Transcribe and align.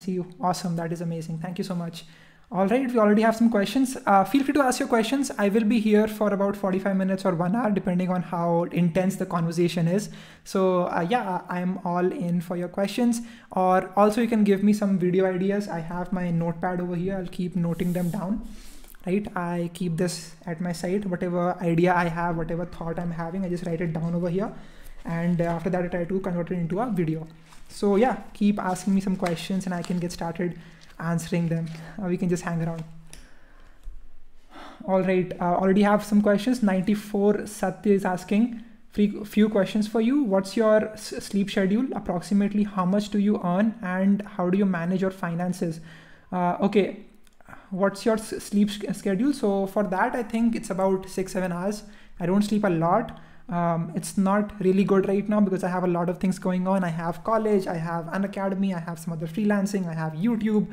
see 0.00 0.12
you. 0.12 0.26
Awesome. 0.40 0.76
That 0.76 0.92
is 0.92 1.00
amazing. 1.00 1.38
Thank 1.38 1.58
you 1.58 1.64
so 1.64 1.74
much. 1.74 2.04
All 2.50 2.66
right, 2.66 2.90
we 2.90 2.98
already 2.98 3.20
have 3.20 3.36
some 3.36 3.50
questions. 3.50 3.96
Uh, 4.06 4.24
feel 4.24 4.42
free 4.42 4.54
to 4.54 4.62
ask 4.62 4.80
your 4.80 4.88
questions. 4.88 5.30
I 5.36 5.50
will 5.50 5.64
be 5.64 5.80
here 5.80 6.08
for 6.08 6.32
about 6.32 6.56
45 6.56 6.96
minutes 6.96 7.26
or 7.26 7.34
one 7.34 7.54
hour, 7.54 7.70
depending 7.70 8.08
on 8.08 8.22
how 8.22 8.62
intense 8.72 9.16
the 9.16 9.26
conversation 9.26 9.86
is. 9.86 10.08
So, 10.44 10.84
uh, 10.84 11.06
yeah, 11.10 11.42
I'm 11.50 11.78
all 11.84 12.10
in 12.10 12.40
for 12.40 12.56
your 12.56 12.68
questions. 12.68 13.20
Or 13.52 13.92
also, 13.96 14.22
you 14.22 14.28
can 14.28 14.44
give 14.44 14.62
me 14.62 14.72
some 14.72 14.98
video 14.98 15.26
ideas. 15.26 15.68
I 15.68 15.80
have 15.80 16.10
my 16.10 16.30
notepad 16.30 16.80
over 16.80 16.96
here. 16.96 17.18
I'll 17.18 17.26
keep 17.26 17.54
noting 17.54 17.92
them 17.92 18.08
down. 18.08 18.48
Right, 19.06 19.26
I 19.36 19.70
keep 19.74 19.98
this 19.98 20.34
at 20.46 20.62
my 20.62 20.72
side. 20.72 21.04
Whatever 21.04 21.54
idea 21.60 21.94
I 21.94 22.08
have, 22.08 22.38
whatever 22.38 22.64
thought 22.64 22.98
I'm 22.98 23.10
having, 23.10 23.44
I 23.44 23.50
just 23.50 23.66
write 23.66 23.82
it 23.82 23.92
down 23.92 24.14
over 24.14 24.30
here. 24.30 24.50
And 25.04 25.40
after 25.40 25.68
that, 25.70 25.84
I 25.84 25.88
try 25.88 26.04
to 26.04 26.20
convert 26.20 26.50
it 26.50 26.54
into 26.54 26.80
a 26.80 26.90
video. 26.90 27.26
So, 27.68 27.96
yeah, 27.96 28.22
keep 28.34 28.58
asking 28.58 28.94
me 28.94 29.00
some 29.00 29.16
questions 29.16 29.66
and 29.66 29.74
I 29.74 29.82
can 29.82 29.98
get 29.98 30.12
started 30.12 30.58
answering 30.98 31.48
them. 31.48 31.68
Uh, 32.02 32.06
we 32.06 32.16
can 32.16 32.28
just 32.28 32.42
hang 32.42 32.62
around. 32.62 32.84
All 34.84 35.02
right, 35.02 35.32
uh, 35.40 35.56
already 35.56 35.82
have 35.82 36.04
some 36.04 36.22
questions. 36.22 36.62
94 36.62 37.46
Satya 37.46 37.92
is 37.92 38.04
asking 38.04 38.64
few 39.24 39.48
questions 39.48 39.86
for 39.86 40.00
you. 40.00 40.24
What's 40.24 40.56
your 40.56 40.92
sleep 40.96 41.50
schedule? 41.50 41.86
Approximately 41.94 42.64
how 42.64 42.84
much 42.84 43.10
do 43.10 43.18
you 43.18 43.40
earn 43.44 43.74
and 43.82 44.22
how 44.22 44.50
do 44.50 44.58
you 44.58 44.66
manage 44.66 45.02
your 45.02 45.10
finances? 45.10 45.80
Uh, 46.32 46.56
okay, 46.60 47.04
what's 47.70 48.04
your 48.04 48.18
sleep 48.18 48.70
schedule? 48.70 49.32
So 49.32 49.66
for 49.66 49.84
that, 49.84 50.14
I 50.14 50.22
think 50.22 50.56
it's 50.56 50.70
about 50.70 51.08
six, 51.08 51.32
seven 51.32 51.52
hours. 51.52 51.84
I 52.18 52.26
don't 52.26 52.42
sleep 52.42 52.64
a 52.64 52.70
lot. 52.70 53.20
Um, 53.48 53.92
it's 53.94 54.18
not 54.18 54.52
really 54.60 54.84
good 54.84 55.08
right 55.08 55.26
now 55.28 55.40
because 55.40 55.64
I 55.64 55.68
have 55.68 55.84
a 55.84 55.86
lot 55.86 56.08
of 56.10 56.18
things 56.18 56.38
going 56.38 56.66
on. 56.66 56.84
I 56.84 56.88
have 56.88 57.24
college, 57.24 57.66
I 57.66 57.76
have 57.76 58.08
an 58.12 58.24
academy, 58.24 58.74
I 58.74 58.80
have 58.80 58.98
some 58.98 59.12
other 59.12 59.26
freelancing, 59.26 59.88
I 59.88 59.94
have 59.94 60.12
YouTube. 60.12 60.66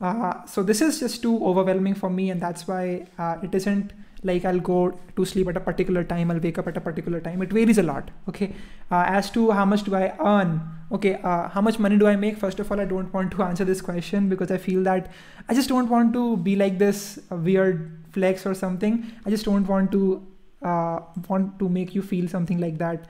Uh, 0.00 0.44
so 0.44 0.62
this 0.62 0.80
is 0.80 1.00
just 1.00 1.22
too 1.22 1.44
overwhelming 1.44 1.94
for 1.94 2.10
me, 2.10 2.30
and 2.30 2.40
that's 2.40 2.68
why 2.68 3.06
uh, 3.18 3.36
it 3.42 3.54
isn't 3.54 3.92
like 4.22 4.44
I'll 4.44 4.60
go 4.60 4.98
to 5.16 5.24
sleep 5.24 5.48
at 5.48 5.56
a 5.56 5.60
particular 5.60 6.04
time, 6.04 6.30
I'll 6.30 6.40
wake 6.40 6.58
up 6.58 6.66
at 6.66 6.76
a 6.76 6.80
particular 6.80 7.20
time. 7.20 7.40
It 7.42 7.52
varies 7.52 7.78
a 7.78 7.82
lot. 7.82 8.10
Okay. 8.28 8.54
Uh, 8.90 9.04
as 9.06 9.30
to 9.32 9.50
how 9.50 9.64
much 9.64 9.84
do 9.84 9.94
I 9.94 10.14
earn? 10.18 10.60
Okay. 10.92 11.14
Uh, 11.22 11.48
how 11.48 11.60
much 11.60 11.78
money 11.78 11.96
do 11.98 12.06
I 12.06 12.16
make? 12.16 12.36
First 12.36 12.58
of 12.60 12.70
all, 12.70 12.80
I 12.80 12.84
don't 12.84 13.12
want 13.12 13.30
to 13.32 13.42
answer 13.50 13.64
this 13.64 13.80
question 13.80 14.28
because 14.28 14.50
I 14.50 14.58
feel 14.58 14.82
that 14.84 15.10
I 15.48 15.54
just 15.54 15.68
don't 15.68 15.88
want 15.88 16.12
to 16.14 16.36
be 16.36 16.56
like 16.56 16.78
this 16.78 17.18
weird 17.30 18.04
flex 18.12 18.44
or 18.46 18.54
something. 18.54 19.10
I 19.24 19.30
just 19.30 19.44
don't 19.44 19.66
want 19.66 19.92
to 19.92 20.26
uh, 20.62 21.00
want 21.28 21.58
to 21.58 21.68
make 21.68 21.94
you 21.94 22.02
feel 22.02 22.28
something 22.28 22.58
like 22.58 22.78
that. 22.78 23.06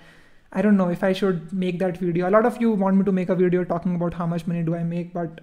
I 0.53 0.63
don't 0.63 0.77
know 0.77 0.89
if 0.89 1.05
I 1.05 1.13
should 1.13 1.53
make 1.53 1.79
that 1.79 1.99
video. 1.99 2.29
A 2.29 2.31
lot 2.31 2.47
of 2.47 2.61
you 2.61 2.73
want 2.73 2.97
me 2.97 3.05
to 3.05 3.13
make 3.13 3.29
a 3.29 3.35
video 3.35 3.65
talking 3.65 3.95
about 3.95 4.15
how 4.15 4.27
much 4.27 4.47
money 4.47 4.63
do 4.63 4.75
I 4.75 4.83
make, 4.83 5.13
but 5.13 5.41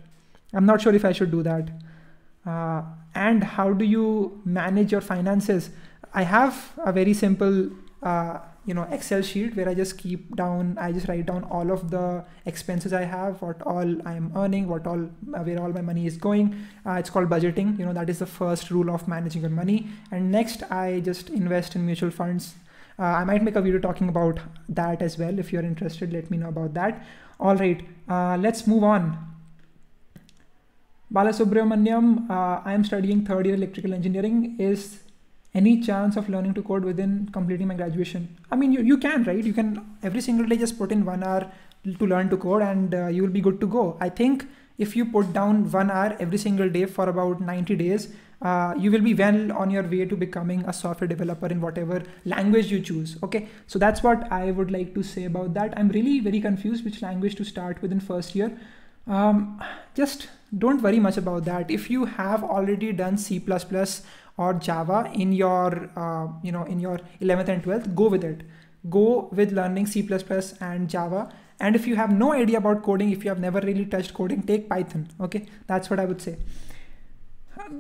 I'm 0.54 0.66
not 0.66 0.82
sure 0.82 0.94
if 0.94 1.06
I 1.06 1.12
should 1.12 1.32
do 1.32 1.44
that. 1.44 1.70
Uh, 2.46 2.84
and 3.14 3.44
how 3.44 3.74
do 3.74 3.86
you 3.86 4.42
manage 4.46 4.92
your 4.92 5.02
finances? 5.02 5.70
I 6.14 6.24
have 6.24 6.74
a 6.78 6.92
very 6.92 7.14
simple 7.14 7.70
uh, 8.02 8.40
you 8.66 8.74
know 8.74 8.84
excel 8.92 9.22
sheet 9.22 9.56
where 9.56 9.70
i 9.70 9.74
just 9.74 9.98
keep 9.98 10.36
down 10.36 10.76
i 10.80 10.92
just 10.92 11.08
write 11.08 11.26
down 11.26 11.44
all 11.46 11.72
of 11.72 11.92
the 11.92 12.24
expenses 12.46 12.94
i 12.94 13.04
have 13.04 13.42
what 13.42 13.62
all 13.62 14.08
i 14.08 14.14
am 14.14 14.32
earning 14.36 14.68
what 14.68 14.88
all 14.88 15.04
where 15.48 15.62
all 15.62 15.70
my 15.70 15.82
money 15.82 16.06
is 16.06 16.18
going. 16.18 16.56
Uh, 16.86 16.94
it's 16.94 17.10
called 17.10 17.30
budgeting. 17.30 17.78
You 17.80 17.86
know 17.86 17.94
that 17.94 18.10
is 18.10 18.20
the 18.20 18.26
first 18.26 18.72
rule 18.72 18.90
of 18.90 19.08
managing 19.08 19.42
your 19.42 19.52
money. 19.52 19.88
And 20.12 20.32
next 20.32 20.64
i 20.72 21.00
just 21.00 21.30
invest 21.30 21.76
in 21.76 21.86
mutual 21.86 22.12
funds. 22.12 22.56
Uh, 22.98 23.04
i 23.04 23.24
might 23.24 23.44
make 23.44 23.56
a 23.56 23.62
video 23.62 23.80
talking 23.80 24.10
about 24.10 24.40
that 24.70 25.02
as 25.02 25.18
well. 25.18 25.38
If 25.40 25.54
you're 25.54 25.64
interested 25.64 26.14
let 26.14 26.32
me 26.32 26.38
know 26.38 26.50
about 26.50 26.74
that. 26.74 27.06
All 27.40 27.56
right 27.56 27.86
uh, 28.10 28.38
let's 28.38 28.68
move 28.68 28.84
on. 28.84 29.18
Balasubramaniam, 31.14 32.30
uh, 32.30 32.62
I 32.66 32.74
am 32.74 32.84
studying 32.84 33.26
third 33.26 33.46
year 33.46 33.56
electrical 33.56 33.94
engineering. 33.94 34.56
Is 34.60 35.02
any 35.56 35.80
chance 35.82 36.18
of 36.18 36.28
learning 36.30 36.54
to 36.56 36.62
code 36.62 36.84
within 36.84 37.30
completing 37.32 37.68
my 37.68 37.76
graduation? 37.76 38.28
I 38.52 38.56
mean 38.56 38.74
you, 38.74 38.82
you 38.82 38.98
can 38.98 39.24
right? 39.24 39.44
You 39.44 39.54
can 39.54 39.98
every 40.04 40.22
single 40.22 40.46
day 40.46 40.58
just 40.58 40.78
put 40.78 40.92
in 40.92 41.06
one 41.06 41.24
hour 41.24 41.50
to 42.00 42.08
learn 42.08 42.30
to 42.30 42.38
code 42.38 42.62
and 42.62 42.94
uh, 42.94 43.08
you 43.08 43.22
will 43.24 43.36
be 43.40 43.42
good 43.42 43.60
to 43.62 43.68
go. 43.68 43.98
I 44.00 44.10
think 44.10 44.46
if 44.78 44.96
you 44.96 45.06
put 45.06 45.34
down 45.34 45.72
one 45.72 45.90
hour 45.90 46.16
every 46.20 46.38
single 46.38 46.70
day 46.70 46.86
for 46.86 47.10
about 47.10 47.42
90 47.42 47.76
days 47.76 48.10
uh, 48.42 48.74
you 48.78 48.92
will 48.92 49.02
be 49.02 49.14
well 49.14 49.52
on 49.54 49.72
your 49.72 49.84
way 49.84 50.06
to 50.06 50.16
becoming 50.16 50.64
a 50.66 50.74
software 50.74 51.08
developer 51.08 51.48
in 51.48 51.62
whatever 51.62 52.04
language 52.26 52.72
you 52.72 52.82
choose 52.82 53.18
okay? 53.24 53.48
So 53.68 53.80
that's 53.80 54.04
what 54.04 54.32
i 54.32 54.52
would 54.52 54.72
like 54.72 54.94
to 54.96 55.04
say 55.04 55.26
about 55.26 55.54
that. 55.54 55.74
I'm 55.78 55.90
really 55.90 56.20
very 56.20 56.42
confused 56.42 56.84
which 56.84 57.02
language 57.02 57.36
to 57.36 57.46
start 57.46 57.82
with 57.82 57.92
in 57.92 58.00
first 58.00 58.36
year. 58.36 58.58
Um, 59.08 59.62
just 59.94 60.28
don't 60.58 60.82
worry 60.82 61.00
much 61.00 61.18
about 61.18 61.46
that. 61.46 61.70
If 61.70 61.90
you 61.90 62.06
have 62.06 62.44
already 62.44 62.92
done 62.92 63.18
c++ 63.18 63.42
or 64.38 64.54
Java 64.54 65.10
in 65.14 65.32
your, 65.32 65.90
uh, 65.96 66.28
you 66.44 66.52
know, 66.52 66.64
in 66.64 66.80
your 66.80 67.00
11th 67.22 67.48
and 67.48 67.64
12th, 67.64 67.96
go 67.96 68.10
with 68.10 68.24
it. 68.24 68.44
Go 68.90 69.30
with 69.32 69.52
learning 69.52 69.88
C++ 69.88 70.08
and 70.62 70.90
Java. 70.90 71.32
And 71.60 71.76
if 71.76 71.88
you 71.88 71.96
have 71.96 72.12
no 72.12 72.34
idea 72.34 72.58
about 72.58 72.84
coding, 72.84 73.12
if 73.12 73.24
you 73.24 73.30
have 73.30 73.40
never 73.40 73.62
really 73.62 73.86
touched 73.86 74.14
coding, 74.14 74.44
take 74.44 74.70
Python. 74.70 75.08
Okay, 75.22 75.46
that's 75.68 75.90
what 75.90 76.00
I 76.00 76.06
would 76.06 76.22
say. 76.22 76.38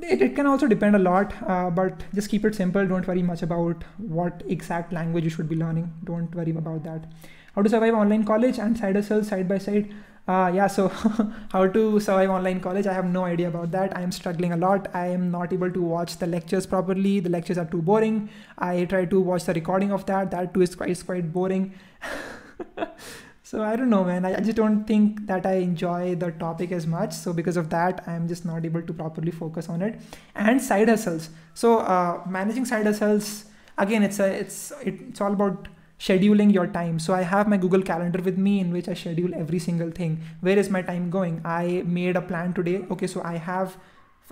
It, 0.02 0.22
it 0.22 0.36
can 0.36 0.48
also 0.48 0.68
depend 0.68 0.96
a 0.96 1.00
lot, 1.00 1.34
uh, 1.48 1.70
but 1.70 2.04
just 2.14 2.30
keep 2.30 2.46
it 2.46 2.56
simple. 2.56 2.88
Don't 2.88 3.06
worry 3.06 3.22
much 3.22 3.44
about 3.44 3.84
what 3.98 4.42
exact 4.48 4.94
language 4.94 5.26
you 5.26 5.30
should 5.30 5.50
be 5.50 5.58
learning. 5.58 5.94
Don't 6.06 6.34
worry 6.34 6.52
about 6.52 6.84
that. 6.84 7.06
How 7.54 7.62
to 7.62 7.70
survive 7.70 7.94
online 7.94 8.24
college 8.24 8.58
and 8.58 8.78
side 8.78 8.96
hustle 8.96 9.24
side 9.24 9.48
by 9.50 9.58
side. 9.58 9.94
Uh, 10.28 10.52
yeah, 10.54 10.66
so 10.66 10.88
how 11.52 11.68
to 11.68 12.00
survive 12.00 12.30
online 12.32 12.60
college? 12.60 12.88
I 12.88 12.94
have 12.94 13.06
no 13.06 13.26
idea 13.26 13.48
about 13.48 13.72
that. 13.72 13.96
I 13.96 14.02
am 14.02 14.12
struggling 14.12 14.54
a 14.54 14.58
lot. 14.58 14.88
I 14.94 15.08
am 15.08 15.30
not 15.30 15.54
able 15.54 15.72
to 15.72 15.82
watch 15.82 16.18
the 16.18 16.26
lectures 16.26 16.66
properly. 16.66 17.20
The 17.20 17.30
lectures 17.30 17.60
are 17.60 17.66
too 17.66 17.82
boring. 17.82 18.30
I 18.58 18.86
try 18.86 19.06
to 19.06 19.20
watch 19.20 19.46
the 19.46 19.54
recording 19.54 19.92
of 19.92 20.06
that. 20.08 20.32
That 20.32 20.54
too 20.54 20.64
is 20.64 20.76
quite, 20.76 20.90
is 20.90 21.04
quite 21.04 21.32
boring. 21.32 21.74
so 23.44 23.64
I 23.64 23.76
don't 23.76 23.92
know, 23.92 24.04
man. 24.04 24.26
I, 24.26 24.38
I 24.38 24.40
just 24.40 24.58
don't 24.58 24.86
think 24.86 25.28
that 25.28 25.46
I 25.46 25.58
enjoy 25.58 26.16
the 26.16 26.32
topic 26.32 26.72
as 26.72 26.88
much. 26.88 27.14
So 27.14 27.32
because 27.32 27.56
of 27.56 27.70
that, 27.70 28.04
I'm 28.08 28.28
just 28.28 28.46
not 28.46 28.66
able 28.66 28.82
to 28.82 28.94
properly 28.94 29.32
focus 29.32 29.70
on 29.70 29.84
it. 29.84 30.02
And 30.34 30.60
side 30.60 30.90
hustles. 30.90 31.30
So 31.54 31.80
uh, 31.80 32.24
managing 32.28 32.66
side 32.66 32.88
hustles 32.88 33.46
again, 33.78 34.04
it's 34.04 34.20
a 34.20 34.28
it's 34.28 34.74
it's 34.82 35.22
all 35.22 35.34
about 35.34 35.68
scheduling 36.00 36.54
your 36.54 36.68
time. 36.68 37.00
So 37.00 37.14
I 37.14 37.22
have 37.22 37.48
my 37.48 37.58
Google 37.58 37.82
Calendar 37.82 38.22
with 38.22 38.38
me 38.38 38.60
in 38.60 38.72
which 38.72 38.88
I 38.88 38.94
schedule 38.94 39.34
every 39.34 39.60
single 39.60 39.92
thing. 39.92 40.22
Where 40.42 40.58
is 40.58 40.70
my 40.70 40.82
time 40.82 41.10
going? 41.10 41.42
I 41.46 41.84
made 41.86 42.16
a 42.16 42.22
plan 42.22 42.54
today. 42.54 42.86
Okay, 42.92 43.08
so 43.08 43.22
I 43.24 43.38
have 43.38 43.78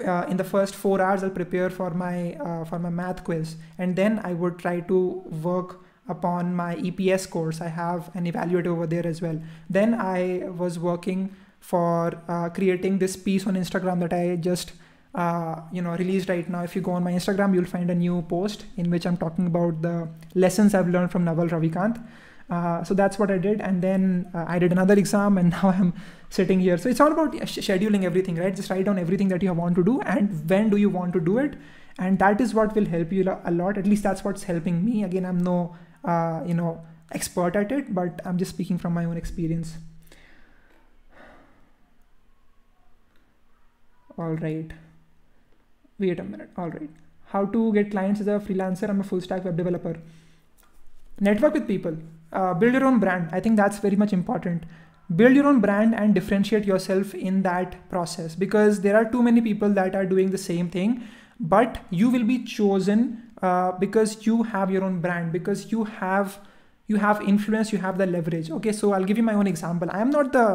uh, 0.06 0.26
in 0.28 0.38
the 0.38 0.44
first 0.44 0.76
four 0.76 1.00
hours 1.02 1.24
I'll 1.24 1.30
prepare 1.30 1.70
for 1.70 1.92
my 1.92 2.34
uh, 2.34 2.66
for 2.66 2.80
my 2.80 2.90
math 2.90 3.24
quiz, 3.24 3.56
and 3.78 3.96
then 3.96 4.20
I 4.24 4.34
would 4.34 4.58
try 4.60 4.80
to 4.82 5.00
work 5.44 5.82
upon 6.08 6.56
my 6.56 6.76
EPS 6.76 7.30
course. 7.30 7.62
I 7.62 7.68
have 7.68 8.10
an 8.16 8.26
evaluator 8.26 8.68
over 8.68 8.88
there 8.88 9.06
as 9.06 9.22
well. 9.22 9.42
Then 9.70 9.94
I 9.94 10.50
was 10.50 10.80
working 10.80 11.36
for 11.60 12.22
uh, 12.28 12.50
creating 12.50 13.00
this 13.00 13.16
piece 13.16 13.48
on 13.48 13.56
Instagram 13.56 14.02
that 14.02 14.14
I 14.14 14.36
just 14.36 14.74
uh, 15.16 15.62
you 15.72 15.82
know 15.82 15.92
released 15.96 16.30
right 16.30 16.50
now. 16.50 16.64
If 16.64 16.76
you 16.76 16.82
go 16.82 16.92
on 16.92 17.04
my 17.04 17.12
instagram 17.12 17.54
you'll 17.54 17.66
find 17.66 17.90
a 17.90 17.96
new 17.96 18.22
post 18.24 18.66
in 18.78 18.90
which 18.90 19.06
i'm 19.06 19.18
talking 19.18 19.48
about 19.48 19.82
the 19.82 20.10
lessons 20.34 20.74
i've 20.74 20.90
learned 20.90 21.12
from 21.12 21.26
naval 21.26 21.48
ravikant. 21.48 22.04
Uh, 22.50 22.84
so 22.84 22.94
that's 22.94 23.18
what 23.18 23.32
i 23.32 23.38
did. 23.38 23.62
And 23.62 23.82
then 23.82 24.30
uh, 24.34 24.46
i 24.48 24.60
did 24.60 24.72
another 24.72 24.96
exam 24.96 25.38
and 25.38 25.50
now 25.58 25.70
i'm 25.70 25.94
sitting 26.30 26.60
here. 26.60 26.78
So 26.78 26.90
it's 26.90 27.00
all 27.00 27.12
about 27.12 27.34
scheduling 27.34 28.04
everything 28.04 28.36
right? 28.36 28.56
Just 28.56 28.70
write 28.70 28.86
down 28.86 28.98
everything 28.98 29.28
that 29.30 29.44
you 29.44 29.54
want 29.54 29.76
to 29.76 29.84
do 29.84 30.02
and 30.02 30.50
when 30.50 30.70
do 30.70 30.78
you 30.78 30.90
want 30.90 31.14
to 31.14 31.20
do 31.20 31.38
it. 31.38 31.56
And 32.00 32.18
that 32.18 32.42
is 32.42 32.56
what 32.56 32.74
will 32.74 32.86
help 32.88 33.12
you 33.12 33.40
a 33.46 33.52
lot. 33.52 33.78
At 33.78 33.86
least 33.86 34.02
that's 34.02 34.24
what's 34.24 34.44
helping 34.44 34.84
me. 34.84 35.04
Again 35.04 35.26
i'm 35.26 35.38
no 35.44 35.76
uh, 36.04 36.42
you 36.46 36.54
know 36.54 36.84
expert 37.12 37.56
at 37.56 37.72
it 37.72 37.94
but 37.94 38.20
i'm 38.26 38.40
just 38.40 38.50
speaking 38.50 38.80
from 38.80 38.94
my 38.94 39.06
own 39.06 39.16
experience. 39.16 39.78
All 44.18 44.34
right 44.34 44.72
wait 46.08 46.20
a 46.20 46.24
minute. 46.24 46.50
All 46.58 46.70
right. 46.70 46.90
How 47.34 47.46
to 47.58 47.74
get 47.74 47.92
clients 47.92 48.22
as 48.22 48.28
a 48.28 48.40
freelancer. 48.48 48.90
I'm 48.90 49.02
a 49.02 49.04
full 49.04 49.22
stack 49.22 49.46
web 49.46 49.58
developer. 49.58 49.96
Network 51.20 51.54
with 51.54 51.68
people. 51.68 51.98
Uh, 52.32 52.54
build 52.54 52.74
your 52.74 52.86
own 52.86 53.00
brand. 53.00 53.30
I 53.32 53.40
think 53.40 53.58
that's 53.58 53.80
very 53.80 53.96
much 53.96 54.14
important. 54.14 54.64
Build 55.16 55.36
your 55.36 55.48
own 55.48 55.60
brand 55.60 55.96
and 55.96 56.16
differentiate 56.16 56.66
yourself 56.66 57.14
in 57.14 57.42
that 57.44 57.76
process 57.90 58.36
because 58.36 58.82
there 58.82 58.96
are 58.96 59.06
too 59.06 59.22
many 59.22 59.42
people 59.42 59.70
that 59.80 59.96
are 59.96 60.06
doing 60.06 60.32
the 60.32 60.38
same 60.38 60.70
thing 60.70 61.04
but 61.40 61.80
you 61.90 62.10
will 62.10 62.24
be 62.24 62.44
chosen 62.44 63.32
uh, 63.42 63.72
because 63.74 64.26
you 64.26 64.44
have 64.44 64.72
your 64.72 64.84
own 64.84 65.02
brand 65.02 65.32
because 65.32 65.72
you 65.72 65.84
have 65.84 66.40
you 66.94 67.02
have 67.04 67.22
influence 67.34 67.74
you 67.74 67.80
have 67.84 67.98
the 67.98 68.08
leverage 68.14 68.50
okay 68.58 68.74
so 68.80 68.92
i'll 68.94 69.10
give 69.12 69.22
you 69.22 69.28
my 69.30 69.36
own 69.42 69.52
example 69.52 69.94
i 70.00 70.02
am 70.06 70.10
not 70.16 70.32
the 70.38 70.46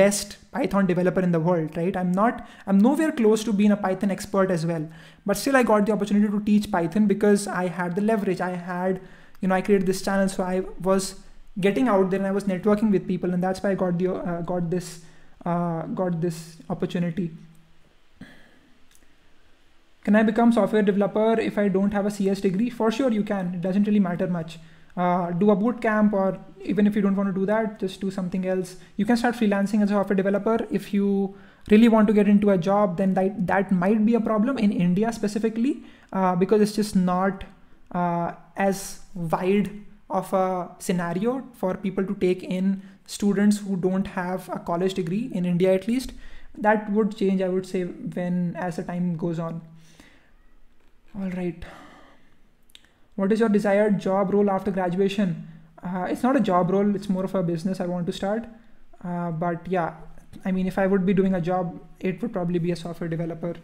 best 0.00 0.36
python 0.52 0.86
developer 0.92 1.24
in 1.28 1.32
the 1.36 1.40
world 1.48 1.76
right 1.76 1.96
i'm 2.02 2.12
not 2.20 2.46
i'm 2.66 2.78
nowhere 2.78 3.12
close 3.22 3.44
to 3.48 3.52
being 3.62 3.76
a 3.78 3.80
python 3.86 4.10
expert 4.18 4.50
as 4.58 4.66
well 4.72 4.88
but 5.26 5.36
still 5.36 5.56
i 5.62 5.62
got 5.62 5.86
the 5.86 5.92
opportunity 5.92 6.30
to 6.36 6.40
teach 6.50 6.70
python 6.76 7.06
because 7.14 7.46
i 7.62 7.66
had 7.80 7.94
the 7.94 8.06
leverage 8.12 8.40
i 8.40 8.52
had 8.72 9.00
you 9.40 9.48
know 9.48 9.54
i 9.54 9.62
created 9.70 9.86
this 9.86 10.02
channel 10.02 10.28
so 10.36 10.42
i 10.42 10.60
was 10.90 11.14
getting 11.60 11.88
out 11.88 12.10
there 12.10 12.18
and 12.18 12.26
i 12.26 12.36
was 12.42 12.44
networking 12.44 12.90
with 12.90 13.06
people 13.06 13.34
and 13.34 13.42
that's 13.42 13.62
why 13.62 13.70
i 13.70 13.74
got 13.74 13.98
the 13.98 14.14
uh, 14.14 14.40
got 14.52 14.70
this 14.70 14.94
uh, 15.44 15.82
got 15.82 16.20
this 16.20 16.56
opportunity. 16.70 17.30
Can 20.04 20.16
I 20.16 20.22
become 20.22 20.52
software 20.52 20.82
developer 20.82 21.40
if 21.40 21.56
I 21.56 21.68
don't 21.68 21.92
have 21.92 22.06
a 22.06 22.10
CS 22.10 22.40
degree? 22.40 22.70
For 22.70 22.90
sure 22.90 23.10
you 23.10 23.22
can. 23.22 23.54
It 23.54 23.60
doesn't 23.60 23.84
really 23.84 24.00
matter 24.00 24.26
much. 24.26 24.58
Uh, 24.96 25.32
do 25.32 25.50
a 25.50 25.56
boot 25.56 25.80
camp 25.82 26.12
or 26.12 26.38
even 26.64 26.86
if 26.86 26.94
you 26.94 27.02
don't 27.02 27.16
want 27.16 27.28
to 27.28 27.32
do 27.32 27.44
that, 27.44 27.80
just 27.80 28.00
do 28.00 28.10
something 28.10 28.46
else. 28.46 28.76
You 28.96 29.04
can 29.04 29.16
start 29.16 29.34
freelancing 29.34 29.82
as 29.82 29.90
a 29.90 29.94
software 29.94 30.16
developer. 30.16 30.66
If 30.70 30.94
you 30.94 31.34
really 31.70 31.88
want 31.88 32.06
to 32.08 32.12
get 32.12 32.28
into 32.28 32.50
a 32.50 32.58
job, 32.58 32.96
then 32.96 33.14
that, 33.14 33.46
that 33.46 33.72
might 33.72 34.04
be 34.06 34.14
a 34.14 34.20
problem 34.20 34.56
in 34.58 34.70
India 34.70 35.12
specifically 35.12 35.82
uh, 36.12 36.36
because 36.36 36.60
it's 36.60 36.76
just 36.76 36.94
not 36.94 37.44
uh, 37.92 38.32
as 38.56 39.00
wide 39.14 39.70
of 40.10 40.32
a 40.32 40.70
scenario 40.78 41.46
for 41.54 41.74
people 41.76 42.04
to 42.06 42.14
take 42.14 42.42
in 42.42 42.82
students 43.06 43.58
who 43.58 43.76
don't 43.76 44.06
have 44.06 44.48
a 44.48 44.58
college 44.58 44.94
degree 44.94 45.30
in 45.32 45.44
India 45.44 45.74
at 45.74 45.88
least. 45.88 46.12
That 46.56 46.90
would 46.92 47.16
change, 47.16 47.42
I 47.42 47.48
would 47.48 47.66
say, 47.66 47.82
when 47.82 48.54
as 48.56 48.76
the 48.76 48.84
time 48.84 49.16
goes 49.16 49.38
on. 49.38 49.60
All 51.20 51.30
right. 51.30 51.64
What 53.16 53.32
is 53.32 53.40
your 53.40 53.48
desired 53.48 54.00
job 54.00 54.32
role 54.32 54.50
after 54.50 54.70
graduation? 54.70 55.48
Uh, 55.82 56.06
it's 56.08 56.22
not 56.22 56.36
a 56.36 56.40
job 56.40 56.70
role, 56.70 56.94
it's 56.96 57.08
more 57.08 57.24
of 57.24 57.34
a 57.34 57.42
business 57.42 57.80
I 57.80 57.86
want 57.86 58.06
to 58.06 58.12
start. 58.12 58.46
Uh, 59.02 59.30
but 59.30 59.66
yeah, 59.68 59.94
I 60.44 60.50
mean, 60.50 60.66
if 60.66 60.78
I 60.78 60.86
would 60.86 61.06
be 61.06 61.14
doing 61.14 61.34
a 61.34 61.40
job, 61.40 61.80
it 62.00 62.20
would 62.22 62.32
probably 62.32 62.58
be 62.58 62.70
a 62.72 62.76
software 62.76 63.08
developer 63.08 63.54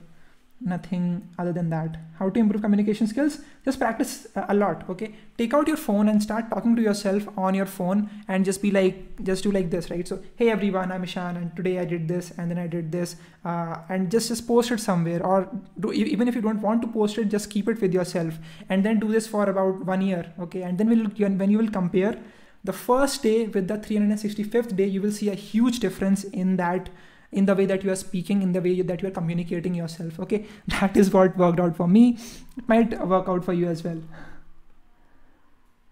nothing 0.60 1.28
other 1.38 1.52
than 1.52 1.70
that. 1.70 1.96
How 2.18 2.28
to 2.28 2.38
improve 2.38 2.62
communication 2.62 3.06
skills? 3.06 3.38
Just 3.64 3.78
practice 3.78 4.26
a 4.36 4.54
lot 4.54 4.88
okay? 4.90 5.14
Take 5.38 5.54
out 5.54 5.68
your 5.68 5.76
phone 5.76 6.08
and 6.08 6.22
start 6.22 6.50
talking 6.50 6.76
to 6.76 6.82
yourself 6.82 7.26
on 7.38 7.54
your 7.54 7.66
phone 7.66 8.10
and 8.28 8.44
just 8.44 8.60
be 8.60 8.70
like 8.70 9.22
just 9.22 9.42
do 9.42 9.50
like 9.50 9.70
this 9.70 9.90
right? 9.90 10.06
So 10.06 10.22
hey 10.36 10.50
everyone 10.50 10.92
i'm 10.92 11.04
ishan 11.04 11.36
and 11.36 11.54
today 11.56 11.78
i 11.78 11.84
did 11.84 12.08
this 12.08 12.32
and 12.36 12.50
then 12.50 12.58
i 12.58 12.66
did 12.66 12.92
this 12.92 13.16
uh, 13.44 13.76
and 13.88 14.10
just 14.10 14.28
just 14.28 14.46
post 14.46 14.70
it 14.70 14.80
somewhere 14.80 15.24
or 15.24 15.48
do, 15.78 15.92
even 15.92 16.28
if 16.28 16.34
you 16.34 16.40
don't 16.40 16.60
want 16.60 16.82
to 16.82 16.88
post 16.88 17.18
it 17.18 17.28
just 17.28 17.50
keep 17.50 17.68
it 17.68 17.80
with 17.80 17.92
yourself 17.92 18.38
and 18.68 18.84
then 18.84 19.00
do 19.00 19.10
this 19.10 19.26
for 19.26 19.48
about 19.48 19.84
one 19.84 20.02
year 20.02 20.32
okay? 20.40 20.62
And 20.62 20.78
then 20.78 20.88
we'll, 20.88 21.06
when 21.36 21.50
you 21.50 21.58
will 21.58 21.70
compare 21.70 22.18
the 22.64 22.72
first 22.72 23.22
day 23.22 23.46
with 23.46 23.68
the 23.68 23.78
365th 23.78 24.76
day 24.76 24.86
you 24.86 25.00
will 25.00 25.12
see 25.12 25.30
a 25.30 25.34
huge 25.34 25.80
difference 25.80 26.24
in 26.24 26.56
that 26.56 26.90
in 27.32 27.46
the 27.46 27.54
way 27.54 27.64
that 27.66 27.84
you 27.84 27.90
are 27.90 27.96
speaking 27.96 28.42
in 28.42 28.52
the 28.52 28.60
way 28.60 28.80
that 28.82 29.02
you 29.02 29.08
are 29.08 29.12
communicating 29.12 29.74
yourself 29.74 30.18
okay? 30.20 30.44
That 30.68 30.96
is 30.96 31.12
what 31.12 31.36
worked 31.36 31.60
out 31.60 31.76
for 31.76 31.86
me. 31.88 32.18
It 32.56 32.68
might 32.68 33.06
work 33.06 33.28
out 33.28 33.44
for 33.44 33.52
you 33.52 33.68
as 33.68 33.84
well. 33.84 34.00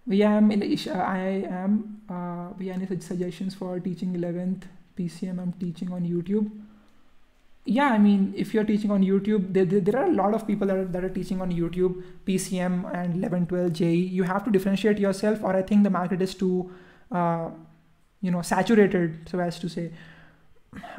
We 0.07 0.23
am 0.23 0.51
in 0.51 0.63
i 0.63 1.19
am 1.61 2.01
uh, 2.09 2.49
we 2.59 2.71
any 2.71 2.87
suggestions 2.87 3.55
for 3.55 3.79
teaching 3.79 4.15
11th 4.15 4.63
pcm 4.99 5.39
i'm 5.39 5.53
teaching 5.61 5.93
on 5.93 6.03
youtube. 6.03 6.51
Yeah 7.67 7.91
i 7.95 7.99
mean 7.99 8.33
if 8.35 8.55
you're 8.55 8.65
teaching 8.65 8.91
on 8.91 9.03
youtube 9.05 9.53
there, 9.53 9.67
there, 9.67 9.81
there 9.81 9.99
are 10.01 10.07
a 10.07 10.15
lot 10.15 10.33
of 10.33 10.47
people 10.47 10.67
that 10.69 10.77
are, 10.77 10.87
that 10.87 11.05
are 11.05 11.11
teaching 11.11 11.43
on 11.43 11.53
youtube 11.53 12.03
pcm 12.27 12.91
and 12.95 13.17
11 13.17 13.47
12 13.49 13.73
je 13.75 13.91
you 14.19 14.23
have 14.23 14.45
to 14.47 14.51
differentiate 14.51 14.99
yourself 14.99 15.43
or 15.43 15.55
i 15.55 15.61
think 15.61 15.85
the 15.85 15.91
market 15.91 16.23
is 16.23 16.35
too 16.35 16.71
uh, 17.13 17.51
you 18.23 18.31
know 18.31 18.41
saturated 18.41 19.29
so 19.31 19.39
as 19.41 19.59
to 19.59 19.69
say 19.69 19.91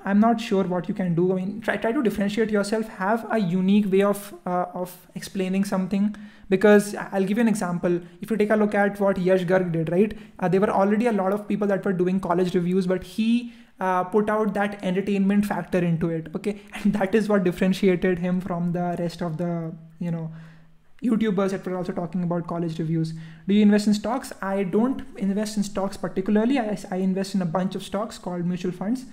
I'm 0.04 0.20
not 0.20 0.42
sure 0.42 0.64
what 0.64 0.88
you 0.90 0.96
can 0.96 1.14
do. 1.16 1.32
I 1.32 1.36
mean, 1.36 1.62
try 1.62 1.78
try 1.78 1.92
to 1.92 2.02
differentiate 2.02 2.50
yourself. 2.50 2.88
Have 2.88 3.26
a 3.32 3.40
unique 3.40 3.92
way 3.92 4.02
of 4.02 4.34
uh, 4.46 4.66
of 4.74 4.96
explaining 5.16 5.66
something. 5.66 6.16
Because 6.50 6.96
I'll 6.96 7.24
give 7.24 7.38
you 7.38 7.42
an 7.42 7.48
example. 7.48 8.00
If 8.22 8.32
you 8.32 8.38
take 8.38 8.50
a 8.50 8.56
look 8.56 8.74
at 8.74 9.00
what 9.00 9.20
Yash 9.20 9.44
Garg 9.44 9.72
did, 9.72 9.92
right? 9.92 10.18
Uh, 10.40 10.48
there 10.48 10.60
were 10.60 10.72
already 10.72 11.06
a 11.06 11.12
lot 11.12 11.32
of 11.32 11.48
people 11.48 11.68
that 11.68 11.86
were 11.86 11.94
doing 11.94 12.20
college 12.20 12.56
reviews, 12.56 12.88
but 12.88 13.04
he 13.04 13.54
uh, 13.80 14.04
put 14.04 14.30
out 14.30 14.56
that 14.56 14.84
entertainment 14.84 15.46
factor 15.46 15.78
into 15.78 16.10
it. 16.10 16.28
Okay, 16.36 16.62
and 16.74 16.94
that 17.00 17.14
is 17.14 17.30
what 17.30 17.44
differentiated 17.44 18.20
him 18.20 18.42
from 18.42 18.72
the 18.72 18.96
rest 18.98 19.22
of 19.22 19.38
the 19.38 19.72
you 20.00 20.12
know 20.12 20.32
YouTubers 21.04 21.52
that 21.52 21.66
were 21.66 21.78
also 21.78 21.94
talking 21.94 22.24
about 22.24 22.48
college 22.48 22.80
reviews. 22.80 23.14
Do 23.48 23.54
you 23.54 23.62
invest 23.62 23.88
in 23.88 23.94
stocks? 23.94 24.34
I 24.42 24.64
don't 24.64 25.04
invest 25.18 25.58
in 25.58 25.64
stocks 25.64 25.98
particularly. 25.98 26.60
I, 26.60 26.78
I 26.92 26.98
invest 26.98 27.36
in 27.36 27.42
a 27.42 27.46
bunch 27.46 27.76
of 27.76 27.84
stocks 27.84 28.18
called 28.18 28.46
mutual 28.46 28.72
funds. 28.72 29.06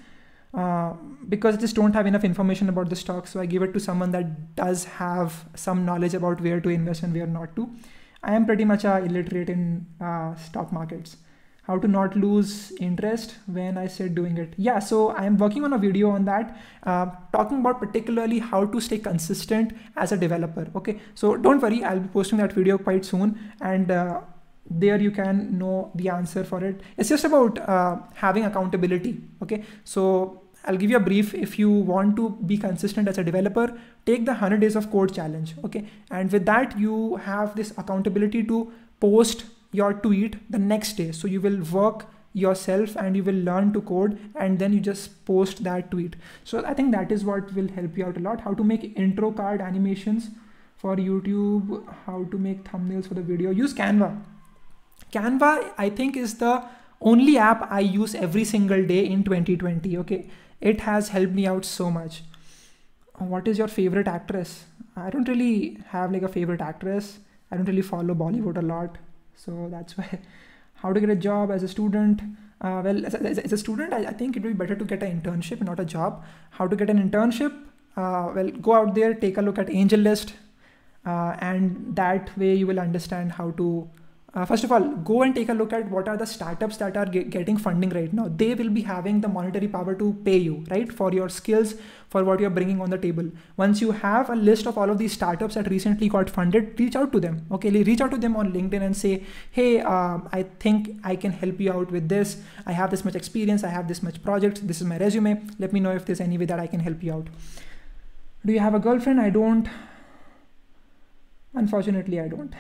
Uh, 0.57 0.95
because 1.29 1.57
I 1.57 1.61
just 1.61 1.77
don't 1.77 1.93
have 1.93 2.07
enough 2.07 2.25
information 2.25 2.69
about 2.71 2.89
the 2.89 2.97
stock. 2.97 3.27
So 3.27 3.41
I 3.41 3.47
give 3.47 3.63
it 3.63 3.75
to 3.75 3.81
someone 3.81 4.11
that 4.13 4.57
does 4.57 4.85
have 4.85 5.45
some 5.55 5.85
knowledge 5.85 6.15
about 6.15 6.41
where 6.41 6.61
to 6.61 6.69
invest 6.71 7.03
and 7.03 7.13
where 7.13 7.27
not 7.27 7.55
to. 7.57 7.71
I 8.23 8.35
am 8.35 8.47
pretty 8.47 8.65
much 8.65 8.85
uh, 8.85 9.01
illiterate 9.05 9.51
in 9.51 9.87
uh, 10.01 10.35
stock 10.37 10.73
markets. 10.73 11.19
How 11.65 11.79
to 11.79 11.89
not 11.89 12.17
lose 12.17 12.73
interest 12.79 13.37
when 13.47 13.77
I 13.77 13.89
said 13.89 14.15
doing 14.15 14.39
it. 14.39 14.55
Yeah, 14.57 14.79
so 14.79 15.11
I 15.11 15.25
am 15.25 15.37
working 15.37 15.65
on 15.65 15.73
a 15.73 15.79
video 15.79 16.11
on 16.11 16.25
that, 16.25 16.57
uh, 16.85 17.07
talking 17.33 17.59
about 17.59 17.81
particularly 17.81 18.39
how 18.39 18.65
to 18.67 18.81
stay 18.81 18.99
consistent 18.99 19.73
as 19.97 20.13
a 20.13 20.17
developer. 20.17 20.69
Okay, 20.77 21.01
so 21.17 21.37
don't 21.37 21.61
worry, 21.61 21.83
I'll 21.83 21.99
be 21.99 22.09
posting 22.09 22.39
that 22.39 22.53
video 22.53 22.79
quite 22.79 23.05
soon, 23.05 23.37
and 23.61 23.91
uh, 23.91 24.21
there 24.71 25.01
you 25.01 25.11
can 25.11 25.59
know 25.59 25.91
the 25.97 26.09
answer 26.09 26.45
for 26.45 26.65
it. 26.65 26.81
It's 26.97 27.09
just 27.09 27.25
about 27.25 27.59
uh, 27.59 27.97
having 28.15 28.45
accountability. 28.45 29.21
Okay, 29.43 29.65
so 29.85 30.43
I'll 30.67 30.77
give 30.77 30.91
you 30.91 30.97
a 30.97 31.01
brief. 31.01 31.33
If 31.35 31.59
you 31.59 31.71
want 31.71 32.17
to 32.17 32.31
be 32.45 32.59
consistent 32.59 33.09
as 33.09 33.19
a 33.19 33.25
developer, 33.25 33.79
take 34.05 34.25
the 34.25 34.33
100 34.33 34.61
days 34.61 34.77
of 34.77 34.91
code 34.91 35.15
challenge. 35.15 35.55
Okay. 35.65 35.87
And 36.11 36.31
with 36.31 36.45
that, 36.47 36.79
you 36.79 37.17
have 37.17 37.55
this 37.55 37.73
accountability 37.79 38.43
to 38.45 38.73
post 39.01 39.45
your 39.73 39.93
tweet 39.95 40.37
the 40.51 40.59
next 40.59 40.95
day. 40.95 41.13
So 41.13 41.29
you 41.29 41.41
will 41.41 41.61
work 41.63 42.07
yourself 42.33 42.97
and 42.97 43.17
you 43.17 43.25
will 43.25 43.43
learn 43.49 43.73
to 43.73 43.81
code 43.81 44.19
and 44.35 44.59
then 44.59 44.73
you 44.73 44.81
just 44.81 45.25
post 45.25 45.63
that 45.65 45.91
tweet. 45.91 46.17
So 46.45 46.65
I 46.67 46.75
think 46.75 46.93
that 46.93 47.13
is 47.13 47.25
what 47.25 47.55
will 47.55 47.69
help 47.69 47.97
you 47.97 48.05
out 48.07 48.17
a 48.17 48.21
lot. 48.21 48.41
How 48.41 48.55
to 48.55 48.65
make 48.65 48.97
intro 48.97 49.31
card 49.33 49.61
animations 49.61 50.31
for 50.77 50.97
YouTube, 50.97 51.85
how 52.05 52.25
to 52.25 52.39
make 52.39 52.65
thumbnails 52.65 53.09
for 53.09 53.15
the 53.15 53.23
video. 53.23 53.51
Use 53.51 53.73
Canva. 53.73 54.21
Canva, 55.13 55.73
I 55.79 55.89
think, 55.89 56.17
is 56.17 56.35
the 56.35 56.63
only 57.01 57.39
app 57.39 57.71
I 57.71 57.81
use 57.81 58.15
every 58.15 58.45
single 58.45 58.85
day 58.85 59.07
in 59.07 59.23
2020. 59.23 59.97
Okay 59.99 60.29
it 60.61 60.81
has 60.81 61.09
helped 61.11 61.33
me 61.33 61.47
out 61.47 61.65
so 61.65 61.91
much. 61.91 62.23
What 63.19 63.49
is 63.49 63.59
your 63.59 63.69
favorite 63.69 64.09
actress? 64.09 64.65
I 64.97 65.11
don't 65.11 65.29
really 65.29 65.79
have 65.89 66.13
like 66.13 66.23
a 66.23 66.29
favorite 66.29 66.61
actress. 66.61 67.19
I 67.51 67.57
don't 67.57 67.67
really 67.67 67.83
follow 67.83 68.15
bollywood 68.15 68.59
a 68.59 68.63
lot. 68.63 68.99
So 69.35 69.69
that's 69.71 69.97
why. 69.97 70.19
How 70.81 70.93
to 70.93 71.01
get 71.01 71.09
a 71.09 71.17
job 71.17 71.51
as 71.51 71.63
a 71.63 71.69
student? 71.69 72.21
Uh, 72.61 72.81
well 72.85 73.05
as 73.05 73.15
a, 73.15 73.21
as 73.21 73.53
a 73.53 73.59
student 73.59 73.93
I, 73.93 74.07
I, 74.07 74.13
think 74.13 74.35
it 74.35 74.43
would 74.43 74.57
be 74.57 74.65
better 74.65 74.75
to 74.75 74.85
get 74.85 75.03
an 75.03 75.21
internship 75.21 75.61
not 75.63 75.79
a 75.79 75.85
job. 75.85 76.25
How 76.51 76.67
to 76.67 76.75
get 76.75 76.89
an 76.89 76.99
internship? 76.99 77.53
Uh, 77.97 78.33
well 78.35 78.51
go 78.51 78.75
out 78.75 78.95
there 78.95 79.13
take 79.13 79.37
a 79.37 79.43
look 79.43 79.59
at 79.59 79.67
AngelList 79.67 80.33
uh, 81.05 81.37
and 81.41 81.95
that 81.97 82.37
way 82.39 82.55
you 82.55 82.67
will 82.67 82.81
understand 82.81 83.33
how 83.33 83.51
to 83.53 83.89
uh, 84.37 84.45
first 84.45 84.65
of 84.65 84.71
all, 84.71 84.87
go 85.11 85.23
and 85.23 85.35
take 85.35 85.49
a 85.49 85.55
look 85.55 85.73
at 85.73 85.91
what 85.91 86.07
are 86.07 86.17
the 86.19 86.27
startups 86.27 86.77
that 86.77 86.95
are 86.95 87.07
get, 87.07 87.31
getting 87.31 87.57
funding 87.57 87.89
right 87.89 88.13
now. 88.13 88.29
They 88.29 88.53
will 88.55 88.69
be 88.69 88.83
having 88.83 89.23
the 89.23 89.29
monetary 89.29 89.67
power 89.67 89.95
to 89.95 90.13
pay 90.27 90.37
you, 90.37 90.63
right, 90.71 90.93
for 90.93 91.11
your 91.11 91.31
skills, 91.31 91.75
for 92.11 92.23
what 92.23 92.39
you're 92.39 92.51
bringing 92.51 92.83
on 92.83 92.91
the 92.91 92.99
table. 92.99 93.31
Once 93.57 93.81
you 93.81 93.93
have 93.93 94.29
a 94.29 94.37
list 94.37 94.67
of 94.67 94.77
all 94.77 94.91
of 94.91 94.99
these 94.99 95.15
startups 95.15 95.55
that 95.55 95.71
recently 95.71 96.11
got 96.11 96.29
funded, 96.29 96.79
reach 96.79 96.95
out 96.97 97.13
to 97.13 97.21
them. 97.21 97.47
Okay, 97.51 97.71
reach 97.71 98.03
out 98.03 98.11
to 98.11 98.19
them 98.19 98.37
on 98.37 98.53
LinkedIn 98.53 98.83
and 98.83 98.95
say, 98.95 99.25
hey, 99.53 99.81
um, 99.81 100.29
I 100.33 100.43
think 100.43 100.91
I 101.03 101.17
can 101.17 101.33
help 101.33 101.59
you 101.59 101.73
out 101.73 101.91
with 101.91 102.11
this. 102.11 102.37
I 102.67 102.73
have 102.73 102.91
this 102.91 103.07
much 103.07 103.15
experience. 103.15 103.65
I 103.65 103.69
have 103.69 103.89
this 103.89 104.03
much 104.03 104.23
project. 104.23 104.69
This 104.69 104.83
is 104.83 104.87
my 104.87 104.99
resume. 104.99 105.47
Let 105.59 105.73
me 105.73 105.81
know 105.81 105.93
if 105.93 106.05
there's 106.05 106.21
any 106.21 106.37
way 106.37 106.45
that 106.45 106.61
I 106.61 106.67
can 106.67 106.81
help 106.81 107.03
you 107.03 107.15
out. 107.15 107.29
Do 108.45 108.53
you 108.53 108.61
have 108.61 108.75
a 108.75 108.81
girlfriend? 108.81 109.19
I 109.19 109.31
don't. 109.31 109.67
Unfortunately, 111.55 112.21
I 112.21 112.29
don't. 112.29 112.53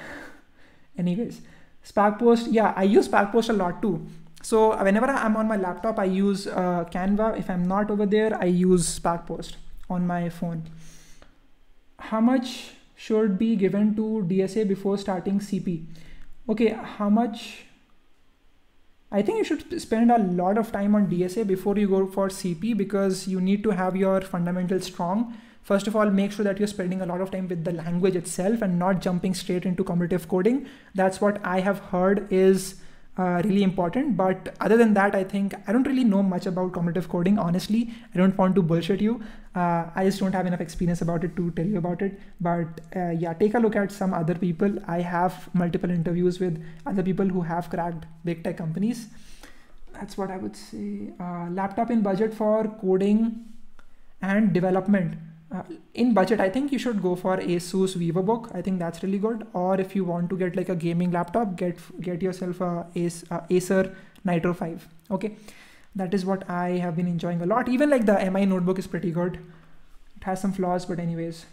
Anyways. 0.98 1.42
SparkPost, 1.86 2.48
yeah, 2.50 2.72
I 2.76 2.82
use 2.82 3.08
SparkPost 3.08 3.50
a 3.50 3.52
lot 3.52 3.80
too. 3.80 4.06
So 4.42 4.76
whenever 4.82 5.06
I'm 5.06 5.36
on 5.36 5.46
my 5.48 5.56
laptop, 5.56 5.98
I 5.98 6.04
use 6.04 6.46
uh, 6.46 6.84
Canva. 6.90 7.38
If 7.38 7.48
I'm 7.50 7.66
not 7.66 7.90
over 7.90 8.06
there, 8.06 8.36
I 8.40 8.46
use 8.46 8.98
SparkPost 8.98 9.54
on 9.88 10.06
my 10.06 10.28
phone. 10.28 10.64
How 11.98 12.20
much 12.20 12.72
should 12.94 13.38
be 13.38 13.56
given 13.56 13.94
to 13.96 14.26
DSA 14.28 14.66
before 14.66 14.98
starting 14.98 15.38
CP? 15.38 15.84
Okay, 16.48 16.76
how 16.98 17.08
much? 17.08 17.64
I 19.10 19.22
think 19.22 19.38
you 19.38 19.44
should 19.44 19.80
spend 19.80 20.10
a 20.10 20.18
lot 20.18 20.58
of 20.58 20.72
time 20.72 20.94
on 20.94 21.06
DSA 21.08 21.46
before 21.46 21.78
you 21.78 21.88
go 21.88 22.06
for 22.06 22.28
CP 22.28 22.76
because 22.76 23.28
you 23.28 23.40
need 23.40 23.62
to 23.62 23.70
have 23.70 23.96
your 23.96 24.20
fundamentals 24.20 24.86
strong 24.86 25.36
First 25.66 25.88
of 25.88 25.96
all, 25.96 26.08
make 26.10 26.30
sure 26.30 26.44
that 26.44 26.60
you're 26.60 26.68
spending 26.68 27.00
a 27.02 27.06
lot 27.06 27.20
of 27.20 27.32
time 27.32 27.48
with 27.48 27.64
the 27.64 27.72
language 27.72 28.14
itself 28.14 28.62
and 28.62 28.78
not 28.78 29.00
jumping 29.00 29.34
straight 29.34 29.64
into 29.66 29.82
competitive 29.82 30.28
coding. 30.28 30.68
That's 30.94 31.20
what 31.20 31.44
I 31.44 31.58
have 31.58 31.80
heard 31.94 32.32
is 32.32 32.76
uh, 33.18 33.42
really 33.44 33.64
important. 33.64 34.16
But 34.16 34.54
other 34.60 34.76
than 34.76 34.94
that, 34.94 35.16
I 35.16 35.24
think 35.24 35.56
I 35.66 35.72
don't 35.72 35.88
really 35.88 36.04
know 36.04 36.22
much 36.22 36.46
about 36.46 36.72
competitive 36.72 37.08
coding. 37.08 37.36
Honestly, 37.36 37.92
I 38.14 38.18
don't 38.18 38.38
want 38.38 38.54
to 38.54 38.62
bullshit 38.62 39.00
you. 39.00 39.20
Uh, 39.56 39.90
I 39.96 40.04
just 40.04 40.20
don't 40.20 40.32
have 40.34 40.46
enough 40.46 40.60
experience 40.60 41.02
about 41.02 41.24
it 41.24 41.34
to 41.34 41.50
tell 41.50 41.66
you 41.66 41.78
about 41.78 42.00
it. 42.00 42.20
But 42.40 42.80
uh, 42.94 43.10
yeah, 43.10 43.32
take 43.32 43.54
a 43.54 43.58
look 43.58 43.74
at 43.74 43.90
some 43.90 44.14
other 44.14 44.36
people. 44.36 44.78
I 44.86 45.00
have 45.00 45.52
multiple 45.52 45.90
interviews 45.90 46.38
with 46.38 46.64
other 46.86 47.02
people 47.02 47.26
who 47.26 47.40
have 47.40 47.70
cracked 47.70 48.06
big 48.24 48.44
tech 48.44 48.56
companies. 48.56 49.08
that's 49.94 50.16
what 50.16 50.30
I 50.30 50.36
would 50.36 50.54
say. 50.54 51.10
Uh, 51.18 51.48
laptop 51.50 51.90
in 51.90 52.02
budget 52.02 52.34
for 52.34 52.68
coding 52.80 53.46
and 54.22 54.52
development. 54.52 55.16
Uh, 55.54 55.62
in 55.94 56.12
budget, 56.12 56.40
I 56.40 56.50
think 56.50 56.72
you 56.72 56.78
should 56.78 57.00
go 57.00 57.14
for 57.14 57.36
Asus 57.36 57.94
VivoBook. 57.96 58.54
I 58.54 58.62
think 58.62 58.80
that's 58.80 59.02
really 59.02 59.18
good. 59.18 59.46
Or 59.52 59.80
if 59.80 59.94
you 59.94 60.04
want 60.04 60.28
to 60.30 60.36
get 60.36 60.56
like 60.56 60.68
a 60.68 60.74
gaming 60.74 61.12
laptop, 61.12 61.56
get 61.56 61.78
get 62.00 62.20
yourself 62.20 62.60
a 62.60 62.86
Ace, 62.96 63.24
uh, 63.30 63.40
Acer 63.48 63.94
Nitro 64.24 64.52
5. 64.54 64.88
Okay, 65.12 65.36
that 65.94 66.12
is 66.14 66.26
what 66.26 66.48
I 66.50 66.70
have 66.86 66.96
been 66.96 67.06
enjoying 67.06 67.42
a 67.42 67.46
lot. 67.46 67.68
Even 67.68 67.90
like 67.90 68.06
the 68.06 68.18
MI 68.30 68.44
notebook 68.44 68.80
is 68.80 68.88
pretty 68.88 69.12
good. 69.12 69.38
It 70.16 70.24
has 70.24 70.40
some 70.40 70.52
flaws, 70.52 70.84
but 70.84 70.98
anyways. 70.98 71.46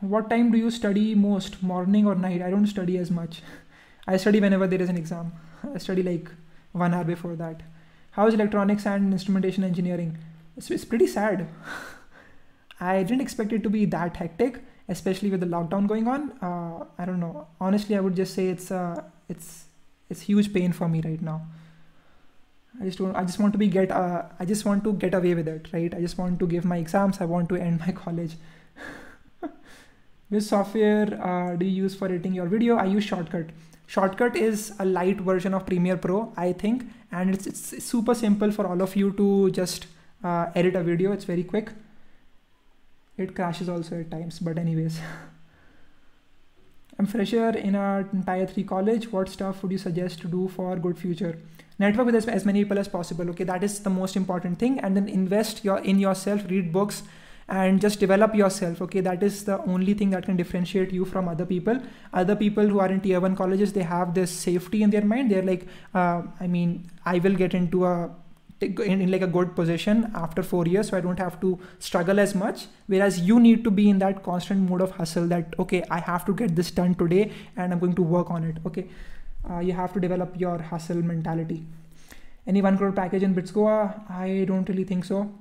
What 0.00 0.30
time 0.30 0.50
do 0.50 0.58
you 0.58 0.70
study 0.70 1.14
most, 1.14 1.62
morning 1.62 2.06
or 2.06 2.14
night? 2.14 2.42
I 2.42 2.50
don't 2.50 2.66
study 2.66 2.96
as 2.96 3.10
much. 3.10 3.42
I 4.06 4.16
study 4.16 4.40
whenever 4.40 4.66
there 4.66 4.80
is 4.80 4.88
an 4.88 4.96
exam. 4.96 5.32
I 5.74 5.78
study 5.78 6.02
like 6.02 6.30
one 6.72 6.94
hour 6.94 7.04
before 7.04 7.36
that. 7.36 7.60
How 8.12 8.26
is 8.26 8.34
electronics 8.34 8.86
and 8.86 9.12
instrumentation 9.12 9.64
engineering? 9.64 10.18
It's, 10.56 10.70
it's 10.70 10.84
pretty 10.84 11.06
sad. 11.06 11.48
I 12.80 13.02
didn't 13.02 13.20
expect 13.20 13.52
it 13.52 13.62
to 13.62 13.70
be 13.70 13.84
that 13.86 14.16
hectic, 14.16 14.60
especially 14.88 15.30
with 15.30 15.40
the 15.40 15.46
lockdown 15.46 15.86
going 15.86 16.08
on. 16.08 16.32
Uh, 16.42 16.84
I 16.98 17.04
don't 17.04 17.20
know. 17.20 17.46
Honestly, 17.60 17.96
I 17.96 18.00
would 18.00 18.16
just 18.16 18.34
say 18.34 18.48
it's 18.48 18.70
uh, 18.70 19.02
it's 19.28 19.66
it's 20.10 20.22
huge 20.22 20.52
pain 20.52 20.72
for 20.72 20.88
me 20.88 21.00
right 21.04 21.22
now. 21.22 21.46
I 22.80 22.84
just 22.84 22.98
don't. 22.98 23.14
I 23.14 23.24
just 23.24 23.38
want 23.38 23.52
to 23.52 23.58
be 23.58 23.68
get. 23.68 23.90
Uh, 23.90 24.22
I 24.38 24.44
just 24.44 24.64
want 24.64 24.82
to 24.84 24.92
get 24.94 25.14
away 25.14 25.34
with 25.34 25.46
it, 25.46 25.68
right? 25.72 25.94
I 25.94 26.00
just 26.00 26.18
want 26.18 26.40
to 26.40 26.46
give 26.46 26.64
my 26.64 26.78
exams. 26.78 27.20
I 27.20 27.24
want 27.26 27.48
to 27.50 27.56
end 27.56 27.80
my 27.80 27.92
college. 28.04 28.34
Which 30.28 30.44
software 30.44 31.22
uh, 31.22 31.56
do 31.56 31.66
you 31.66 31.82
use 31.82 31.94
for 31.94 32.06
editing 32.06 32.32
your 32.32 32.46
video? 32.46 32.76
I 32.76 32.86
use 32.86 33.04
Shortcut. 33.04 33.50
Shortcut 33.86 34.34
is 34.34 34.72
a 34.78 34.84
light 34.86 35.20
version 35.20 35.52
of 35.52 35.66
Premiere 35.66 35.98
Pro, 35.98 36.32
I 36.38 36.54
think, 36.54 36.86
and 37.10 37.34
it's, 37.34 37.46
it's 37.46 37.84
super 37.84 38.14
simple 38.14 38.50
for 38.50 38.66
all 38.66 38.80
of 38.80 38.96
you 38.96 39.12
to 39.12 39.50
just 39.50 39.86
uh, 40.22 40.46
edit 40.54 40.76
a 40.76 40.82
video. 40.82 41.12
It's 41.12 41.24
very 41.24 41.44
quick. 41.44 41.70
It 43.16 43.34
crashes 43.34 43.68
also 43.68 44.00
at 44.00 44.10
times, 44.10 44.38
but 44.38 44.58
anyways. 44.58 45.00
I'm 46.98 47.06
fresher 47.06 47.50
in 47.50 47.74
a 47.74 48.06
tier 48.26 48.46
3 48.46 48.64
college. 48.64 49.10
What 49.10 49.28
stuff 49.28 49.62
would 49.62 49.72
you 49.72 49.78
suggest 49.78 50.20
to 50.20 50.28
do 50.28 50.48
for 50.48 50.76
good 50.76 50.98
future? 50.98 51.38
Network 51.78 52.06
with 52.06 52.14
as, 52.14 52.28
as 52.28 52.44
many 52.44 52.62
people 52.62 52.78
as 52.78 52.88
possible. 52.88 53.28
Okay, 53.30 53.44
that 53.44 53.64
is 53.64 53.80
the 53.80 53.90
most 53.90 54.14
important 54.14 54.58
thing. 54.58 54.78
And 54.78 54.96
then 54.96 55.08
invest 55.08 55.64
your 55.64 55.78
in 55.78 55.98
yourself, 55.98 56.48
read 56.48 56.72
books, 56.72 57.02
and 57.48 57.80
just 57.80 57.98
develop 58.00 58.34
yourself 58.34 58.80
okay 58.80 59.00
that 59.00 59.22
is 59.22 59.44
the 59.44 59.60
only 59.64 59.94
thing 59.94 60.10
that 60.10 60.24
can 60.24 60.36
differentiate 60.36 60.92
you 60.92 61.04
from 61.04 61.28
other 61.28 61.44
people 61.44 61.78
other 62.12 62.36
people 62.36 62.66
who 62.66 62.78
are 62.78 62.88
in 62.88 63.00
tier 63.00 63.20
1 63.20 63.36
colleges 63.36 63.72
they 63.72 63.82
have 63.82 64.14
this 64.14 64.30
safety 64.30 64.82
in 64.82 64.90
their 64.90 65.04
mind 65.04 65.30
they're 65.30 65.42
like 65.42 65.66
uh, 65.94 66.22
i 66.40 66.46
mean 66.46 66.88
i 67.04 67.18
will 67.18 67.34
get 67.34 67.54
into 67.54 67.84
a 67.84 68.10
in, 68.62 69.00
in, 69.00 69.10
like 69.10 69.22
a 69.22 69.26
good 69.26 69.54
position 69.54 70.10
after 70.14 70.42
four 70.42 70.66
years 70.66 70.88
so 70.88 70.96
i 70.96 71.00
don't 71.00 71.18
have 71.18 71.40
to 71.40 71.58
struggle 71.78 72.20
as 72.20 72.34
much. 72.34 72.66
Whereas 72.86 73.20
you 73.20 73.38
need 73.40 73.64
to 73.64 73.70
be 73.70 73.88
in 73.90 73.98
that 73.98 74.22
constant 74.22 74.68
mode 74.68 74.80
of 74.80 74.92
hustle 74.92 75.26
that 75.28 75.54
okay 75.58 75.82
i 75.90 75.98
have 76.00 76.24
to 76.26 76.34
get 76.34 76.54
this 76.56 76.70
done 76.70 76.94
today 76.94 77.32
and 77.56 77.72
i'm 77.72 77.78
going 77.78 77.94
to 77.94 78.02
work 78.02 78.30
on 78.30 78.44
it 78.44 78.58
okay? 78.66 78.86
Uh, 79.50 79.58
you 79.58 79.72
have 79.72 79.92
to 79.92 80.00
develop 80.00 80.38
your 80.38 80.58
hustle 80.58 81.02
mentality. 81.02 81.64
Any 82.46 82.62
one 82.62 82.78
crore 82.78 82.92
package 82.92 83.24
in 83.24 83.34
BitsGoa? 83.34 84.10
I 84.10 84.44
don't 84.46 84.68
really 84.68 84.84
think 84.84 85.04
so. 85.04 85.32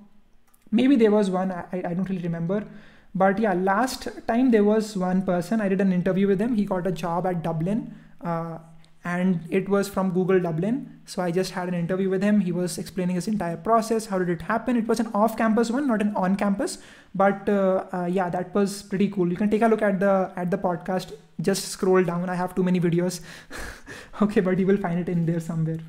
Maybe 0.71 0.95
there 0.95 1.11
was 1.11 1.29
one 1.29 1.51
I, 1.51 1.65
I 1.73 1.93
don't 1.93 2.09
really 2.09 2.23
remember. 2.23 2.65
But 3.13 3.39
yeah 3.39 3.53
last 3.53 4.07
time 4.27 4.51
there 4.51 4.63
was 4.63 4.95
one 4.97 5.21
person 5.21 5.61
i 5.61 5.67
did 5.67 5.81
an 5.81 5.93
interview 5.93 6.27
with 6.27 6.41
him. 6.41 6.55
He 6.55 6.65
got 6.65 6.87
a 6.87 6.91
job 6.91 7.27
at 7.27 7.43
dublin. 7.43 7.95
Uh, 8.21 8.59
and 9.03 9.47
it 9.49 9.67
was 9.67 9.89
from 9.89 10.11
google 10.11 10.39
dublin. 10.39 10.99
So 11.05 11.21
i 11.21 11.31
just 11.31 11.51
had 11.51 11.67
an 11.67 11.73
interview 11.73 12.09
with 12.09 12.21
him. 12.21 12.39
He 12.39 12.51
was 12.51 12.77
explaining 12.77 13.15
his 13.15 13.27
entire 13.27 13.57
process. 13.57 14.05
How 14.05 14.19
did 14.19 14.29
it 14.29 14.41
happen? 14.43 14.77
It 14.77 14.87
was 14.87 14.99
an 14.99 15.07
off 15.13 15.37
campus 15.37 15.71
one 15.71 15.87
not 15.87 16.01
an 16.01 16.13
on 16.15 16.35
campus 16.35 16.77
but 17.15 17.49
uh, 17.49 17.85
uh, 17.91 18.05
yeah 18.05 18.29
that 18.29 18.53
was 18.53 18.83
pretty 18.83 19.09
cool. 19.09 19.29
You 19.29 19.35
can 19.35 19.49
take 19.49 19.61
a 19.61 19.67
look 19.67 19.81
at 19.81 19.99
the 19.99 20.31
at 20.35 20.51
the 20.51 20.57
podcast. 20.57 21.13
Just 21.41 21.69
scroll 21.69 22.03
down. 22.03 22.29
I 22.29 22.35
have 22.35 22.53
too 22.55 22.63
many 22.63 22.79
videos. 22.79 23.21
Okay 24.21 24.41
but 24.41 24.59
you 24.59 24.67
will 24.67 24.77
find 24.77 24.99
it 24.99 25.09
in 25.09 25.25
there 25.25 25.39
somewhere. 25.39 25.79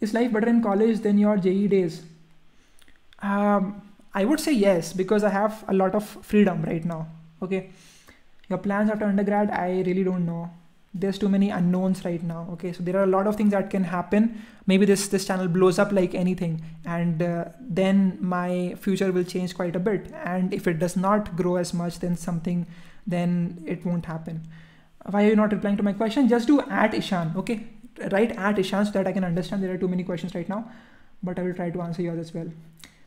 Is 0.00 0.14
life 0.14 0.32
better 0.32 0.48
in 0.48 0.62
college 0.62 1.00
than 1.00 1.18
your 1.18 1.36
JEE 1.36 1.66
days? 1.66 2.02
Um, 3.20 3.82
I 4.14 4.24
would 4.24 4.40
say 4.40 4.52
yes 4.52 4.92
because 4.92 5.24
I 5.24 5.30
have 5.30 5.64
a 5.68 5.74
lot 5.74 5.94
of 5.94 6.04
freedom 6.04 6.62
right 6.62 6.84
now. 6.84 7.08
Okay, 7.42 7.70
your 8.48 8.58
plans 8.58 8.90
after 8.90 9.04
undergrad, 9.04 9.50
I 9.50 9.82
really 9.86 10.04
don't 10.04 10.24
know. 10.24 10.50
There's 10.94 11.18
too 11.18 11.28
many 11.28 11.50
unknowns 11.50 12.04
right 12.04 12.22
now. 12.22 12.48
Okay, 12.52 12.72
so 12.72 12.82
there 12.82 12.96
are 12.96 13.04
a 13.04 13.06
lot 13.06 13.26
of 13.26 13.36
things 13.36 13.50
that 13.52 13.70
can 13.70 13.84
happen. 13.84 14.42
Maybe 14.66 14.86
this 14.86 15.08
this 15.08 15.26
channel 15.26 15.48
blows 15.48 15.78
up 15.78 15.92
like 15.92 16.14
anything, 16.14 16.62
and 16.84 17.22
uh, 17.22 17.44
then 17.60 18.18
my 18.20 18.74
future 18.80 19.12
will 19.12 19.24
change 19.24 19.54
quite 19.54 19.76
a 19.76 19.78
bit. 19.78 20.10
And 20.24 20.52
if 20.52 20.66
it 20.66 20.78
does 20.78 20.96
not 20.96 21.36
grow 21.36 21.56
as 21.56 21.74
much, 21.74 21.98
then 22.00 22.16
something, 22.16 22.66
then 23.06 23.62
it 23.66 23.84
won't 23.84 24.06
happen. 24.06 24.42
Why 25.10 25.24
are 25.24 25.28
you 25.28 25.36
not 25.36 25.52
replying 25.52 25.76
to 25.76 25.82
my 25.82 25.92
question? 25.92 26.28
Just 26.28 26.46
do 26.46 26.60
at 26.60 26.94
Ishan. 26.94 27.34
Okay, 27.36 27.66
write 28.12 28.32
at 28.32 28.58
Ishan 28.58 28.86
so 28.86 28.92
that 28.92 29.06
I 29.06 29.12
can 29.12 29.24
understand. 29.24 29.62
There 29.62 29.72
are 29.72 29.78
too 29.78 29.88
many 29.88 30.04
questions 30.04 30.34
right 30.34 30.48
now, 30.48 30.70
but 31.22 31.38
I 31.38 31.42
will 31.42 31.54
try 31.54 31.70
to 31.70 31.82
answer 31.82 32.02
yours 32.02 32.18
as 32.18 32.34
well 32.34 32.50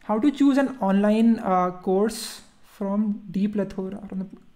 how 0.03 0.19
to 0.19 0.31
choose 0.31 0.57
an 0.57 0.77
online 0.81 1.39
uh, 1.39 1.71
course 1.71 2.41
from 2.63 3.21
deep 3.31 3.53
plethora 3.53 3.99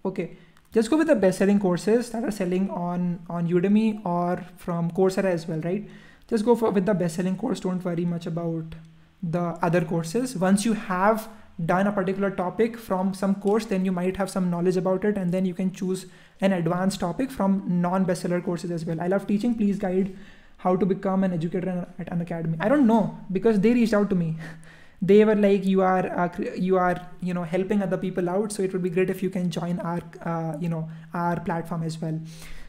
okay 0.03 0.37
just 0.75 0.89
go 0.89 0.97
with 0.97 1.07
the 1.07 1.15
best 1.15 1.37
selling 1.37 1.59
courses 1.65 2.09
that 2.09 2.25
are 2.29 2.31
selling 2.37 2.69
on 2.69 3.03
on 3.29 3.47
udemy 3.47 4.05
or 4.13 4.45
from 4.63 4.91
coursera 4.91 5.31
as 5.37 5.47
well 5.47 5.61
right? 5.61 5.87
Just 6.27 6.43
go 6.43 6.55
for 6.61 6.71
with 6.77 6.85
the 6.85 6.93
best 7.01 7.15
selling 7.15 7.37
course 7.43 7.61
don't 7.61 7.85
worry 7.85 8.05
much 8.13 8.25
about 8.25 8.75
the 9.23 9.43
other 9.67 9.81
courses. 9.93 10.35
Once 10.35 10.65
you 10.65 10.73
have 10.73 11.29
done 11.65 11.87
a 11.87 11.93
particular 11.93 12.29
topic 12.29 12.77
from 12.77 13.13
some 13.13 13.35
course 13.35 13.65
then 13.73 13.85
you 13.85 13.93
might 13.99 14.17
have 14.17 14.29
some 14.29 14.49
knowledge 14.49 14.75
about 14.75 15.05
it 15.05 15.17
and 15.17 15.31
then 15.31 15.45
you 15.45 15.53
can 15.53 15.71
choose 15.71 16.07
an 16.41 16.51
advanced 16.51 16.99
topic 16.99 17.31
from 17.31 17.63
non 17.81 18.05
bestseller 18.05 18.43
courses 18.43 18.71
as 18.79 18.85
well. 18.85 18.99
I 18.99 19.07
love 19.07 19.27
teaching. 19.27 19.55
Please 19.55 19.79
guide 19.79 20.13
how 20.57 20.75
to 20.75 20.85
become 20.85 21.23
an 21.23 21.31
educator 21.31 21.87
at 21.99 22.11
an 22.11 22.19
academy. 22.19 22.57
I 22.59 22.67
don't 22.67 22.85
know 22.85 23.17
because 23.31 23.61
they 23.61 23.73
reached 23.73 23.93
out 23.93 24.09
to 24.09 24.15
me 24.15 24.35
they 25.01 25.23
were 25.25 25.35
like 25.35 25.65
you 25.65 25.81
are 25.81 26.05
uh, 26.23 26.29
you 26.55 26.77
are 26.77 26.95
you 27.21 27.33
know 27.33 27.43
helping 27.43 27.81
other 27.81 27.97
people 27.97 28.29
out 28.29 28.51
so 28.51 28.63
it 28.63 28.73
would 28.73 28.83
be 28.83 28.89
great 28.89 29.09
if 29.09 29.21
you 29.21 29.29
can 29.29 29.49
join 29.49 29.79
our 29.79 30.01
uh, 30.23 30.57
you 30.59 30.69
know 30.69 30.89
our 31.13 31.39
platform 31.39 31.83
as 31.83 32.01
well. 32.01 32.19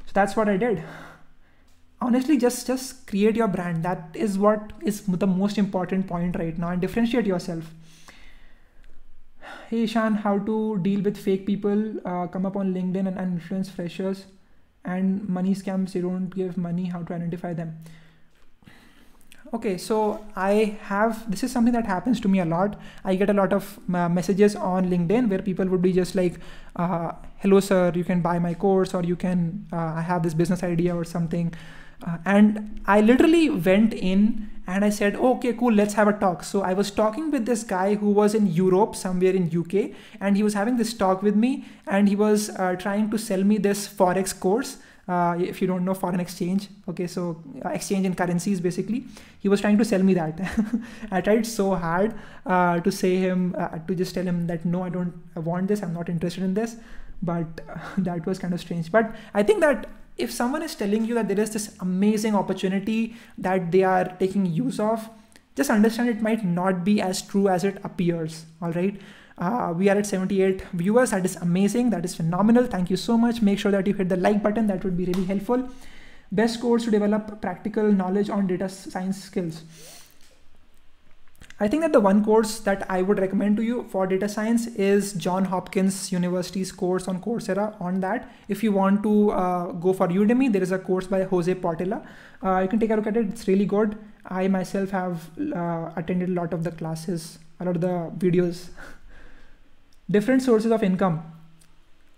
So 0.07 0.13
that's 0.13 0.37
what 0.37 0.49
i 0.49 0.57
did. 0.57 0.83
Honestly 2.01 2.37
just 2.37 2.67
just 2.67 3.07
create 3.07 3.37
your 3.37 3.49
brand. 3.49 3.83
That 3.83 4.11
is 4.15 4.39
what 4.39 4.73
is 4.83 5.03
the 5.03 5.27
most 5.27 5.59
important 5.59 6.07
point 6.07 6.37
right 6.37 6.59
now 6.59 6.71
and 6.71 6.81
differentiate 6.81 7.27
yourself. 7.27 7.65
Hey 9.69 9.87
shan 9.87 10.15
how 10.15 10.39
to 10.39 10.79
deal 10.79 11.01
with 11.03 11.17
fake 11.17 11.47
people 11.47 12.01
uh, 12.05 12.27
come 12.27 12.47
up 12.47 12.57
on 12.57 12.75
linkedin 12.75 13.09
and, 13.09 13.19
and 13.19 13.35
influence 13.35 13.71
freshers 13.71 14.27
and 14.85 15.29
money 15.29 15.55
scams 15.55 15.93
they 15.93 16.01
don't 16.01 16.31
give 16.31 16.57
money 16.57 16.85
how 16.85 17.03
to 17.03 17.15
identify 17.15 17.53
them 17.53 17.77
okay 19.55 19.77
so 19.79 20.25
i 20.35 20.77
have 20.83 21.31
this 21.31 21.43
is 21.45 21.53
something 21.53 21.73
that 21.73 21.87
happens 21.87 22.21
to 22.21 22.29
me 22.29 22.41
a 22.41 22.45
lot. 22.45 22.79
I 23.05 23.15
get 23.15 23.31
a 23.31 23.33
lot 23.33 23.53
of 23.53 23.79
uh, 23.95 24.09
messages 24.09 24.57
on 24.57 24.91
linkedin 24.91 25.29
where 25.29 25.41
people 25.41 25.67
would 25.67 25.83
be 25.83 25.93
just 25.93 26.15
like 26.15 26.35
uh, 26.77 27.13
hello 27.39 27.61
sir 27.61 27.93
you 27.95 28.05
can 28.05 28.21
buy 28.21 28.39
my 28.39 28.55
course 28.55 28.95
or 28.95 29.03
you 29.05 29.17
can 29.17 29.67
uh, 29.73 29.93
i 29.97 30.01
have 30.01 30.23
this 30.23 30.35
business 30.35 30.63
idea 30.63 30.95
or 30.95 31.05
something. 31.05 31.53
Uh, 32.07 32.19
and 32.27 32.81
i 32.87 33.01
literally 33.01 33.49
went 33.49 33.95
in 33.95 34.51
and 34.67 34.85
i 34.85 34.91
said 34.91 35.15
okay 35.17 35.53
cool 35.53 35.73
let's 35.73 35.95
have 35.95 36.09
a 36.09 36.13
talk. 36.13 36.43
So 36.45 36.63
i 36.63 36.75
was 36.75 36.91
talking 36.91 37.31
with 37.31 37.47
this 37.47 37.63
guy 37.63 37.95
who 37.95 38.11
was 38.11 38.35
in 38.35 38.47
europe 38.47 38.95
somewhere 38.95 39.33
in 39.33 39.51
uk 39.57 39.75
and 40.21 40.37
he 40.37 40.43
was 40.43 40.55
having 40.55 40.77
this 40.77 40.93
talk 40.93 41.23
with 41.23 41.37
me 41.37 41.65
and 41.87 42.09
he 42.09 42.17
was 42.17 42.51
uh, 42.51 42.75
trying 42.77 43.11
to 43.11 43.19
sell 43.19 43.45
me 43.45 43.57
this 43.57 43.89
forex 43.89 44.39
course 44.39 44.77
uh, 45.09 45.37
if 45.39 45.61
you 45.61 45.69
don't 45.69 45.85
know 45.85 45.95
foreign 45.95 46.21
exchange 46.21 46.69
okay 46.89 47.07
so 47.07 47.43
uh, 47.65 47.69
exchange 47.71 48.07
in 48.07 48.15
currencies 48.15 48.61
basically 48.61 49.05
he 49.39 49.49
was 49.49 49.61
trying 49.61 49.79
to 49.79 49.85
sell 49.85 50.03
me 50.03 50.15
that. 50.15 50.41
I 51.11 51.21
tried 51.21 51.47
so 51.47 51.75
hard 51.75 52.15
uh, 52.45 52.81
to 52.81 52.91
say 52.91 53.17
him 53.17 53.55
uh, 53.57 53.79
to 53.79 53.95
just 53.95 54.15
tell 54.15 54.25
him 54.25 54.47
that 54.47 54.65
no 54.65 54.83
i 54.83 54.89
don't 54.89 55.15
want 55.37 55.69
this 55.69 55.83
i'm 55.83 55.95
not 55.95 56.09
interested 56.09 56.43
in 56.43 56.55
this 56.55 56.77
but 57.23 57.61
that 57.99 58.27
was 58.27 58.39
kind 58.39 58.53
of 58.55 58.61
strange. 58.61 58.91
But 58.91 59.15
i 59.35 59.43
think 59.43 59.61
that 59.61 59.89
if 60.19 60.33
someone 60.33 60.63
is 60.63 60.75
telling 60.75 61.05
you 61.05 61.15
that 61.15 61.29
there 61.29 61.41
is 61.41 61.51
this 61.51 61.77
amazing 61.81 62.35
opportunity 62.35 63.17
that 63.37 63.71
they 63.71 63.83
are 63.83 64.05
taking 64.19 64.47
use 64.47 64.81
of 64.81 65.09
just 65.55 65.71
understand 65.71 66.09
it 66.09 66.21
might 66.21 66.45
not 66.45 66.85
be 66.85 67.01
as 67.01 67.23
true 67.23 67.49
as 67.49 67.65
it 67.65 67.79
appears 67.85 68.47
all 68.61 68.73
right 68.73 69.01
uh, 69.39 69.75
we 69.77 69.89
are 69.89 69.97
at 69.97 70.07
78 70.07 70.63
viewers. 70.73 71.11
That 71.11 71.25
is 71.25 71.37
amazing. 71.37 71.91
That 71.91 72.05
is 72.05 72.15
phenomenal. 72.15 72.65
Thank 72.67 72.91
you 72.91 72.97
so 72.97 73.19
much. 73.19 73.43
Make 73.43 73.59
sure 73.59 73.71
that 73.73 73.87
you 73.87 73.95
hit 73.95 74.09
the 74.09 74.17
like 74.17 74.43
button. 74.43 74.67
That 74.67 74.83
would 74.85 74.97
be 74.97 75.05
really 75.05 75.25
helpful. 75.25 75.69
Best 76.33 76.61
course 76.61 76.85
to 76.85 76.91
develop 76.91 77.41
practical 77.41 77.93
knowledge 77.93 78.31
on 78.31 78.47
data 78.47 78.69
science 78.69 79.23
skills. 79.23 79.63
I 81.59 81.69
think 81.69 81.83
that 81.83 81.93
the 81.93 82.01
one 82.01 82.23
course 82.23 82.59
that 82.61 82.85
I 82.91 83.01
would 83.01 83.19
recommend 83.19 83.57
to 83.57 83.63
you 83.63 83.87
for 83.89 84.07
data 84.07 84.29
science 84.29 84.67
is 84.67 85.15
John 85.15 85.47
Hopkins 85.47 86.13
University's 86.13 86.71
course 86.71 87.09
on 87.09 87.23
Coursera. 87.23 87.81
On 87.81 88.01
that, 88.01 88.31
if 88.49 88.63
you 88.63 88.73
want 88.73 89.03
to 89.05 89.31
uh, 89.31 89.73
go 89.73 89.95
for 89.95 90.07
Udemy, 90.07 90.53
there 90.53 90.63
is 90.63 90.73
a 90.73 90.79
course 90.79 91.07
by 91.07 91.23
Jose 91.23 91.55
Portilla. 91.55 92.07
Uh, 92.43 92.61
you 92.61 92.69
can 92.69 92.79
take 92.79 92.91
a 92.91 92.97
look 92.97 93.07
at 93.07 93.17
it. 93.17 93.27
It's 93.29 93.49
really 93.49 93.65
good. 93.65 93.97
I 94.27 94.49
myself 94.49 94.91
have 94.91 95.31
uh, 95.55 95.93
attended 95.97 96.29
a 96.29 96.33
lot 96.33 96.53
of 96.53 96.63
the 96.63 96.73
classes, 96.73 97.39
a 97.59 97.65
lot 97.65 97.77
of 97.77 97.81
the 97.81 98.11
videos. 98.19 98.69
Different 100.11 100.43
sources 100.43 100.71
of 100.71 100.83
income. 100.83 101.33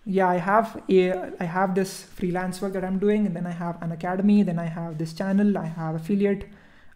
Yeah, 0.04 0.28
I 0.28 0.36
have 0.36 0.82
a 0.88 1.12
I 1.40 1.44
have 1.44 1.74
this 1.74 2.02
freelance 2.02 2.60
work 2.62 2.72
that 2.74 2.84
I'm 2.84 2.98
doing, 2.98 3.26
and 3.26 3.36
then 3.36 3.46
I 3.46 3.50
have 3.50 3.82
an 3.82 3.92
academy, 3.92 4.42
then 4.42 4.58
I 4.58 4.66
have 4.66 4.98
this 4.98 5.12
channel, 5.12 5.58
I 5.58 5.66
have 5.66 5.94
affiliate 5.94 6.46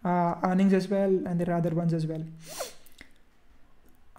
uh, 0.05 0.35
earnings 0.43 0.73
as 0.73 0.89
well, 0.89 1.11
and 1.27 1.41
there 1.41 1.51
are 1.51 1.59
other 1.59 1.71
ones 1.71 1.93
as 1.93 2.07
well. 2.07 2.25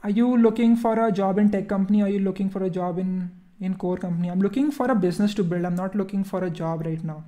Are 0.03 0.09
you 0.09 0.37
looking 0.37 0.75
for 0.75 0.93
a 1.07 1.11
job 1.11 1.39
in 1.39 1.49
tech 1.49 1.67
company? 1.67 2.03
Are 2.03 2.09
you 2.09 2.19
looking 2.19 2.49
for 2.49 2.63
a 2.63 2.69
job 2.69 2.99
in 2.99 3.31
in 3.59 3.75
core 3.75 3.97
company? 3.97 4.29
I'm 4.29 4.41
looking 4.41 4.71
for 4.71 4.89
a 4.91 4.95
business 4.95 5.33
to 5.35 5.43
build. 5.43 5.65
I'm 5.65 5.75
not 5.75 5.95
looking 5.95 6.23
for 6.23 6.43
a 6.43 6.49
job 6.49 6.85
right 6.85 7.03
now. 7.03 7.23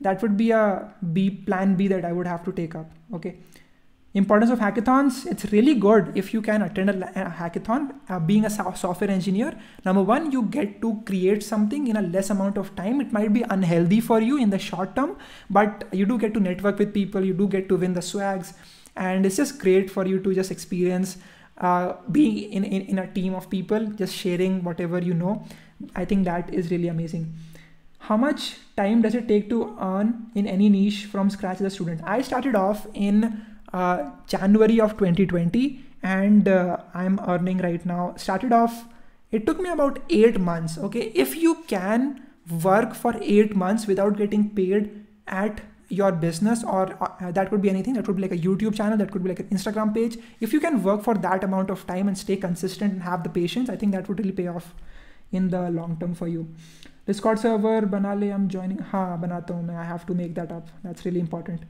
That 0.00 0.22
would 0.22 0.36
be 0.36 0.50
a 0.52 0.92
B 1.12 1.30
plan 1.30 1.74
B 1.76 1.88
that 1.88 2.04
I 2.04 2.12
would 2.12 2.26
have 2.26 2.44
to 2.44 2.52
take 2.52 2.74
up. 2.74 2.90
Okay 3.14 3.38
importance 4.18 4.50
of 4.50 4.58
hackathons 4.58 5.26
it's 5.26 5.44
really 5.52 5.74
good 5.74 6.12
if 6.14 6.32
you 6.34 6.40
can 6.42 6.62
attend 6.62 6.90
a, 6.90 6.94
a 7.22 7.30
hackathon 7.40 7.94
uh, 8.08 8.18
being 8.18 8.44
a 8.44 8.50
software 8.50 9.10
engineer. 9.10 9.58
Number 9.84 10.02
one 10.02 10.30
you 10.32 10.42
get 10.42 10.80
to 10.82 11.02
create 11.06 11.42
something 11.42 11.86
in 11.86 11.96
a 11.96 12.02
less 12.02 12.30
amount 12.30 12.58
of 12.58 12.74
time. 12.76 13.00
It 13.00 13.12
might 13.12 13.32
be 13.32 13.42
unhealthy 13.48 14.00
for 14.00 14.20
you 14.20 14.38
in 14.38 14.50
the 14.50 14.58
short 14.58 14.94
term 14.96 15.16
but 15.48 15.84
you 15.92 16.06
do 16.06 16.18
get 16.18 16.34
to 16.34 16.40
network 16.40 16.78
with 16.78 16.92
people 16.92 17.24
you 17.24 17.34
do 17.34 17.48
get 17.48 17.68
to 17.70 17.76
win 17.76 17.94
the 17.94 18.02
swags 18.02 18.54
and 18.96 19.24
it's 19.24 19.36
just 19.36 19.58
great 19.58 19.90
for 19.90 20.06
you 20.06 20.20
to 20.20 20.34
just 20.34 20.50
experience 20.50 21.18
uh, 21.58 21.94
being 22.12 22.52
in, 22.52 22.64
in, 22.64 22.82
in 22.82 22.98
a 22.98 23.06
team 23.12 23.34
of 23.34 23.48
people 23.50 23.86
just 23.86 24.14
sharing 24.14 24.62
whatever 24.62 24.98
you 24.98 25.14
know. 25.14 25.44
I 25.94 26.04
think 26.04 26.24
that 26.24 26.52
is 26.52 26.70
really 26.70 26.88
amazing. 26.88 27.34
How 27.98 28.16
much 28.16 28.56
time 28.76 29.02
does 29.02 29.14
it 29.14 29.28
take 29.28 29.48
to 29.50 29.76
earn 29.80 30.30
in 30.34 30.46
any 30.46 30.68
niche 30.68 31.06
from 31.06 31.30
scratch 31.30 31.60
as 31.60 31.66
a 31.66 31.70
student? 31.70 32.00
I 32.04 32.22
started 32.22 32.54
off 32.54 32.86
in 32.94 33.44
uh, 33.72 34.10
January 34.26 34.80
of 34.80 34.92
2020 34.92 35.84
and 36.02 36.48
uh, 36.48 36.78
I'm 36.94 37.20
earning 37.26 37.58
right 37.58 37.84
now. 37.84 38.14
Started 38.16 38.52
off, 38.52 38.84
it 39.30 39.46
took 39.46 39.60
me 39.60 39.68
about 39.70 39.98
eight 40.08 40.40
months. 40.40 40.78
Okay, 40.78 41.12
if 41.14 41.36
you 41.36 41.56
can 41.66 42.22
work 42.62 42.94
for 42.94 43.14
eight 43.20 43.54
months 43.54 43.86
without 43.86 44.16
getting 44.16 44.50
paid 44.50 45.04
at 45.26 45.60
your 45.88 46.12
business 46.12 46.62
or 46.64 46.96
uh, 47.02 47.32
that 47.32 47.48
could 47.48 47.62
be 47.62 47.70
anything 47.70 47.94
that 47.94 48.04
could 48.04 48.16
be 48.16 48.22
like 48.22 48.32
a 48.32 48.38
youtube 48.38 48.74
channel 48.74 48.96
that 48.98 49.10
could 49.10 49.22
be 49.22 49.28
like 49.28 49.40
an 49.40 49.46
instagram 49.46 49.92
page 49.94 50.18
if 50.40 50.52
you 50.52 50.60
can 50.60 50.82
work 50.82 51.02
for 51.02 51.14
that 51.14 51.42
amount 51.42 51.70
of 51.70 51.86
time 51.86 52.08
and 52.08 52.18
stay 52.18 52.36
consistent 52.36 52.92
and 52.92 53.02
have 53.02 53.22
the 53.22 53.30
patience 53.30 53.70
i 53.70 53.76
think 53.76 53.92
that 53.92 54.06
would 54.06 54.18
really 54.18 54.32
pay 54.32 54.46
off 54.48 54.74
in 55.32 55.48
the 55.48 55.70
long 55.70 55.96
term 55.98 56.14
for 56.14 56.28
you 56.28 56.46
discord 57.06 57.38
server 57.38 57.80
banale 57.82 58.32
i'm 58.34 58.48
joining 58.48 58.78
ha 58.78 59.16
banata 59.16 59.56
i 59.76 59.84
have 59.84 60.04
to 60.04 60.14
make 60.14 60.34
that 60.34 60.52
up 60.52 60.68
that's 60.82 61.06
really 61.06 61.20
important 61.20 61.62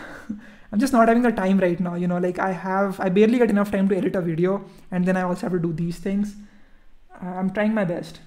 I'm 0.72 0.80
just 0.80 0.92
not 0.92 1.06
having 1.08 1.22
the 1.22 1.30
time 1.30 1.58
right 1.58 1.78
now. 1.78 1.94
You 1.94 2.08
know, 2.08 2.18
like 2.18 2.38
I 2.38 2.52
have, 2.52 2.98
I 2.98 3.10
barely 3.10 3.38
get 3.38 3.50
enough 3.50 3.70
time 3.70 3.88
to 3.90 3.96
edit 3.96 4.16
a 4.16 4.22
video, 4.22 4.64
and 4.90 5.04
then 5.04 5.16
I 5.16 5.22
also 5.22 5.42
have 5.42 5.52
to 5.52 5.58
do 5.58 5.72
these 5.72 5.98
things. 5.98 6.34
I'm 7.20 7.50
trying 7.50 7.74
my 7.74 7.84
best. 7.84 8.20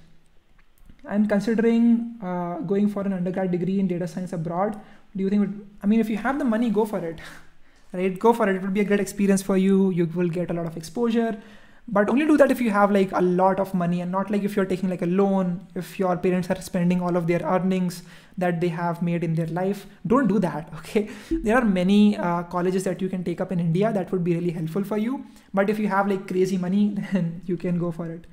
I'm 1.08 1.28
considering 1.28 2.16
uh, 2.22 2.60
going 2.60 2.88
for 2.90 3.02
an 3.02 3.14
undergrad 3.14 3.52
degree 3.52 3.80
in 3.80 3.88
data 3.88 4.08
science 4.08 4.32
abroad. 4.34 4.80
Do 5.16 5.24
you 5.24 5.30
think? 5.30 5.56
I 5.82 5.88
mean, 5.88 6.00
if 6.00 6.10
you 6.10 6.18
have 6.18 6.38
the 6.40 6.46
money, 6.46 6.70
go 6.70 6.86
for 6.86 7.00
it. 7.00 7.20
right? 7.94 8.18
Go 8.18 8.32
for 8.34 8.48
it. 8.48 8.56
It 8.58 8.62
will 8.62 8.70
be 8.70 8.82
a 8.82 8.86
great 8.86 9.00
experience 9.00 9.42
for 9.42 9.58
you. 9.58 9.90
You 9.92 10.06
will 10.06 10.30
get 10.30 10.52
a 10.52 10.54
lot 10.54 10.66
of 10.66 10.78
exposure 10.78 11.42
but 11.88 12.10
only 12.10 12.26
do 12.26 12.36
that 12.36 12.50
if 12.50 12.60
you 12.60 12.72
have 12.72 12.92
like 12.92 13.12
a 13.12 13.22
lot 13.22 13.60
of 13.60 13.74
money 13.76 14.02
and 14.02 14.12
not 14.12 14.32
like 14.32 14.44
if 14.44 14.56
you're 14.56 14.66
taking 14.66 14.90
like 14.90 15.04
a 15.04 15.06
loan 15.06 15.68
if 15.76 16.00
your 16.00 16.18
parents 16.18 16.50
are 16.50 16.60
spending 16.60 17.00
all 17.00 17.16
of 17.16 17.28
their 17.28 17.42
earnings 17.42 18.02
that 18.38 18.60
they 18.60 18.70
have 18.70 19.02
made 19.02 19.24
in 19.24 19.36
their 19.36 19.48
life. 19.48 19.86
Don't 20.06 20.28
do 20.28 20.40
that 20.40 20.74
okay? 20.80 21.10
There 21.30 21.56
are 21.56 21.64
many 21.64 22.18
uh, 22.18 22.44
colleges 22.44 22.84
that 22.86 23.02
you 23.02 23.10
can 23.10 23.24
take 23.24 23.40
up 23.40 23.52
in 23.52 23.60
india 23.60 23.94
that 23.94 24.12
would 24.12 24.24
be 24.24 24.34
really 24.34 24.52
helpful 24.52 24.84
for 24.84 24.98
you. 24.98 25.26
But 25.54 25.70
if 25.70 25.78
you 25.78 25.88
have 25.88 26.08
like 26.08 26.28
crazy 26.28 26.58
money 26.58 26.96
then 27.14 27.42
you 27.46 27.56
can 27.56 27.78
go 27.78 27.92
for 27.92 28.12
it. 28.12 28.26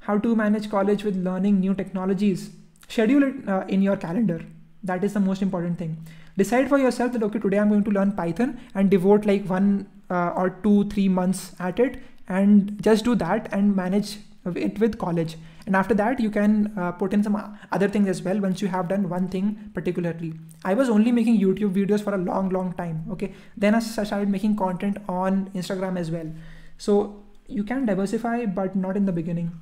How 0.00 0.18
to 0.18 0.36
manage 0.36 0.68
college 0.68 1.04
with 1.04 1.16
learning 1.16 1.60
new 1.60 1.74
technologies? 1.74 2.50
Schedule 2.88 3.22
it 3.22 3.48
uh, 3.48 3.64
in 3.68 3.80
your 3.80 3.96
calendar. 3.96 4.44
That 4.82 5.04
is 5.04 5.14
the 5.14 5.20
most 5.20 5.40
important 5.40 5.78
thing. 5.78 6.04
Decide 6.36 6.68
for 6.68 6.76
yourself 6.78 7.12
that 7.12 7.22
okay 7.22 7.38
today 7.38 7.58
i'm 7.58 7.68
going 7.68 7.84
to 7.84 7.90
learn 7.90 8.12
python 8.12 8.58
and 8.74 8.90
devote 8.90 9.26
like 9.26 9.44
one 9.48 9.86
uh, 10.10 10.30
or 10.34 10.50
two 10.62 10.88
three 10.88 11.08
months 11.08 11.52
at 11.60 11.78
it 11.78 11.98
and 12.40 12.76
just 12.82 13.04
do 13.04 13.14
that 13.22 13.48
and 13.52 13.74
manage 13.76 14.18
it 14.44 14.78
with 14.78 14.98
college. 14.98 15.36
And 15.66 15.76
after 15.76 15.94
that 15.94 16.20
you 16.20 16.30
can 16.30 16.76
uh, 16.76 16.92
put 16.92 17.12
in 17.12 17.22
some 17.22 17.36
other 17.70 17.88
things 17.88 18.08
as 18.08 18.22
well 18.22 18.40
once 18.40 18.60
you 18.60 18.68
have 18.68 18.88
done 18.88 19.08
one 19.08 19.28
thing 19.28 19.70
particularly. 19.74 20.32
I 20.64 20.74
was 20.74 20.88
only 20.88 21.12
making 21.12 21.40
youtube 21.40 21.74
videos 21.74 22.02
for 22.02 22.14
a 22.14 22.18
long 22.18 22.48
long 22.48 22.72
time 22.72 23.04
okay? 23.12 23.34
Then 23.56 23.76
i 23.76 23.78
started 23.80 24.28
making 24.28 24.56
content 24.56 24.98
on 25.08 25.50
instagram 25.54 25.98
as 25.98 26.10
well. 26.10 26.32
So 26.78 27.22
you 27.46 27.64
can 27.64 27.86
diversify 27.86 28.46
but 28.46 28.74
not 28.74 28.96
in 28.96 29.06
the 29.06 29.12
beginning. 29.12 29.52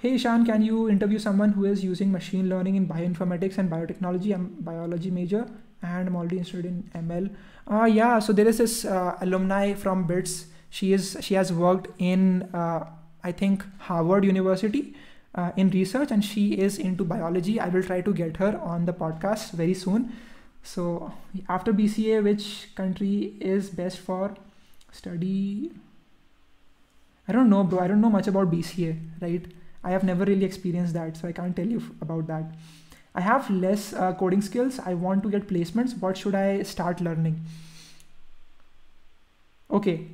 Hey 0.00 0.16
shan 0.18 0.46
can 0.46 0.62
you 0.62 0.88
interview 0.88 1.18
someone 1.18 1.52
who 1.58 1.64
is 1.64 1.82
using 1.82 2.12
machine 2.12 2.48
learning 2.48 2.76
in 2.76 2.86
bioinformatics 2.86 3.58
and 3.58 3.70
biotechnology? 3.70 4.34
I'm 4.34 4.48
biology 4.70 5.10
major 5.10 5.46
and 5.82 6.08
i'm 6.08 6.16
already 6.16 6.38
interested 6.38 6.66
in 6.66 6.82
ml 6.94 7.30
uh, 7.70 7.84
yeah, 7.84 8.18
so 8.18 8.32
there 8.32 8.46
is 8.46 8.58
this 8.58 8.84
uh, 8.84 9.16
alumni 9.20 9.74
from 9.74 10.06
BITS. 10.06 10.46
She 10.70 10.92
is 10.92 11.16
she 11.20 11.34
has 11.34 11.52
worked 11.52 11.88
in 11.98 12.42
uh, 12.52 12.84
I 13.22 13.32
think 13.32 13.64
Harvard 13.78 14.24
University 14.24 14.94
uh, 15.34 15.52
in 15.56 15.70
research, 15.70 16.10
and 16.10 16.24
she 16.24 16.52
is 16.52 16.78
into 16.78 17.04
biology. 17.04 17.58
I 17.60 17.68
will 17.68 17.82
try 17.82 18.00
to 18.02 18.12
get 18.12 18.36
her 18.38 18.58
on 18.58 18.84
the 18.84 18.92
podcast 18.92 19.52
very 19.52 19.74
soon. 19.74 20.12
So 20.62 21.12
after 21.48 21.72
BCA, 21.72 22.22
which 22.22 22.74
country 22.74 23.34
is 23.40 23.70
best 23.70 23.98
for 23.98 24.34
study? 24.92 25.72
I 27.26 27.32
don't 27.32 27.48
know, 27.48 27.64
bro. 27.64 27.80
I 27.80 27.88
don't 27.88 28.00
know 28.00 28.10
much 28.10 28.26
about 28.26 28.50
BCA, 28.50 28.98
right? 29.20 29.46
I 29.82 29.90
have 29.90 30.04
never 30.04 30.24
really 30.24 30.44
experienced 30.44 30.94
that, 30.94 31.16
so 31.16 31.28
I 31.28 31.32
can't 31.32 31.54
tell 31.54 31.66
you 31.66 31.82
about 32.00 32.26
that. 32.26 32.44
I 33.14 33.20
have 33.20 33.48
less 33.48 33.92
uh, 33.92 34.12
coding 34.14 34.42
skills. 34.42 34.80
I 34.84 34.94
want 34.94 35.22
to 35.22 35.30
get 35.30 35.46
placements. 35.48 35.96
What 35.98 36.16
should 36.16 36.34
I 36.34 36.62
start 36.62 37.00
learning? 37.00 37.40
Okay, 39.70 40.08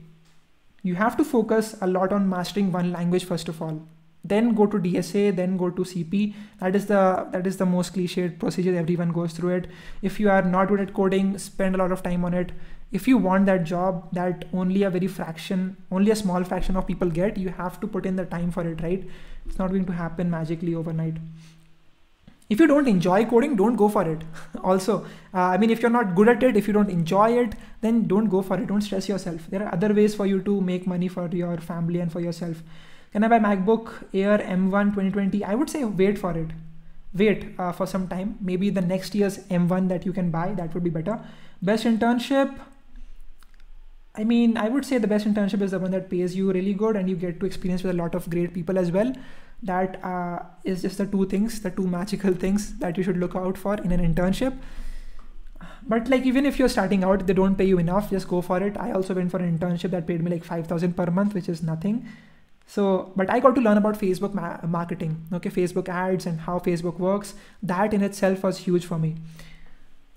you 0.82 0.94
have 0.94 1.16
to 1.16 1.24
focus 1.24 1.76
a 1.80 1.86
lot 1.86 2.12
on 2.12 2.28
mastering 2.28 2.72
one 2.72 2.92
language 2.92 3.24
first 3.24 3.48
of 3.48 3.62
all. 3.62 3.80
Then 4.22 4.54
go 4.54 4.66
to 4.66 4.78
DSA, 4.78 5.34
then 5.34 5.56
go 5.56 5.70
to 5.70 5.82
CP. 5.82 6.34
That 6.60 6.76
is 6.76 6.86
the 6.86 7.26
that 7.32 7.46
is 7.46 7.56
the 7.56 7.64
most 7.64 7.94
cliched 7.94 8.38
procedure. 8.38 8.76
Everyone 8.76 9.12
goes 9.12 9.32
through 9.32 9.54
it. 9.60 9.66
If 10.02 10.20
you 10.20 10.28
are 10.28 10.42
not 10.42 10.68
good 10.68 10.80
at 10.80 10.92
coding, 10.92 11.38
spend 11.38 11.74
a 11.74 11.78
lot 11.78 11.90
of 11.90 12.02
time 12.02 12.26
on 12.26 12.34
it. 12.34 12.52
If 12.92 13.08
you 13.08 13.16
want 13.16 13.46
that 13.46 13.64
job 13.64 14.12
that 14.12 14.44
only 14.52 14.82
a 14.82 14.90
very 14.90 15.06
fraction, 15.06 15.76
only 15.90 16.10
a 16.10 16.16
small 16.16 16.44
fraction 16.44 16.76
of 16.76 16.86
people 16.86 17.08
get, 17.08 17.38
you 17.38 17.48
have 17.48 17.80
to 17.80 17.86
put 17.86 18.04
in 18.04 18.16
the 18.16 18.26
time 18.26 18.50
for 18.50 18.66
it, 18.66 18.82
right? 18.82 19.08
It's 19.46 19.58
not 19.58 19.70
going 19.70 19.86
to 19.86 19.92
happen 19.92 20.30
magically 20.30 20.74
overnight 20.74 21.16
if 22.50 22.60
you 22.60 22.66
don't 22.66 22.88
enjoy 22.92 23.24
coding 23.24 23.56
don't 23.56 23.76
go 23.76 23.88
for 23.88 24.02
it. 24.12 24.22
Also 24.70 24.94
uh, 25.34 25.48
i 25.54 25.56
mean 25.56 25.70
if 25.70 25.80
you're 25.80 25.96
not 25.96 26.14
good 26.14 26.28
at 26.28 26.42
it 26.42 26.56
if 26.60 26.66
you 26.68 26.74
don't 26.76 26.90
enjoy 26.90 27.28
it 27.42 27.54
then 27.80 28.06
don't 28.06 28.28
go 28.28 28.42
for 28.42 28.58
it. 28.60 28.66
Don't 28.66 28.82
stress 28.82 29.08
yourself. 29.08 29.46
There 29.48 29.62
are 29.62 29.72
other 29.72 29.94
ways 29.94 30.14
for 30.14 30.26
you 30.26 30.40
to 30.42 30.60
make 30.60 30.86
money 30.86 31.08
for 31.08 31.28
your 31.28 31.56
family 31.58 32.00
and 32.00 32.12
for 32.12 32.20
yourself. 32.20 32.62
Can 33.12 33.24
i 33.24 33.28
buy 33.28 33.38
macbook 33.44 33.92
air 34.24 34.38
m1 34.38 34.90
2020 34.96 35.44
i 35.44 35.54
would 35.54 35.70
say 35.70 35.84
wait 35.84 36.18
for 36.18 36.32
it. 36.36 36.50
Wait 37.12 37.46
uh, 37.58 37.72
for 37.72 37.86
some 37.86 38.08
time. 38.08 38.36
Maybe 38.40 38.70
the 38.70 38.82
next 38.82 39.14
year's 39.14 39.38
m1 39.60 39.88
that 39.88 40.04
you 40.06 40.12
can 40.12 40.30
buy 40.30 40.48
that 40.54 40.74
would 40.74 40.84
be 40.84 40.90
better. 40.90 41.18
Best 41.62 41.84
internship? 41.84 42.58
I 44.14 44.24
mean, 44.24 44.56
I 44.56 44.68
would 44.68 44.84
say 44.84 44.98
the 44.98 45.06
best 45.06 45.26
internship 45.26 45.62
is 45.62 45.70
the 45.70 45.78
one 45.78 45.92
that 45.92 46.10
pays 46.10 46.34
you 46.36 46.52
really 46.52 46.74
good 46.74 46.96
and 46.96 47.08
you 47.08 47.16
get 47.16 47.38
to 47.40 47.46
experience 47.46 47.82
with 47.82 47.94
a 47.94 47.96
lot 47.96 48.14
of 48.14 48.28
great 48.28 48.52
people 48.52 48.78
as 48.78 48.90
well 48.90 49.12
that 49.63 50.03
uh, 50.03 50.39
is 50.63 50.81
just 50.81 50.97
the 50.97 51.05
two 51.05 51.25
things 51.25 51.61
the 51.61 51.71
two 51.71 51.87
magical 51.87 52.33
things 52.33 52.77
that 52.79 52.97
you 52.97 53.03
should 53.03 53.17
look 53.17 53.35
out 53.35 53.57
for 53.57 53.75
in 53.75 53.91
an 53.91 54.03
internship 54.13 54.57
but 55.87 56.07
like 56.09 56.23
even 56.23 56.45
if 56.45 56.59
you're 56.59 56.69
starting 56.69 57.03
out 57.03 57.25
they 57.27 57.33
don't 57.33 57.55
pay 57.55 57.65
you 57.65 57.79
enough 57.79 58.09
just 58.09 58.27
go 58.27 58.41
for 58.41 58.61
it 58.61 58.77
i 58.77 58.91
also 58.91 59.13
went 59.13 59.31
for 59.31 59.37
an 59.37 59.57
internship 59.57 59.91
that 59.91 60.07
paid 60.07 60.23
me 60.23 60.31
like 60.31 60.43
5000 60.43 60.93
per 60.93 61.05
month 61.05 61.33
which 61.33 61.49
is 61.49 61.63
nothing 61.63 62.05
so 62.67 63.11
but 63.15 63.29
i 63.29 63.39
got 63.39 63.55
to 63.55 63.61
learn 63.61 63.77
about 63.77 63.99
facebook 63.99 64.33
ma- 64.33 64.57
marketing 64.67 65.17
okay 65.33 65.49
facebook 65.49 65.89
ads 65.89 66.25
and 66.25 66.39
how 66.41 66.59
facebook 66.59 66.97
works 66.97 67.35
that 67.61 67.93
in 67.93 68.01
itself 68.01 68.43
was 68.43 68.57
huge 68.59 68.85
for 68.85 68.97
me 68.97 69.15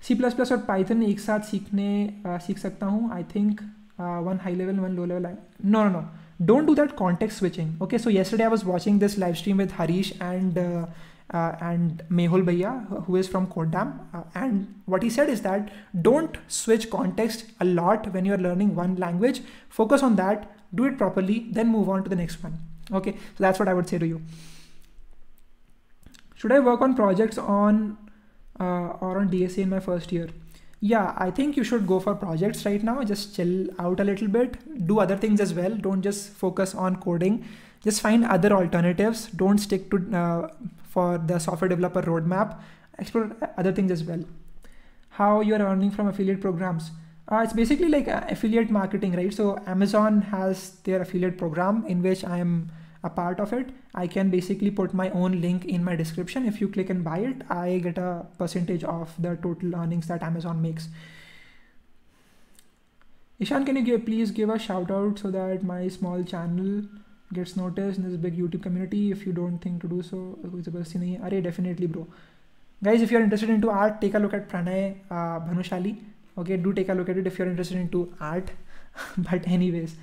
C++ 0.01 0.15
और 0.15 0.65
Python 0.67 1.01
एक 1.03 1.19
साथ 1.19 1.39
सीखने 1.39 2.23
uh, 2.25 2.39
सीख 2.41 2.57
सकता 2.57 2.85
हूँ 2.85 3.11
I 3.13 3.23
think 3.23 3.61
one 3.99 4.39
high 4.43 4.55
level 4.55 4.79
one 4.79 4.91
low 4.91 5.05
level 5.05 5.27
no 5.65 5.83
no 5.83 5.89
no 5.89 6.03
don't 6.44 6.66
do 6.66 6.74
that 6.74 6.96
context 6.96 7.38
switching 7.38 7.76
okay 7.80 7.98
so 7.98 8.10
yesterday 8.10 8.44
i 8.44 8.48
was 8.48 8.64
watching 8.64 8.98
this 8.98 9.16
live 9.18 9.36
stream 9.38 9.56
with 9.56 9.72
harish 9.72 10.12
and 10.20 10.58
uh, 10.58 10.86
uh, 11.32 11.56
and 11.60 12.02
Mehul 12.10 12.44
Bhaiya, 12.44 13.04
who 13.06 13.16
is 13.16 13.28
from 13.28 13.46
codedamn, 13.46 13.98
Uh, 14.12 14.22
and 14.34 14.82
what 14.84 15.02
he 15.02 15.10
said 15.10 15.28
is 15.28 15.40
that 15.42 15.70
don't 16.02 16.36
switch 16.48 16.90
context 16.90 17.46
a 17.60 17.64
lot 17.64 18.12
when 18.12 18.24
you're 18.24 18.38
learning 18.38 18.74
one 18.74 18.94
language. 18.96 19.40
Focus 19.68 20.02
on 20.02 20.16
that, 20.16 20.50
do 20.74 20.84
it 20.84 20.98
properly, 20.98 21.46
then 21.50 21.68
move 21.68 21.88
on 21.88 22.04
to 22.04 22.10
the 22.10 22.16
next 22.16 22.42
one. 22.42 22.58
Okay, 22.92 23.12
so 23.12 23.38
that's 23.38 23.58
what 23.58 23.68
I 23.68 23.74
would 23.74 23.88
say 23.88 23.98
to 23.98 24.06
you. 24.06 24.22
Should 26.34 26.52
I 26.52 26.60
work 26.60 26.82
on 26.82 26.94
projects 26.94 27.38
on 27.38 27.96
uh, 28.60 28.88
or 29.00 29.18
on 29.18 29.30
DSA 29.30 29.58
in 29.58 29.70
my 29.70 29.80
first 29.80 30.12
year? 30.12 30.28
Yeah, 30.84 31.14
I 31.16 31.30
think 31.30 31.56
you 31.56 31.64
should 31.64 31.86
go 31.86 31.98
for 31.98 32.14
projects 32.14 32.66
right 32.66 32.82
now. 32.82 33.02
Just 33.04 33.34
chill 33.34 33.68
out 33.78 34.00
a 34.00 34.04
little 34.04 34.28
bit, 34.28 34.58
do 34.86 34.98
other 35.00 35.16
things 35.16 35.40
as 35.40 35.54
well. 35.54 35.74
Don't 35.74 36.02
just 36.02 36.28
focus 36.40 36.74
on 36.74 36.96
coding. 36.96 37.46
Just 37.82 38.02
find 38.02 38.22
other 38.22 38.52
alternatives. 38.52 39.28
Don't 39.28 39.56
stick 39.56 39.90
to 39.92 40.00
uh, 40.14 40.48
for 40.90 41.16
the 41.16 41.38
software 41.38 41.70
developer 41.70 42.02
roadmap. 42.02 42.58
Explore 42.98 43.30
other 43.56 43.72
things 43.72 43.90
as 43.92 44.04
well. 44.04 44.24
How 45.20 45.40
you 45.40 45.54
are 45.54 45.62
earning 45.62 45.90
from 45.90 46.08
affiliate 46.08 46.42
programs. 46.42 46.90
Uh, 47.32 47.38
it's 47.38 47.54
basically 47.54 47.88
like 47.88 48.06
uh, 48.06 48.20
affiliate 48.28 48.68
marketing, 48.68 49.16
right? 49.16 49.32
So 49.32 49.58
Amazon 49.66 50.20
has 50.32 50.72
their 50.84 51.00
affiliate 51.00 51.38
program 51.38 51.86
in 51.86 52.02
which 52.02 52.24
I 52.24 52.36
am 52.36 52.70
a 53.04 53.10
part 53.10 53.38
of 53.38 53.52
it. 53.52 53.68
I 53.94 54.06
can 54.06 54.30
basically 54.30 54.70
put 54.70 54.94
my 54.94 55.10
own 55.10 55.40
link 55.40 55.64
in 55.66 55.84
my 55.84 55.94
description. 55.94 56.46
If 56.46 56.60
you 56.60 56.68
click 56.68 56.90
and 56.90 57.04
buy 57.04 57.18
it, 57.18 57.42
I 57.48 57.78
get 57.78 57.98
a 57.98 58.26
percentage 58.38 58.82
of 58.82 59.14
the 59.18 59.36
total 59.36 59.76
earnings 59.76 60.08
that 60.08 60.22
Amazon 60.22 60.60
makes. 60.60 60.88
Ishan, 63.38 63.64
can 63.64 63.76
you 63.76 63.82
give, 63.82 64.04
please 64.06 64.30
give 64.30 64.48
a 64.48 64.58
shout 64.58 64.90
out 64.90 65.18
so 65.18 65.30
that 65.30 65.62
my 65.62 65.88
small 65.88 66.24
channel 66.24 66.82
gets 67.32 67.56
noticed 67.56 67.98
in 67.98 68.08
this 68.08 68.16
big 68.16 68.36
YouTube 68.38 68.62
community? 68.62 69.10
If 69.12 69.26
you 69.26 69.32
don't 69.32 69.58
think 69.58 69.80
to 69.82 69.88
do 69.88 70.02
so? 70.02 70.38
Are 70.44 71.30
definitely, 71.40 71.86
bro. 71.86 72.08
Guys, 72.82 73.02
if 73.02 73.10
you're 73.10 73.22
interested 73.22 73.50
into 73.50 73.70
art, 73.70 74.00
take 74.00 74.14
a 74.14 74.18
look 74.18 74.34
at 74.34 74.48
Pranay 74.48 74.96
uh, 75.10 75.40
Bhanushali 75.40 75.96
okay 76.36 76.56
do 76.56 76.72
take 76.72 76.88
a 76.88 76.94
look 76.94 77.08
at 77.08 77.16
it 77.16 77.26
if 77.26 77.38
you're 77.38 77.48
interested 77.48 77.76
into 77.76 78.12
art 78.20 78.50
but 79.18 79.46
anyways 79.46 79.96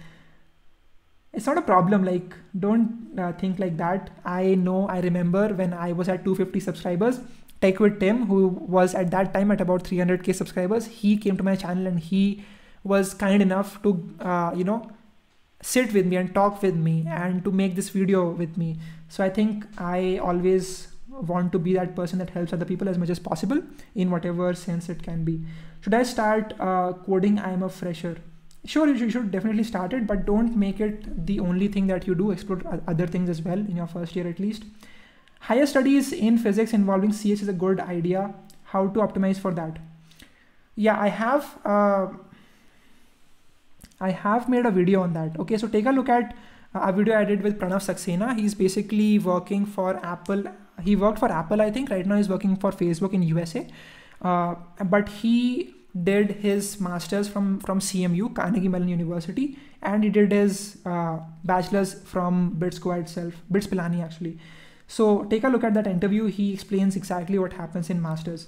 it's 1.33 1.45
not 1.45 1.57
a 1.57 1.61
problem 1.61 2.03
like 2.03 2.35
don't 2.59 3.19
uh, 3.19 3.31
think 3.33 3.59
like 3.59 3.77
that 3.77 4.09
i 4.25 4.55
know 4.55 4.87
i 4.87 4.99
remember 4.99 5.47
when 5.53 5.73
i 5.73 5.91
was 5.91 6.09
at 6.09 6.23
250 6.25 6.59
subscribers 6.59 7.19
tech 7.61 7.79
with 7.79 7.99
tim 7.99 8.25
who 8.27 8.47
was 8.47 8.95
at 8.95 9.11
that 9.11 9.33
time 9.33 9.51
at 9.51 9.61
about 9.61 9.83
300k 9.83 10.35
subscribers 10.35 10.87
he 10.87 11.15
came 11.17 11.37
to 11.37 11.43
my 11.43 11.55
channel 11.55 11.87
and 11.87 11.99
he 11.99 12.43
was 12.83 13.13
kind 13.13 13.41
enough 13.41 13.81
to 13.83 13.93
uh, 14.19 14.51
you 14.55 14.63
know 14.63 14.91
sit 15.61 15.93
with 15.93 16.05
me 16.05 16.15
and 16.17 16.33
talk 16.33 16.61
with 16.61 16.75
me 16.75 17.05
and 17.07 17.43
to 17.43 17.51
make 17.51 17.75
this 17.75 17.89
video 17.89 18.29
with 18.29 18.57
me 18.57 18.77
so 19.07 19.23
i 19.23 19.29
think 19.29 19.65
i 19.77 20.17
always 20.17 20.87
want 21.31 21.51
to 21.51 21.59
be 21.59 21.73
that 21.73 21.95
person 21.95 22.17
that 22.17 22.31
helps 22.31 22.51
other 22.51 22.65
people 22.65 22.89
as 22.89 22.97
much 22.97 23.09
as 23.09 23.19
possible 23.19 23.61
in 23.95 24.09
whatever 24.09 24.53
sense 24.53 24.89
it 24.89 25.03
can 25.03 25.23
be 25.23 25.43
should 25.81 25.95
I 25.95 26.03
start 26.03 26.53
uh, 26.59 26.93
coding? 26.93 27.39
I'm 27.39 27.63
a 27.63 27.69
fresher. 27.69 28.17
Sure, 28.63 28.87
you 28.87 29.09
should 29.09 29.31
definitely 29.31 29.63
start 29.63 29.91
it, 29.91 30.05
but 30.05 30.25
don't 30.25 30.55
make 30.55 30.79
it 30.79 31.25
the 31.25 31.39
only 31.39 31.67
thing 31.67 31.87
that 31.87 32.05
you 32.05 32.13
do. 32.13 32.31
Explore 32.31 32.61
other 32.87 33.07
things 33.07 33.27
as 33.27 33.41
well 33.41 33.57
in 33.57 33.75
your 33.75 33.87
first 33.87 34.15
year 34.15 34.27
at 34.27 34.39
least. 34.39 34.63
Higher 35.39 35.65
studies 35.65 36.13
in 36.13 36.37
physics 36.37 36.71
involving 36.71 37.11
CH 37.11 37.41
is 37.41 37.47
a 37.47 37.53
good 37.53 37.79
idea. 37.79 38.35
How 38.65 38.87
to 38.87 38.99
optimize 38.99 39.39
for 39.39 39.51
that? 39.55 39.79
Yeah, 40.75 40.99
I 40.99 41.07
have. 41.07 41.57
Uh, 41.65 42.07
I 43.99 44.11
have 44.11 44.47
made 44.47 44.65
a 44.65 44.71
video 44.71 45.01
on 45.01 45.13
that. 45.13 45.39
Okay, 45.39 45.57
so 45.57 45.67
take 45.67 45.85
a 45.87 45.91
look 45.91 46.09
at 46.09 46.35
a 46.73 46.93
video 46.93 47.17
I 47.17 47.25
did 47.25 47.41
with 47.41 47.59
Pranav 47.59 47.81
Saxena. 47.87 48.37
He's 48.39 48.55
basically 48.55 49.19
working 49.19 49.65
for 49.65 50.03
Apple. 50.05 50.43
He 50.83 50.95
worked 50.95 51.19
for 51.19 51.31
Apple, 51.31 51.61
I 51.61 51.71
think. 51.71 51.89
Right 51.89 52.05
now, 52.05 52.17
he's 52.17 52.29
working 52.29 52.55
for 52.55 52.71
Facebook 52.71 53.13
in 53.13 53.23
USA. 53.23 53.67
Uh, 54.21 54.55
but 54.85 55.09
he 55.09 55.73
did 56.03 56.31
his 56.43 56.79
masters 56.79 57.27
from 57.27 57.59
from 57.59 57.79
CMU 57.79 58.33
Carnegie 58.33 58.69
Mellon 58.69 58.87
University 58.87 59.59
and 59.81 60.03
he 60.03 60.09
did 60.09 60.31
his 60.31 60.77
uh, 60.85 61.19
bachelor's 61.43 61.93
from 62.03 62.51
BITS 62.59 62.79
Goa 62.79 62.99
itself 62.99 63.33
BITS 63.51 63.67
Pilani 63.67 64.03
actually. 64.03 64.39
So 64.87 65.23
take 65.25 65.43
a 65.43 65.49
look 65.49 65.63
at 65.63 65.73
that 65.73 65.87
interview. 65.87 66.25
He 66.25 66.53
explains 66.53 66.95
exactly 66.95 67.39
what 67.39 67.53
happens 67.53 67.89
in 67.89 68.01
masters. 68.01 68.47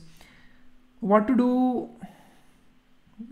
What 0.99 1.27
to 1.27 1.35
do 1.35 1.89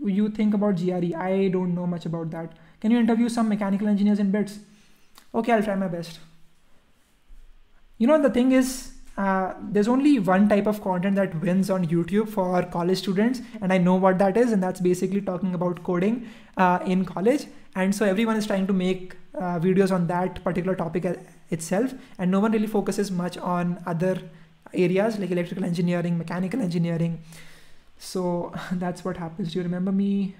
you 0.04 0.28
think 0.28 0.54
about 0.54 0.76
GRE 0.76 1.14
I 1.16 1.48
don't 1.48 1.74
know 1.74 1.86
much 1.86 2.06
about 2.06 2.30
that. 2.30 2.52
Can 2.80 2.90
you 2.90 2.98
interview 2.98 3.28
some 3.28 3.48
mechanical 3.48 3.88
engineers 3.88 4.18
in 4.18 4.30
BITS? 4.30 4.58
Okay 5.34 5.52
I'll 5.52 5.62
try 5.62 5.74
my 5.74 5.88
best. 5.88 6.20
You 7.96 8.06
know 8.06 8.20
the 8.20 8.30
thing 8.30 8.52
is 8.52 8.91
uh, 9.16 9.54
there's 9.60 9.88
only 9.88 10.18
one 10.18 10.48
type 10.48 10.66
of 10.66 10.82
content 10.82 11.16
that 11.16 11.38
wins 11.40 11.68
on 11.68 11.86
YouTube 11.86 12.28
for 12.28 12.62
college 12.64 12.98
students, 12.98 13.42
and 13.60 13.72
I 13.72 13.78
know 13.78 13.94
what 13.94 14.18
that 14.18 14.36
is, 14.36 14.52
and 14.52 14.62
that's 14.62 14.80
basically 14.80 15.20
talking 15.20 15.54
about 15.54 15.82
coding 15.84 16.28
uh, 16.56 16.78
in 16.86 17.04
college. 17.04 17.46
And 17.74 17.94
so 17.94 18.06
everyone 18.06 18.36
is 18.36 18.46
trying 18.46 18.66
to 18.66 18.72
make 18.72 19.16
uh, 19.34 19.58
videos 19.58 19.92
on 19.92 20.06
that 20.06 20.42
particular 20.42 20.74
topic 20.74 21.04
itself, 21.50 21.92
and 22.18 22.30
no 22.30 22.40
one 22.40 22.52
really 22.52 22.66
focuses 22.66 23.10
much 23.10 23.36
on 23.36 23.82
other 23.86 24.18
areas 24.72 25.18
like 25.18 25.30
electrical 25.30 25.64
engineering, 25.64 26.16
mechanical 26.16 26.60
engineering. 26.60 27.20
So 27.98 28.54
that's 28.72 29.04
what 29.04 29.18
happens. 29.18 29.52
Do 29.52 29.58
you 29.58 29.62
remember 29.62 29.92
me? 29.92 30.36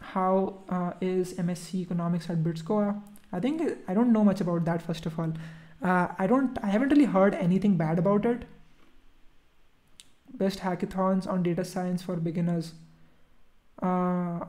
How 0.00 0.58
uh, 0.68 0.92
is 1.00 1.34
MSc 1.34 1.74
Economics 1.74 2.28
at 2.28 2.44
BITS 2.44 2.62
Goa? 2.62 3.02
I 3.32 3.40
think 3.40 3.62
I 3.88 3.94
don't 3.94 4.12
know 4.12 4.22
much 4.22 4.40
about 4.40 4.64
that. 4.66 4.80
First 4.82 5.06
of 5.06 5.18
all. 5.18 5.32
Uh, 5.84 6.08
I 6.18 6.26
don't, 6.26 6.58
I 6.62 6.68
haven't 6.68 6.88
really 6.88 7.04
heard 7.04 7.34
anything 7.34 7.76
bad 7.76 7.98
about 7.98 8.24
it. 8.24 8.44
Best 10.32 10.60
hackathons 10.60 11.28
on 11.28 11.42
data 11.42 11.64
science 11.64 12.02
for 12.02 12.16
beginners. 12.16 12.72
Uh, 13.82 14.40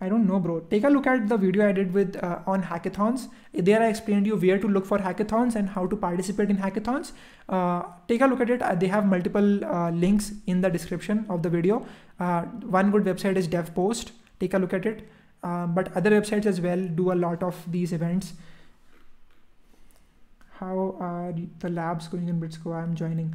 I 0.00 0.08
don't 0.08 0.26
know, 0.26 0.38
bro. 0.38 0.60
Take 0.60 0.84
a 0.84 0.88
look 0.88 1.06
at 1.06 1.28
the 1.28 1.36
video 1.36 1.68
I 1.68 1.72
did 1.72 1.92
with 1.92 2.22
uh, 2.22 2.38
on 2.46 2.62
hackathons. 2.62 3.28
There 3.52 3.82
I 3.82 3.88
explained 3.88 4.26
you 4.26 4.36
where 4.36 4.58
to 4.58 4.68
look 4.68 4.86
for 4.86 4.98
hackathons 4.98 5.56
and 5.56 5.70
how 5.70 5.86
to 5.86 5.96
participate 5.96 6.50
in 6.50 6.58
hackathons. 6.58 7.12
Uh, 7.48 7.82
take 8.06 8.20
a 8.20 8.26
look 8.26 8.40
at 8.40 8.50
it. 8.50 8.62
Uh, 8.62 8.74
they 8.74 8.86
have 8.86 9.06
multiple 9.06 9.64
uh, 9.64 9.90
links 9.90 10.32
in 10.46 10.60
the 10.60 10.68
description 10.68 11.26
of 11.28 11.42
the 11.42 11.50
video. 11.50 11.84
Uh, 12.20 12.42
one 12.78 12.90
good 12.90 13.04
website 13.04 13.36
is 13.36 13.48
DevPost. 13.48 14.10
Take 14.38 14.54
a 14.54 14.58
look 14.58 14.74
at 14.74 14.86
it. 14.86 15.08
Um, 15.42 15.74
but 15.74 15.96
other 15.96 16.10
websites 16.10 16.46
as 16.46 16.60
well 16.60 16.80
do 16.80 17.12
a 17.12 17.14
lot 17.14 17.42
of 17.42 17.56
these 17.70 17.92
events 17.92 18.34
how 20.58 20.96
are 20.98 21.34
the 21.60 21.68
labs 21.68 22.08
going 22.08 22.28
in 22.28 22.40
BITS 22.40 22.58
I'm 22.66 22.94
joining. 22.94 23.34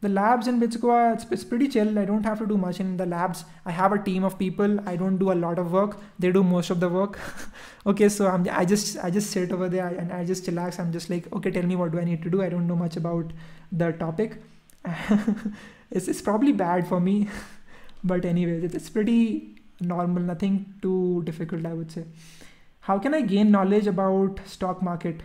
The 0.00 0.08
labs 0.08 0.46
in 0.46 0.58
BITS 0.58 0.76
it's, 0.82 1.26
it's 1.30 1.44
pretty 1.44 1.68
chill. 1.68 1.98
I 1.98 2.04
don't 2.04 2.24
have 2.24 2.38
to 2.40 2.46
do 2.46 2.56
much 2.56 2.80
in 2.80 2.96
the 2.96 3.06
labs. 3.06 3.44
I 3.64 3.70
have 3.70 3.92
a 3.92 3.98
team 3.98 4.24
of 4.24 4.38
people. 4.38 4.78
I 4.88 4.96
don't 4.96 5.16
do 5.18 5.32
a 5.32 5.38
lot 5.44 5.58
of 5.58 5.72
work. 5.72 5.98
They 6.18 6.30
do 6.30 6.42
most 6.42 6.70
of 6.70 6.80
the 6.80 6.88
work. 6.88 7.18
okay, 7.86 8.08
so 8.08 8.26
I'm, 8.26 8.46
I 8.50 8.64
just 8.64 8.98
I 9.02 9.10
just 9.10 9.30
sit 9.30 9.52
over 9.52 9.68
there 9.68 9.86
and 9.86 10.12
I 10.12 10.24
just 10.24 10.46
relax. 10.46 10.78
I'm 10.78 10.92
just 10.92 11.08
like, 11.08 11.32
okay, 11.32 11.50
tell 11.50 11.62
me 11.62 11.76
what 11.76 11.92
do 11.92 12.00
I 12.00 12.04
need 12.04 12.22
to 12.22 12.30
do? 12.30 12.42
I 12.42 12.48
don't 12.48 12.66
know 12.66 12.76
much 12.76 12.96
about 12.96 13.32
the 13.72 13.92
topic. 13.92 14.42
it's, 15.90 16.08
it's 16.08 16.22
probably 16.22 16.52
bad 16.52 16.88
for 16.88 17.00
me. 17.00 17.28
but 18.04 18.24
anyways, 18.24 18.64
it's, 18.64 18.74
it's 18.74 18.90
pretty 18.90 19.56
normal, 19.80 20.22
nothing 20.22 20.74
too 20.82 21.22
difficult, 21.24 21.64
I 21.64 21.72
would 21.72 21.90
say. 21.90 22.04
How 22.80 22.98
can 22.98 23.14
I 23.14 23.22
gain 23.22 23.50
knowledge 23.50 23.86
about 23.86 24.40
stock 24.46 24.82
market? 24.82 25.22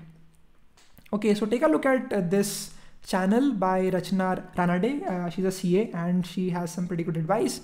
Okay, 1.13 1.33
so 1.35 1.45
take 1.45 1.61
a 1.61 1.67
look 1.67 1.85
at 1.85 2.13
uh, 2.13 2.21
this 2.21 2.71
channel 3.05 3.51
by 3.51 3.89
Rachna 3.89 4.43
Ranade. 4.55 5.05
Uh, 5.05 5.29
she's 5.29 5.43
a 5.43 5.51
CA 5.51 5.91
and 5.93 6.25
she 6.25 6.49
has 6.51 6.71
some 6.71 6.87
pretty 6.87 7.03
good 7.03 7.17
advice. 7.17 7.59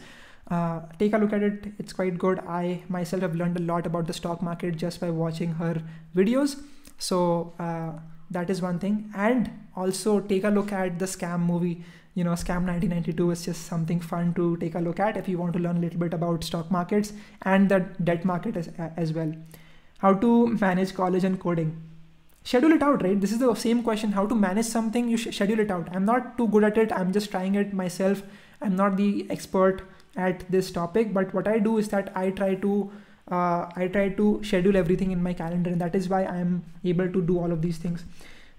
Uh, 0.51 0.81
take 0.99 1.13
a 1.13 1.17
look 1.17 1.31
at 1.31 1.41
it. 1.41 1.71
It's 1.79 1.93
quite 1.93 2.17
good. 2.17 2.39
I 2.39 2.83
myself 2.89 3.21
have 3.21 3.35
learned 3.35 3.55
a 3.55 3.61
lot 3.61 3.85
about 3.85 4.05
the 4.05 4.11
stock 4.11 4.41
market 4.41 4.75
just 4.75 4.99
by 4.99 5.11
watching 5.11 5.53
her 5.53 5.81
videos. 6.13 6.61
So 6.97 7.53
uh, 7.57 7.93
that 8.31 8.49
is 8.49 8.61
one 8.61 8.79
thing. 8.79 9.09
And 9.15 9.49
also 9.77 10.19
take 10.19 10.43
a 10.43 10.49
look 10.49 10.73
at 10.73 10.99
the 10.99 11.05
scam 11.05 11.39
movie. 11.39 11.85
You 12.15 12.25
know, 12.25 12.31
Scam 12.31 12.65
1992 12.65 13.31
is 13.31 13.45
just 13.45 13.65
something 13.65 14.01
fun 14.01 14.33
to 14.33 14.57
take 14.57 14.75
a 14.75 14.79
look 14.79 14.99
at 14.99 15.15
if 15.15 15.29
you 15.29 15.37
want 15.37 15.53
to 15.53 15.59
learn 15.59 15.77
a 15.77 15.79
little 15.79 15.99
bit 15.99 16.13
about 16.13 16.43
stock 16.43 16.69
markets 16.69 17.13
and 17.43 17.69
the 17.69 17.79
debt 18.03 18.25
market 18.25 18.57
as, 18.57 18.69
as 18.97 19.13
well. 19.13 19.31
How 19.99 20.15
to 20.15 20.47
manage 20.47 20.93
college 20.95 21.23
and 21.23 21.39
coding 21.39 21.86
schedule 22.49 22.71
it 22.71 22.83
out 22.87 23.03
right? 23.03 23.19
This 23.19 23.31
is 23.31 23.39
the 23.39 23.53
same 23.55 23.83
question 23.83 24.13
how 24.13 24.25
to 24.25 24.35
manage 24.47 24.65
something 24.65 25.09
you 25.09 25.17
schedule 25.17 25.59
it 25.59 25.71
out. 25.71 25.89
I'm 25.93 26.05
not 26.05 26.37
too 26.37 26.47
good 26.47 26.63
at 26.63 26.77
it. 26.77 26.91
I'm 26.91 27.11
just 27.11 27.31
trying 27.31 27.55
it 27.55 27.73
myself. 27.73 28.23
I'm 28.61 28.75
not 28.75 28.97
the 28.97 29.27
expert 29.29 29.81
at 30.17 30.49
this 30.51 30.71
topic 30.71 31.13
but 31.13 31.33
what 31.33 31.47
i 31.47 31.59
do 31.59 31.77
is 31.77 31.89
that 31.89 32.11
i 32.15 32.29
try 32.31 32.55
to 32.55 32.91
uh, 33.31 33.69
i 33.75 33.87
try 33.87 34.09
to 34.09 34.41
schedule 34.43 34.75
everything 34.75 35.11
in 35.11 35.21
my 35.21 35.33
calendar 35.33 35.69
and 35.69 35.79
that 35.79 35.95
is 35.95 36.09
why 36.09 36.23
i 36.23 36.37
am 36.37 36.63
able 36.83 37.11
to 37.17 37.21
do 37.21 37.37
all 37.39 37.51
of 37.51 37.61
these 37.61 37.77
things. 37.77 38.03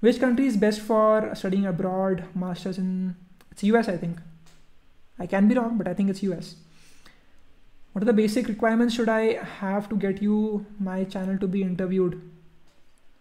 Which 0.01 0.21
country 0.21 0.47
is 0.47 0.57
best 0.57 0.81
for 0.81 1.35
studying 1.35 1.67
abroad? 1.67 2.25
Masters 2.33 2.79
in 2.79 3.17
it's 3.51 3.65
us 3.65 3.89
i 3.89 3.97
think. 3.97 4.19
I 5.19 5.27
can 5.27 5.49
be 5.49 5.57
wrong 5.57 5.77
but 5.77 5.89
i 5.89 5.95
think 5.95 6.11
it's 6.11 6.23
us 6.23 6.55
what 7.93 8.03
are 8.03 8.11
the 8.11 8.13
basic 8.13 8.49
requirements 8.49 8.95
should 8.95 9.09
i 9.09 9.23
have 9.61 9.89
to 9.89 9.97
get 9.97 10.23
you 10.23 10.65
my 10.79 11.03
channel 11.05 11.39
to 11.39 11.49
be 11.49 11.63
interviewed 11.63 12.21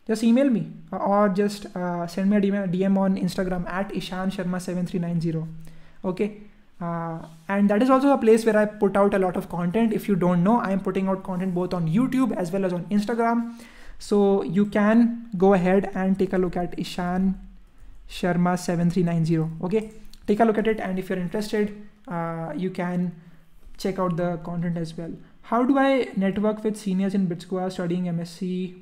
just 0.07 0.23
email 0.23 0.49
me 0.49 0.71
or 0.91 1.29
just 1.29 1.65
uh, 1.75 2.07
send 2.07 2.29
me 2.29 2.37
a 2.37 2.41
DM, 2.41 2.73
DM 2.73 2.97
on 2.97 3.17
Instagram 3.17 3.67
at 3.69 3.93
Ishan 3.93 4.31
Sharma 4.31 4.61
7390. 4.61 5.45
Okay. 6.05 6.41
Uh, 6.79 7.25
and 7.49 7.69
that 7.69 7.81
is 7.81 7.89
also 7.89 8.11
a 8.13 8.17
place 8.17 8.45
where 8.45 8.55
I 8.55 8.65
put 8.65 8.95
out 8.95 9.13
a 9.13 9.19
lot 9.19 9.35
of 9.35 9.49
content. 9.49 9.93
If 9.93 10.07
you 10.07 10.15
don't 10.15 10.43
know, 10.43 10.59
I 10.59 10.71
am 10.71 10.79
putting 10.79 11.07
out 11.07 11.23
content 11.23 11.53
both 11.53 11.73
on 11.73 11.89
YouTube 11.89 12.35
as 12.35 12.51
well 12.51 12.63
as 12.65 12.71
on 12.71 12.85
Instagram. 12.85 13.59
So 13.99 14.43
you 14.43 14.67
can 14.67 15.29
go 15.37 15.53
ahead 15.53 15.91
and 15.93 16.17
take 16.17 16.33
a 16.33 16.37
look 16.37 16.55
at 16.55 16.79
Ishan 16.79 17.39
Sharma 18.09 18.57
7390. 18.57 19.65
Okay, 19.65 19.91
take 20.27 20.39
a 20.39 20.45
look 20.45 20.57
at 20.57 20.67
it, 20.67 20.79
and 20.79 20.99
if 20.99 21.09
you're 21.09 21.17
interested, 21.17 21.87
uh, 22.07 22.53
you 22.55 22.69
can 22.69 23.15
check 23.77 23.99
out 23.99 24.15
the 24.15 24.37
content 24.37 24.77
as 24.77 24.95
well. 24.95 25.11
How 25.41 25.63
do 25.63 25.77
I 25.77 26.09
network 26.15 26.63
with 26.63 26.77
seniors 26.77 27.15
in 27.15 27.25
BITS 27.25 27.45
Goa 27.45 27.71
studying 27.71 28.05
MSc 28.05 28.75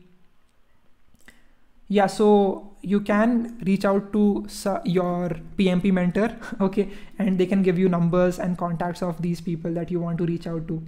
yeah 1.88 2.08
so 2.08 2.72
you 2.82 3.00
can 3.00 3.58
reach 3.66 3.86
out 3.86 4.12
to 4.14 4.46
your 4.86 5.30
pmp 5.58 5.92
mentor 5.92 6.30
okay 6.62 6.90
and 7.20 7.38
they 7.38 7.46
can 7.46 7.62
give 7.62 7.78
you 7.78 7.90
numbers 7.90 8.40
and 8.40 8.58
contacts 8.58 9.02
of 9.02 9.22
these 9.22 9.42
people 9.42 9.72
that 9.72 9.92
you 9.92 10.00
want 10.00 10.18
to 10.18 10.26
reach 10.26 10.48
out 10.48 10.68
to. 10.68 10.82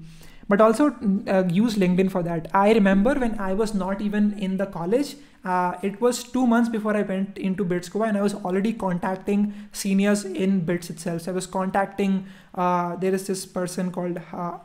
But 0.49 0.62
also 0.62 0.95
uh, 1.27 1.43
use 1.49 1.75
linkedin 1.75 2.10
for 2.10 2.23
that. 2.23 2.47
I 2.53 2.71
remember 2.71 3.13
when 3.15 3.38
i 3.39 3.53
was 3.53 3.73
not 3.73 4.01
even 4.01 4.33
in 4.39 4.57
the 4.57 4.65
college 4.65 5.15
uh, 5.43 5.73
it 5.83 5.99
was 6.01 6.23
two 6.23 6.47
months 6.47 6.69
before 6.69 6.95
i 6.95 7.01
went 7.01 7.38
into 7.38 7.63
BITS 7.65 7.89
Goa 7.89 8.07
and 8.07 8.17
i 8.17 8.21
was 8.21 8.33
already 8.33 8.73
contacting 8.73 9.53
seniors 9.71 10.23
in 10.25 10.62
bits 10.62 10.89
itself. 10.89 11.23
So 11.23 11.31
i 11.31 11.36
was 11.36 11.47
contacting 11.47 12.25
uh, 12.55 12.95
there 12.95 13.13
is 13.13 13.27
this 13.27 13.45
person 13.45 13.91
called 13.91 14.19
uh, 14.33 14.57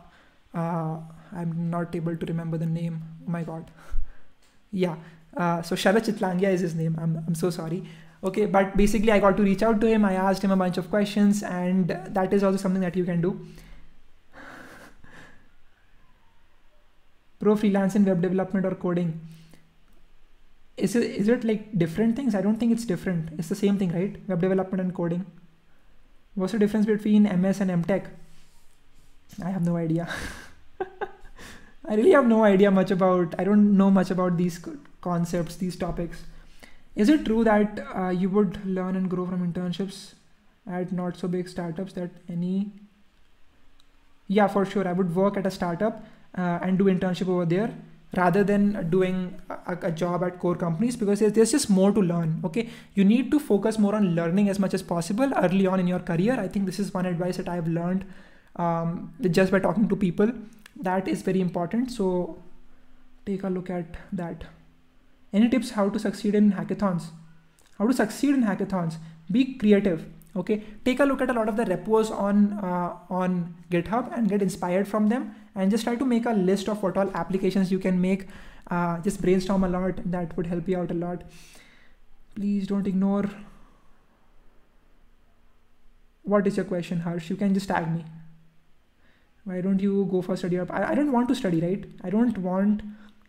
uh, 0.54 0.96
i'm 1.32 1.70
not 1.70 1.94
able 1.96 2.16
to 2.16 2.26
remember 2.26 2.58
the 2.58 2.66
name. 2.66 3.02
Oh 3.26 3.30
my 3.30 3.42
god. 3.42 3.70
Yeah 4.74 4.96
uh, 5.36 5.62
so 5.62 5.74
Sharat 5.74 6.04
Chitlangia 6.04 6.52
is 6.52 6.60
his 6.60 6.74
name. 6.74 6.96
I'm, 7.00 7.22
I'm 7.26 7.34
so 7.34 7.50
sorry. 7.50 7.84
Okay, 8.24 8.46
but 8.46 8.76
basically 8.76 9.10
I 9.10 9.18
got 9.18 9.36
to 9.36 9.42
reach 9.42 9.62
out 9.62 9.80
to 9.80 9.86
him. 9.86 10.04
I 10.04 10.14
asked 10.14 10.42
him 10.42 10.50
a 10.50 10.56
bunch 10.56 10.78
of 10.78 10.90
questions, 10.90 11.42
and 11.42 11.88
that 11.88 12.32
is 12.32 12.44
also 12.44 12.56
something 12.56 12.82
that 12.82 12.94
you 12.96 13.04
can 13.04 13.20
do. 13.20 13.46
Pro 17.40 17.56
freelance 17.56 17.96
in 17.96 18.04
web 18.04 18.22
development 18.22 18.64
or 18.64 18.74
coding. 18.76 19.20
Is 20.76 20.94
it 20.94 21.02
is 21.02 21.28
it 21.28 21.42
like 21.44 21.76
different 21.76 22.14
things? 22.14 22.34
I 22.36 22.40
don't 22.40 22.56
think 22.56 22.72
it's 22.72 22.84
different. 22.84 23.30
It's 23.38 23.48
the 23.48 23.56
same 23.56 23.78
thing, 23.78 23.92
right? 23.92 24.16
Web 24.28 24.40
development 24.40 24.80
and 24.80 24.94
coding. 24.94 25.26
What's 26.34 26.52
the 26.52 26.58
difference 26.60 26.86
between 26.86 27.24
MS 27.24 27.60
and 27.60 27.70
MTech? 27.84 28.06
I 29.44 29.50
have 29.50 29.64
no 29.64 29.76
idea. 29.76 30.08
I 30.80 31.96
really 31.96 32.12
have 32.12 32.26
no 32.26 32.44
idea 32.44 32.70
much 32.70 32.92
about. 32.92 33.34
I 33.38 33.44
don't 33.44 33.76
know 33.76 33.90
much 33.90 34.10
about 34.12 34.36
these 34.36 34.58
concepts, 35.02 35.56
these 35.56 35.76
topics. 35.76 36.22
Is 36.94 37.08
it 37.08 37.24
true 37.24 37.44
that 37.44 37.84
uh, 37.94 38.08
you 38.08 38.30
would 38.30 38.64
learn 38.64 38.96
and 38.96 39.08
grow 39.10 39.26
from 39.26 39.46
internships 39.52 40.14
at 40.66 40.92
not 40.92 41.16
so 41.16 41.28
big 41.28 41.48
startups 41.48 41.92
that 41.94 42.10
any? 42.28 42.72
Yeah, 44.28 44.46
for 44.46 44.64
sure. 44.64 44.88
I 44.88 44.92
would 44.92 45.14
work 45.14 45.36
at 45.36 45.46
a 45.46 45.50
startup 45.50 46.04
uh, 46.36 46.58
and 46.62 46.78
do 46.78 46.84
internship 46.84 47.28
over 47.28 47.44
there 47.44 47.74
rather 48.16 48.44
than 48.44 48.90
doing 48.90 49.40
a, 49.48 49.76
a, 49.82 49.90
job 49.90 50.22
at 50.22 50.38
core 50.38 50.54
companies 50.54 50.96
because 50.96 51.20
there's 51.20 51.50
just 51.50 51.70
more 51.70 51.92
to 51.92 52.00
learn 52.00 52.40
okay 52.44 52.68
you 52.94 53.04
need 53.04 53.30
to 53.30 53.40
focus 53.40 53.78
more 53.78 53.94
on 53.94 54.14
learning 54.14 54.50
as 54.50 54.58
much 54.58 54.74
as 54.74 54.82
possible 54.82 55.30
early 55.36 55.66
on 55.66 55.80
in 55.80 55.86
your 55.86 55.98
career 55.98 56.38
i 56.38 56.46
think 56.46 56.66
this 56.66 56.78
is 56.78 56.92
one 56.92 57.06
advice 57.06 57.38
that 57.38 57.48
i've 57.48 57.66
learned 57.66 58.04
um, 58.56 59.14
just 59.30 59.50
by 59.50 59.58
talking 59.58 59.88
to 59.88 59.96
people 59.96 60.30
that 60.76 61.08
is 61.08 61.22
very 61.22 61.40
important 61.40 61.90
so 61.90 62.38
take 63.24 63.44
a 63.44 63.48
look 63.48 63.70
at 63.70 63.96
that 64.12 64.44
any 65.32 65.48
tips 65.48 65.70
how 65.70 65.88
to 65.88 65.98
succeed 65.98 66.34
in 66.34 66.52
hackathons? 66.52 67.10
How 67.78 67.86
to 67.86 67.92
succeed 67.92 68.34
in 68.34 68.44
hackathons? 68.44 68.96
Be 69.30 69.54
creative 69.54 70.06
okay? 70.36 70.62
Take 70.84 71.00
a 71.00 71.04
look 71.04 71.20
at 71.20 71.30
a 71.30 71.32
lot 71.32 71.48
of 71.48 71.56
the 71.56 71.64
repos 71.64 72.10
on 72.10 72.52
uh, 72.52 72.96
on 73.10 73.54
github 73.70 74.16
and 74.16 74.28
get 74.28 74.42
inspired 74.42 74.88
from 74.88 75.08
them 75.08 75.34
and 75.54 75.70
just 75.70 75.84
try 75.84 75.96
to 75.96 76.04
make 76.04 76.26
a 76.26 76.32
list 76.32 76.68
of 76.68 76.82
what 76.82 76.96
all 76.96 77.10
applications 77.14 77.70
you 77.70 77.78
can 77.78 78.00
make. 78.00 78.26
Uh, 78.70 78.98
just 79.00 79.20
brainstorm 79.20 79.64
a 79.64 79.68
lot. 79.68 80.00
That 80.10 80.36
would 80.36 80.46
help 80.46 80.68
you 80.68 80.78
out 80.78 80.90
a 80.90 80.94
lot. 80.94 81.22
Please 82.34 82.66
don't 82.66 82.86
ignore. 82.86 83.28
What 86.22 86.46
is 86.46 86.56
your 86.56 86.64
question 86.64 87.00
harsh? 87.00 87.28
You 87.28 87.36
can 87.36 87.52
just 87.52 87.68
tag 87.68 87.92
me. 87.92 88.04
Why 89.44 89.60
don't 89.60 89.80
you 89.80 90.08
go 90.10 90.22
for 90.22 90.36
study 90.36 90.58
up? 90.58 90.72
I, 90.72 90.92
I 90.92 90.94
don't 90.94 91.10
want 91.12 91.28
to 91.28 91.34
study 91.34 91.60
right? 91.60 91.84
I 92.04 92.10
don't 92.10 92.38
want 92.38 92.82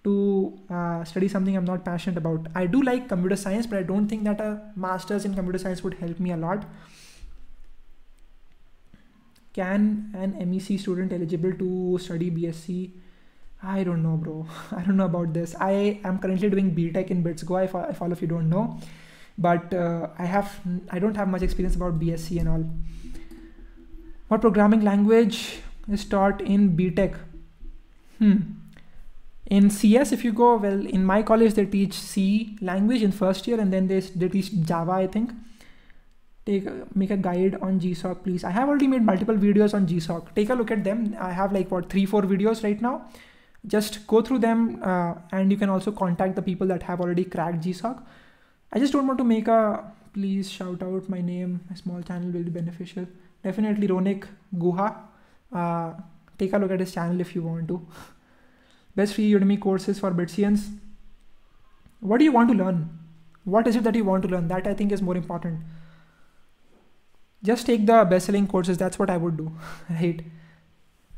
to 0.03 0.59
uh, 0.69 1.03
study 1.03 1.27
something 1.27 1.55
I'm 1.55 1.65
not 1.65 1.85
passionate 1.85 2.17
about. 2.17 2.47
I 2.53 2.65
do 2.65 2.81
like 2.81 3.07
computer 3.07 3.35
science, 3.35 3.65
but 3.65 3.79
I 3.79 3.83
don't 3.83 4.07
think 4.07 4.23
that 4.25 4.41
a 4.41 4.61
master's 4.75 5.25
in 5.25 5.33
computer 5.33 5.57
science 5.57 5.83
would 5.83 5.95
help 5.95 6.19
me 6.19 6.31
a 6.31 6.37
lot. 6.37 6.65
Can 9.53 10.11
an 10.15 10.33
MEC 10.33 10.79
student 10.79 11.13
eligible 11.13 11.53
to 11.53 11.97
study 11.99 12.31
BSc? 12.31 12.91
I 13.61 13.83
don't 13.83 14.03
know, 14.03 14.17
bro. 14.17 14.45
I 14.71 14.81
don't 14.81 14.97
know 14.97 15.05
about 15.05 15.33
this. 15.33 15.55
I 15.59 16.01
am 16.03 16.19
currently 16.19 16.49
doing 16.49 16.75
BTech 16.75 17.07
in 17.07 17.23
BitsGo, 17.23 17.63
if, 17.63 17.75
if 17.91 18.01
all 18.01 18.11
of 18.11 18.21
you 18.21 18.27
don't 18.27 18.49
know. 18.49 18.79
But 19.37 19.73
uh, 19.73 20.09
I 20.17 20.25
have 20.25 20.59
I 20.91 20.99
don't 20.99 21.15
have 21.15 21.27
much 21.27 21.41
experience 21.41 21.75
about 21.75 21.99
BSc 21.99 22.39
and 22.39 22.49
all. 22.49 22.69
What 24.27 24.41
programming 24.41 24.81
language 24.81 25.59
is 25.89 26.05
taught 26.05 26.41
in 26.41 26.75
BTech? 26.77 27.15
Hmm 28.19 28.62
in 29.45 29.69
cs 29.69 30.11
if 30.11 30.23
you 30.23 30.31
go 30.31 30.55
well 30.55 30.85
in 30.85 31.03
my 31.05 31.21
college 31.21 31.53
they 31.53 31.65
teach 31.65 31.93
c 31.93 32.57
language 32.61 33.01
in 33.01 33.11
first 33.11 33.47
year 33.47 33.59
and 33.59 33.73
then 33.73 33.87
they, 33.87 33.99
they 33.99 34.29
teach 34.29 34.53
java 34.61 34.93
i 34.93 35.07
think. 35.07 35.31
Take 36.45 36.65
make 36.93 37.09
a 37.09 37.15
guide 37.15 37.55
on 37.61 37.79
gsoc 37.79 38.21
please. 38.23 38.43
I 38.43 38.49
have 38.49 38.67
already 38.67 38.87
made 38.87 39.01
multiple 39.01 39.35
videos 39.35 39.73
on 39.73 39.87
gsoc 39.87 40.35
take 40.35 40.49
a 40.49 40.53
look 40.53 40.71
at 40.71 40.83
them. 40.83 41.15
I 41.17 41.31
have 41.31 41.53
like 41.53 41.71
what 41.71 41.89
three 41.89 42.05
four 42.05 42.23
videos 42.23 42.63
right 42.65 42.81
now. 42.81 43.05
Just 43.65 44.05
go 44.07 44.21
through 44.21 44.39
them 44.39 44.81
uh, 44.83 45.13
and 45.31 45.49
you 45.49 45.57
can 45.57 45.69
also 45.69 45.91
contact 45.91 46.35
the 46.35 46.41
people 46.41 46.67
that 46.67 46.83
have 46.83 46.99
already 46.99 47.23
cracked 47.23 47.63
gsoc 47.63 48.03
i 48.73 48.79
just 48.79 48.91
don't 48.91 49.07
want 49.07 49.17
to 49.19 49.23
make 49.23 49.47
a 49.47 49.93
please 50.13 50.49
shout 50.49 50.83
out 50.83 51.09
my 51.09 51.21
name. 51.21 51.61
A 51.73 51.77
small 51.77 52.01
channel 52.01 52.31
will 52.31 52.43
be 52.43 52.51
beneficial. 52.51 53.07
Definitely 53.43 53.87
ronik 53.87 54.27
guha. 54.55 54.95
Uh, 55.51 55.93
take 56.37 56.53
a 56.53 56.57
look 56.57 56.71
at 56.71 56.79
his 56.79 56.93
channel 56.93 57.19
if 57.19 57.35
you 57.35 57.43
want 57.43 57.67
to 57.67 57.85
best 58.95 59.15
free 59.15 59.31
Udemy 59.31 59.59
courses 59.59 59.99
for 59.99 60.11
Bitsians. 60.11 60.69
What 61.99 62.17
do 62.17 62.25
you 62.25 62.31
want 62.31 62.49
to 62.49 62.55
learn? 62.55 62.99
What 63.43 63.67
is 63.67 63.75
it 63.75 63.83
that 63.83 63.95
you 63.95 64.03
want 64.03 64.23
to 64.23 64.29
learn? 64.29 64.47
That 64.47 64.67
I 64.67 64.73
think 64.73 64.91
is 64.91 65.01
more 65.01 65.15
important. 65.17 65.59
Just 67.43 67.65
take 67.65 67.85
the 67.85 68.05
best-selling 68.05 68.47
courses. 68.47 68.77
That's 68.77 68.97
what 68.97 69.09
I 69.09 69.17
would 69.17 69.37
do, 69.37 69.51
right? 69.89 70.23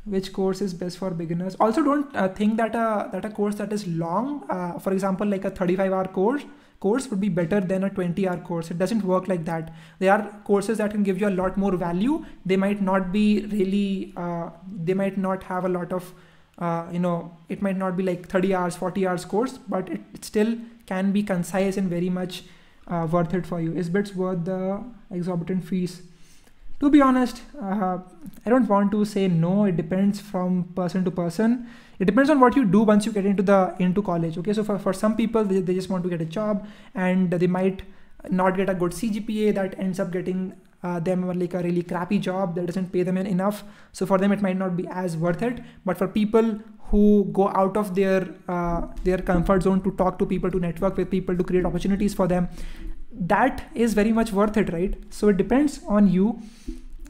Which 0.04 0.32
course 0.32 0.60
is 0.60 0.74
best 0.74 0.98
for 0.98 1.10
beginners? 1.10 1.56
Also, 1.58 1.82
don't 1.82 2.14
uh, 2.16 2.28
think 2.28 2.56
that 2.58 2.74
a 2.74 3.08
that 3.12 3.24
a 3.24 3.30
course 3.30 3.56
that 3.56 3.72
is 3.72 3.86
long, 3.86 4.44
uh, 4.48 4.78
for 4.78 4.92
example, 4.92 5.26
like 5.26 5.44
a 5.44 5.50
35-hour 5.50 6.08
course, 6.08 6.44
course 6.80 7.08
would 7.08 7.20
be 7.20 7.28
better 7.28 7.60
than 7.60 7.84
a 7.84 7.90
20 7.90 8.28
hour 8.28 8.36
course 8.38 8.70
it 8.70 8.78
doesn't 8.78 9.02
work 9.02 9.28
like 9.28 9.44
that 9.44 9.72
there 9.98 10.12
are 10.12 10.40
courses 10.44 10.78
that 10.78 10.90
can 10.90 11.02
give 11.02 11.20
you 11.20 11.28
a 11.28 11.36
lot 11.36 11.56
more 11.56 11.74
value 11.76 12.24
they 12.44 12.56
might 12.56 12.82
not 12.82 13.12
be 13.12 13.46
really 13.46 14.12
uh, 14.16 14.50
they 14.88 14.94
might 14.94 15.16
not 15.16 15.42
have 15.42 15.64
a 15.64 15.68
lot 15.68 15.92
of 15.92 16.12
uh, 16.58 16.86
you 16.90 16.98
know 16.98 17.36
it 17.48 17.62
might 17.62 17.76
not 17.76 17.96
be 17.96 18.02
like 18.02 18.28
30 18.28 18.54
hours 18.54 18.76
40 18.76 19.06
hours 19.06 19.24
course 19.24 19.58
but 19.68 19.88
it, 19.88 20.00
it 20.14 20.24
still 20.24 20.56
can 20.86 21.12
be 21.12 21.22
concise 21.22 21.76
and 21.76 21.90
very 21.90 22.08
much 22.08 22.44
uh, 22.88 23.06
worth 23.10 23.34
it 23.34 23.44
for 23.46 23.60
you. 23.60 23.72
Is 23.76 23.88
bits 23.90 24.14
worth 24.14 24.44
the 24.44 24.82
exorbitant 25.10 25.64
fees? 25.64 26.02
To 26.78 26.90
be 26.90 27.00
honest 27.00 27.42
uh, 27.60 27.98
i 28.44 28.50
don't 28.50 28.68
want 28.68 28.90
to 28.92 29.04
say 29.04 29.28
no. 29.28 29.64
It 29.64 29.76
depends 29.76 30.20
from 30.20 30.64
person 30.74 31.04
to 31.04 31.10
person. 31.10 31.66
It 31.98 32.04
depends 32.04 32.30
on 32.30 32.40
what 32.40 32.54
you 32.54 32.64
do 32.64 32.82
once 32.82 33.06
you 33.06 33.12
get 33.12 33.26
into 33.26 33.42
the 33.42 33.74
into 33.78 34.02
college 34.02 34.38
okay? 34.38 34.52
So 34.52 34.64
for, 34.64 34.78
for 34.78 34.92
some 34.92 35.16
people 35.16 35.44
they, 35.44 35.60
they 35.60 35.74
just 35.74 35.90
want 35.90 36.04
to 36.04 36.10
get 36.10 36.20
a 36.20 36.26
job 36.26 36.66
and 36.94 37.30
they 37.30 37.46
might 37.46 37.82
not 38.30 38.56
get 38.56 38.68
a 38.68 38.74
good 38.74 38.90
cgpa 38.90 39.54
that 39.54 39.78
ends 39.78 40.00
up 40.00 40.10
getting 40.10 40.52
uh, 40.82 41.00
them 41.00 41.26
like 41.38 41.54
a 41.54 41.62
really 41.62 41.82
crappy 41.82 42.18
job. 42.18 42.54
That 42.54 42.66
doesn't 42.66 42.92
pay 42.92 43.02
them 43.02 43.16
enough. 43.18 43.64
So 43.92 44.06
for 44.06 44.18
them 44.18 44.32
it 44.32 44.42
might 44.42 44.56
not 44.56 44.76
be 44.76 44.86
as 44.88 45.16
worth 45.16 45.42
it. 45.42 45.60
But 45.84 45.98
for 45.98 46.08
people 46.08 46.58
who 46.90 47.28
go 47.32 47.48
out 47.48 47.76
of 47.76 47.94
their 47.94 48.28
uh, 48.48 48.86
their 49.04 49.18
comfort 49.18 49.62
zone 49.62 49.80
to 49.82 49.90
talk 49.92 50.18
to 50.18 50.26
people 50.26 50.50
to 50.50 50.60
network 50.60 50.96
with 50.96 51.10
people 51.10 51.36
to 51.36 51.44
create 51.44 51.64
opportunities 51.64 52.14
for 52.14 52.28
them 52.28 52.48
that 53.18 53.68
is 53.74 53.94
very 53.94 54.12
much 54.12 54.32
worth 54.32 54.56
it 54.56 54.72
right? 54.72 54.94
So 55.10 55.28
it 55.28 55.36
depends 55.36 55.80
on 55.86 56.08
you. 56.08 56.40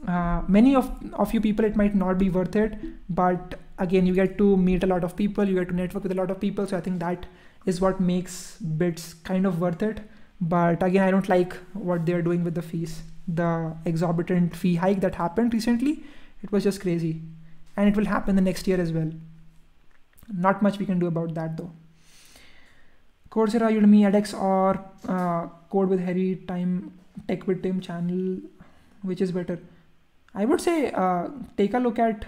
Uh, 0.07 0.41
many 0.47 0.75
of, 0.75 0.89
of 1.13 1.33
you 1.33 1.41
people 1.41 1.65
it 1.65 1.75
might 1.75 1.95
not 1.95 2.17
be 2.17 2.29
worth 2.29 2.55
it. 2.55 2.75
But 3.09 3.59
again 3.77 4.05
you 4.05 4.13
get 4.13 4.37
to 4.37 4.57
meet 4.57 4.83
a 4.83 4.87
lot 4.87 5.03
of 5.03 5.15
people. 5.15 5.43
You 5.43 5.55
get 5.55 5.69
to 5.69 5.75
network 5.75 6.03
with 6.03 6.11
a 6.11 6.15
lot 6.15 6.31
of 6.31 6.39
people. 6.39 6.65
So 6.67 6.77
i 6.77 6.81
think 6.81 6.99
that 6.99 7.25
is 7.65 7.81
what 7.81 7.99
makes 7.99 8.57
bits 8.57 9.13
kind 9.13 9.45
of 9.45 9.59
worth 9.59 9.81
it. 9.83 9.99
But 10.39 10.83
again 10.83 11.03
i 11.03 11.11
don't 11.11 11.27
like 11.27 11.53
what 11.73 12.05
they're 12.05 12.21
doing 12.21 12.43
with 12.43 12.55
the 12.55 12.61
fees 12.61 13.01
the 13.27 13.75
exorbitant 13.85 14.55
fee 14.55 14.75
hike 14.75 15.01
that 15.01 15.15
happened 15.15 15.53
recently. 15.53 16.03
It 16.41 16.51
was 16.51 16.63
just 16.63 16.81
crazy. 16.81 17.21
And 17.75 17.89
it 17.89 17.95
will 17.95 18.05
happen 18.05 18.35
the 18.35 18.41
next 18.41 18.67
year 18.67 18.79
as 18.79 18.91
well. 18.91 19.11
Not 20.31 20.61
much 20.61 20.79
we 20.79 20.85
can 20.85 20.99
do 20.99 21.07
about 21.07 21.33
that 21.35 21.57
though. 21.57 21.71
Coursera, 23.29 23.69
Udemy, 23.71 24.09
edX, 24.09 24.33
or 24.33 24.83
uh, 25.07 25.47
Code 25.69 25.89
with 25.89 25.99
Harry, 25.99 26.41
Time, 26.47 26.93
Tech 27.27 27.45
with 27.45 27.61
Tim 27.61 27.81
channel, 27.81 28.37
which 29.01 29.21
is 29.21 29.31
better? 29.31 29.59
I 30.33 30.45
would 30.45 30.61
say 30.61 30.91
uh, 30.91 31.27
take 31.57 31.73
a 31.73 31.79
look 31.79 31.99
at 31.99 32.25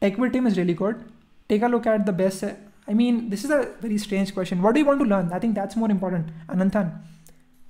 Tech 0.00 0.18
with 0.18 0.32
Tim 0.32 0.46
is 0.46 0.56
really 0.56 0.74
good. 0.74 1.04
Take 1.48 1.62
a 1.62 1.68
look 1.68 1.86
at 1.86 2.06
the 2.06 2.12
best. 2.12 2.44
I 2.88 2.94
mean, 2.94 3.30
this 3.30 3.44
is 3.44 3.50
a 3.50 3.74
very 3.80 3.98
strange 3.98 4.32
question. 4.32 4.62
What 4.62 4.74
do 4.74 4.80
you 4.80 4.86
want 4.86 5.00
to 5.00 5.06
learn? 5.06 5.32
I 5.32 5.38
think 5.38 5.54
that's 5.54 5.76
more 5.76 5.90
important. 5.90 6.28
Ananthan. 6.48 7.00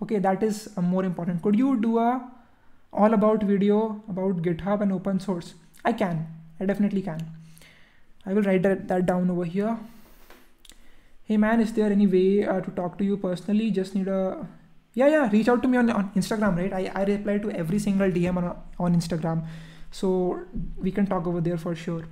Okay, 0.02 0.18
that 0.18 0.42
is 0.42 0.70
uh, 0.76 0.82
more 0.82 1.04
important. 1.04 1.42
Could 1.42 1.56
you 1.56 1.80
do 1.80 1.98
a 1.98 2.30
all 2.92 3.14
about 3.14 3.42
video 3.42 4.02
about 4.08 4.42
GitHub 4.42 4.82
and 4.82 4.92
open 4.92 5.18
source? 5.20 5.54
I 5.84 5.92
can. 5.92 6.26
I 6.60 6.66
definitely 6.66 7.02
can. 7.02 7.20
I 8.26 8.32
will 8.34 8.42
write 8.42 8.62
that, 8.62 8.86
that 8.88 9.06
down 9.06 9.30
over 9.30 9.44
here. 9.44 9.78
Hey 11.24 11.36
man 11.36 11.60
is 11.60 11.72
there 11.72 11.90
any 11.90 12.06
way 12.06 12.46
uh, 12.46 12.60
to 12.60 12.70
talk 12.72 12.98
to 12.98 13.04
you 13.04 13.16
personally? 13.16 13.70
Just 13.70 13.94
need 13.94 14.08
a 14.08 14.46
yeah 14.94 15.08
yeah 15.08 15.30
reach 15.30 15.48
out 15.48 15.62
to 15.62 15.68
me 15.68 15.78
on, 15.78 15.88
on 15.90 16.10
instagram 16.14 16.56
right? 16.58 16.72
I, 16.72 16.92
I 16.94 17.04
reply 17.04 17.38
to 17.38 17.50
every 17.50 17.78
single 17.78 18.10
dm 18.10 18.36
on, 18.36 18.56
on 18.78 18.94
instagram. 18.94 19.46
So 19.90 20.40
we 20.76 20.90
can 20.90 21.06
talk 21.06 21.26
over 21.26 21.40
there 21.40 21.56
for 21.56 21.74
sure. 21.74 22.04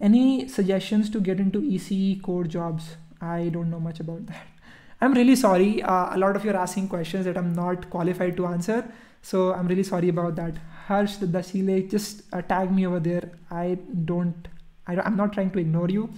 Any 0.00 0.46
suggestions 0.46 1.10
to 1.10 1.20
get 1.20 1.40
into 1.40 1.60
ECE 1.60 2.22
core 2.22 2.44
jobs? 2.44 2.96
I 3.20 3.48
don't 3.48 3.68
know 3.68 3.80
much 3.80 3.98
about 3.98 4.26
that. 4.26 4.46
I'm 5.00 5.12
really 5.12 5.34
sorry. 5.34 5.82
Uh, 5.82 6.14
a 6.14 6.18
lot 6.18 6.36
of 6.36 6.44
you 6.44 6.52
are 6.52 6.56
asking 6.56 6.88
questions 6.88 7.24
that 7.24 7.36
i'm 7.36 7.52
not 7.52 7.90
qualified 7.90 8.36
to 8.36 8.46
answer 8.46 8.84
so 9.30 9.52
i'm 9.54 9.68
really 9.72 9.86
sorry 9.92 10.08
about 10.14 10.36
that 10.40 10.58
harsh 10.88 11.16
dasile 11.36 11.76
just 11.94 12.22
uh, 12.32 12.42
tag 12.52 12.74
me 12.78 12.86
over 12.90 13.00
there 13.10 13.30
i 13.50 13.78
don't 14.12 14.48
I, 14.86 14.98
i'm 15.06 15.16
not 15.22 15.32
trying 15.32 15.50
to 15.56 15.58
ignore 15.66 15.88
you 15.98 16.08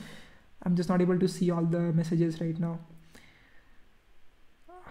I'm 0.63 0.77
just 0.77 0.89
not 0.89 1.01
able 1.01 1.19
to 1.19 1.29
see 1.29 1.51
all 1.51 1.65
the 1.65 1.81
messages 1.93 2.41
right 2.41 2.59
now. 2.59 2.79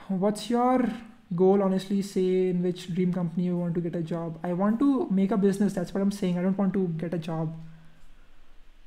What's 0.07 0.49
your 0.49 0.89
goal, 1.35 1.61
honestly, 1.61 2.01
say 2.01 2.49
in 2.49 2.63
which 2.63 2.93
dream 2.93 3.13
company 3.13 3.45
you 3.45 3.57
want 3.57 3.75
to 3.75 3.81
get 3.81 3.95
a 3.95 4.01
job? 4.01 4.39
I 4.43 4.53
want 4.53 4.79
to 4.79 5.07
make 5.11 5.31
a 5.31 5.37
business. 5.37 5.73
That's 5.73 5.93
what 5.93 6.01
I'm 6.01 6.11
saying. 6.11 6.39
I 6.39 6.41
don't 6.41 6.57
want 6.57 6.73
to 6.73 6.87
get 6.97 7.13
a 7.13 7.19
job. 7.19 7.55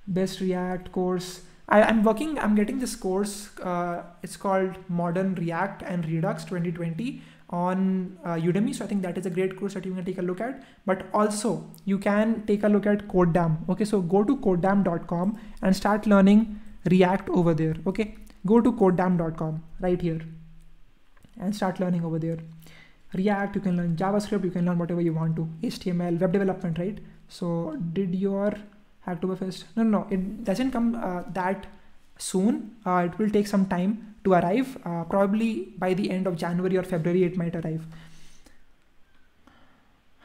Best 0.09 0.40
React 0.40 0.90
course. 0.90 1.42
I, 1.68 1.88
am 1.88 2.03
working, 2.03 2.37
I'm 2.40 2.57
getting 2.57 2.81
this 2.81 2.97
course. 2.97 3.57
Uh, 3.61 4.03
it's 4.25 4.37
called 4.37 4.77
Modern 4.88 5.37
React 5.37 5.83
and 5.83 6.05
Redux 6.05 6.45
2020 6.45 7.23
on 7.53 8.19
uh, 8.25 8.35
Udemy. 8.35 8.75
So 8.75 8.85
I 8.85 8.88
think 8.88 9.03
that 9.03 9.19
is 9.19 9.27
a 9.27 9.31
great 9.31 9.57
course 9.57 9.75
that 9.75 9.85
you 9.85 9.95
can 9.95 10.05
take 10.05 10.19
a 10.19 10.23
look 10.23 10.41
at. 10.41 10.62
But 10.87 11.07
also 11.12 11.71
you 11.85 11.99
can 11.99 12.45
take 12.47 12.65
a 12.65 12.69
look 12.69 12.87
at 12.87 13.07
Codedamn. 13.09 13.69
Okay, 13.69 13.85
so 13.85 14.01
go 14.01 14.25
to 14.25 14.37
codedamn.com 14.37 15.38
and 15.61 15.77
start 15.77 16.07
learning 16.07 16.61
React 16.91 17.29
over 17.31 17.55
there. 17.55 17.77
Okay, 17.87 18.17
go 18.47 18.61
to 18.61 18.73
codedamn.com 18.73 19.62
right 19.81 20.01
here 20.01 20.21
and 21.38 21.55
start 21.55 21.79
learning 21.79 22.05
over 22.05 22.19
there. 22.19 22.38
React, 23.15 23.57
you 23.57 23.61
can 23.61 23.77
learn 23.77 23.95
JavaScript, 23.95 24.43
you 24.45 24.51
can 24.51 24.65
learn 24.65 24.79
whatever 24.79 25.01
you 25.01 25.12
want 25.12 25.37
to. 25.37 25.49
HTML, 25.62 26.19
web 26.19 26.33
development, 26.33 26.79
right? 26.79 26.99
So 27.29 27.77
did 27.93 28.15
your 28.15 28.55
Hacktoberfest? 29.07 29.65
No, 29.77 29.83
no, 29.83 30.07
it 30.11 30.45
doesn't 30.45 30.71
come 30.71 30.95
uh, 30.95 31.23
that 31.33 31.67
soon. 32.17 32.77
Uh, 32.87 33.09
it 33.11 33.19
will 33.19 33.29
take 33.29 33.47
some 33.47 33.67
time 33.67 34.12
to 34.24 34.32
arrive. 34.32 34.78
Uh, 34.85 35.04
probably 35.04 35.74
by 35.78 35.94
the 35.94 36.11
end 36.11 36.26
of 36.26 36.37
January 36.37 36.76
or 36.76 36.82
February, 36.82 37.24
it 37.24 37.37
might 37.37 37.54
arrive. 37.56 37.85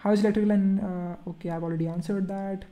How 0.01 0.12
is 0.12 0.21
electrical 0.21 0.51
and 0.51 0.79
uh, 0.79 1.29
okay? 1.29 1.49
I've 1.49 1.63
already 1.63 1.88
answered 1.88 2.27
that 2.27 2.65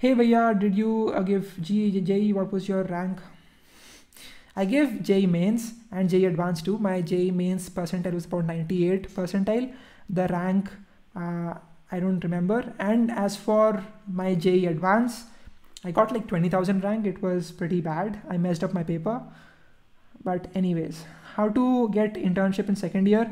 hey 0.00 0.14
Vaya, 0.14 0.54
did 0.54 0.74
you 0.74 1.12
uh, 1.14 1.20
give 1.20 1.54
JEE, 1.60 2.32
what 2.32 2.50
was 2.50 2.66
your 2.66 2.84
rank? 2.84 3.18
I 4.56 4.64
gave 4.64 5.02
JEE 5.02 5.26
mains 5.26 5.74
and 5.92 6.08
JEE 6.08 6.24
advanced 6.24 6.64
too. 6.64 6.78
My 6.78 7.02
JEE 7.02 7.30
mains 7.30 7.68
percentile 7.68 8.14
was 8.14 8.24
about 8.24 8.46
98 8.46 9.10
percentile. 9.14 9.74
The 10.08 10.26
rank, 10.28 10.70
uh, 11.14 11.52
I 11.92 12.00
don't 12.00 12.24
remember. 12.24 12.72
And 12.78 13.10
as 13.10 13.36
for 13.36 13.84
my 14.10 14.34
JEE 14.34 14.66
advance, 14.66 15.24
I 15.84 15.90
got 15.90 16.12
like 16.12 16.26
20,000 16.26 16.82
rank. 16.82 17.06
It 17.06 17.20
was 17.20 17.52
pretty 17.52 17.82
bad. 17.82 18.22
I 18.30 18.38
messed 18.38 18.64
up 18.64 18.72
my 18.72 18.82
paper. 18.82 19.22
But 20.22 20.48
anyways, 20.54 21.04
how 21.34 21.48
to 21.48 21.88
get 21.90 22.14
internship 22.14 22.68
in 22.68 22.76
second 22.76 23.06
year? 23.08 23.30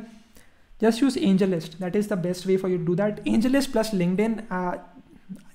Just 0.81 1.01
use 1.01 1.17
AngelList. 1.17 1.79
That 1.79 1.97
is 1.97 2.09
the 2.09 2.17
best 2.17 2.47
way 2.47 2.57
for 2.57 2.69
you 2.69 2.79
to 2.79 2.85
do 2.85 2.95
that. 2.97 3.25
AngelList 3.25 3.73
plus 3.73 3.91
LinkedIn, 3.91 4.47
uh, 4.51 4.79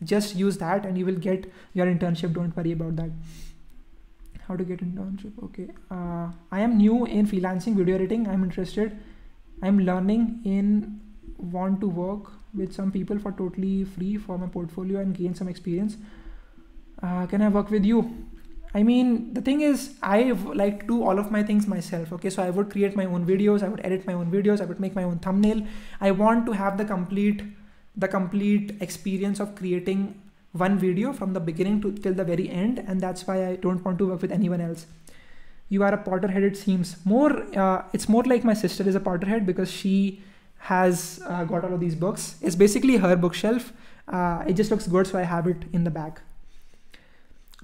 just 0.04 0.36
use 0.36 0.58
that 0.58 0.86
and 0.86 0.98
you 0.98 1.06
will 1.06 1.16
get 1.16 1.52
your 1.74 1.88
internship. 1.88 2.34
Don't 2.34 2.56
worry 2.56 2.74
about 2.74 2.96
that. 2.98 3.10
How 4.48 4.58
to 4.58 4.64
get 4.64 4.82
internship? 4.82 5.32
Okay 5.46 5.70
uh, 5.90 6.28
i 6.52 6.60
am 6.60 6.78
new 6.78 7.06
in 7.06 7.26
freelancing 7.26 7.76
video 7.76 7.96
editing. 7.96 8.28
I'm 8.28 8.44
interested. 8.44 8.98
I'm 9.62 9.80
learning 9.80 10.42
in 10.44 11.00
want 11.38 11.80
to 11.82 11.88
work 11.88 12.32
with 12.54 12.74
some 12.74 12.92
people 12.92 13.18
for 13.20 13.32
totally 13.32 13.86
free 13.86 14.18
for 14.18 14.38
my 14.38 14.48
portfolio 14.48 15.00
and 15.00 15.16
gain 15.16 15.34
some 15.34 15.48
experience. 15.48 15.98
Uh, 17.02 17.26
can 17.26 17.42
i 17.42 17.48
work 17.50 17.70
with 17.70 17.86
you 17.86 18.02
i 18.74 18.84
mean 18.84 19.34
the 19.34 19.42
thing 19.42 19.62
is 19.62 19.94
i 20.02 20.32
like 20.62 20.80
to 20.82 20.88
do 20.88 21.04
all 21.04 21.20
of 21.20 21.32
my 21.32 21.44
things 21.44 21.68
myself 21.68 22.12
okay? 22.14 22.30
So 22.30 22.44
i 22.44 22.50
would 22.50 22.70
create 22.70 22.96
my 22.96 23.06
own 23.06 23.26
videos 23.26 23.64
i 23.64 23.68
would 23.68 23.82
edit 23.84 24.08
my 24.08 24.14
own 24.14 24.32
videos 24.32 24.62
i 24.62 24.66
would 24.66 24.80
make 24.80 24.96
my 24.96 25.04
own 25.04 25.20
thumbnail. 25.20 25.66
I 26.02 26.12
want 26.12 26.46
to 26.48 26.54
have 26.54 26.78
the 26.78 26.86
complete 26.86 27.44
the 27.96 28.08
complete 28.08 28.76
experience 28.82 29.40
of 29.40 29.56
creating 29.56 30.20
one 30.52 30.78
video 30.80 31.14
from 31.14 31.34
the 31.34 31.40
beginning 31.40 31.82
to 31.82 31.92
till 31.92 32.14
the 32.14 32.24
very 32.24 32.50
end 32.50 32.84
and 32.88 33.00
that's 33.02 33.28
why 33.28 33.48
i 33.48 33.56
don't 33.56 33.86
want 33.86 33.98
to 34.00 34.08
work 34.08 34.22
with 34.22 34.32
anyone 34.32 34.62
else. 34.62 34.86
You 35.70 35.84
are 35.84 35.94
a 35.94 35.98
potterhead 35.98 36.44
it 36.44 36.58
seems. 36.58 36.98
More 37.06 37.32
uh, 37.58 37.84
it's 37.94 38.08
more 38.10 38.24
like 38.24 38.44
my 38.44 38.54
sister 38.54 38.88
is 38.88 38.96
a 38.96 39.00
potterhead 39.00 39.46
because 39.46 39.72
she 39.72 40.22
has 40.58 41.20
uh, 41.28 41.44
got 41.46 41.64
all 41.66 41.74
of 41.74 41.80
these 41.80 41.96
books. 41.96 42.36
It's 42.42 42.56
basically 42.56 42.98
her 42.98 43.16
bookshelf. 43.16 43.74
Uh, 44.08 44.44
it 44.48 44.54
just 44.54 44.70
looks 44.70 44.86
good 44.86 45.08
so 45.08 45.18
i 45.18 45.22
have 45.22 45.48
it 45.48 45.64
in 45.72 45.86
the 45.86 45.90
back 45.90 46.22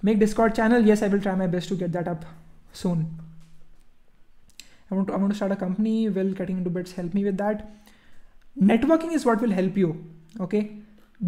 make 0.01 0.19
discord 0.19 0.55
channel. 0.55 0.85
Yes 0.85 1.01
i 1.01 1.07
will 1.07 1.21
try 1.21 1.35
my 1.35 1.47
best 1.47 1.69
to 1.69 1.75
get 1.75 1.91
that 1.93 2.07
up 2.07 2.25
soon. 2.71 3.19
I 4.91 4.95
want 4.95 5.07
to 5.07 5.13
i 5.13 5.17
want 5.17 5.31
to 5.31 5.35
start 5.35 5.51
a 5.51 5.55
company. 5.55 6.09
Will 6.09 6.31
getting 6.33 6.57
into 6.57 6.69
bits 6.69 6.93
help 6.93 7.13
me 7.13 7.23
with 7.23 7.37
that? 7.37 7.69
Networking 8.61 9.13
is 9.13 9.25
what 9.25 9.41
will 9.41 9.51
help 9.51 9.77
you 9.77 10.05
okay? 10.39 10.71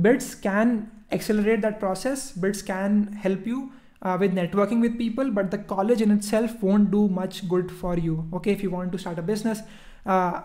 Bits 0.02 0.34
can 0.36 0.90
accelerate 1.12 1.62
that 1.62 1.80
process. 1.80 2.32
Bits 2.32 2.62
can 2.62 3.14
help 3.14 3.46
you 3.46 3.72
uh, 4.02 4.18
with 4.20 4.34
networking 4.34 4.82
with 4.82 4.98
people 4.98 5.30
but 5.32 5.52
the 5.52 5.58
college 5.58 6.02
in 6.02 6.12
itself 6.12 6.62
won't 6.62 6.90
do 6.92 7.08
much 7.08 7.48
good 7.48 7.72
for 7.72 7.98
you 7.98 8.28
okay? 8.34 8.52
If 8.52 8.64
you 8.64 8.72
want 8.72 8.92
to 8.94 8.98
start 8.98 9.20
a 9.20 9.22
business 9.22 9.62
uh, 10.06 10.42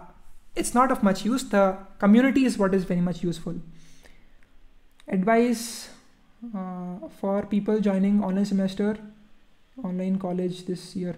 it's 0.55 0.75
not 0.75 0.91
of 0.91 1.03
much 1.03 1.25
use. 1.25 1.45
The 1.45 1.77
community 1.99 2.45
is 2.45 2.59
what 2.59 2.75
is 2.75 2.85
very 2.85 3.01
much 3.01 3.23
useful. 3.23 3.61
Advice 5.07 5.91
for 7.20 7.46
people 7.46 7.81
joining 7.81 8.22
online 8.22 8.44
semester 8.44 8.96
online 9.83 10.18
college 10.18 10.64
this 10.66 10.96
year 10.96 11.16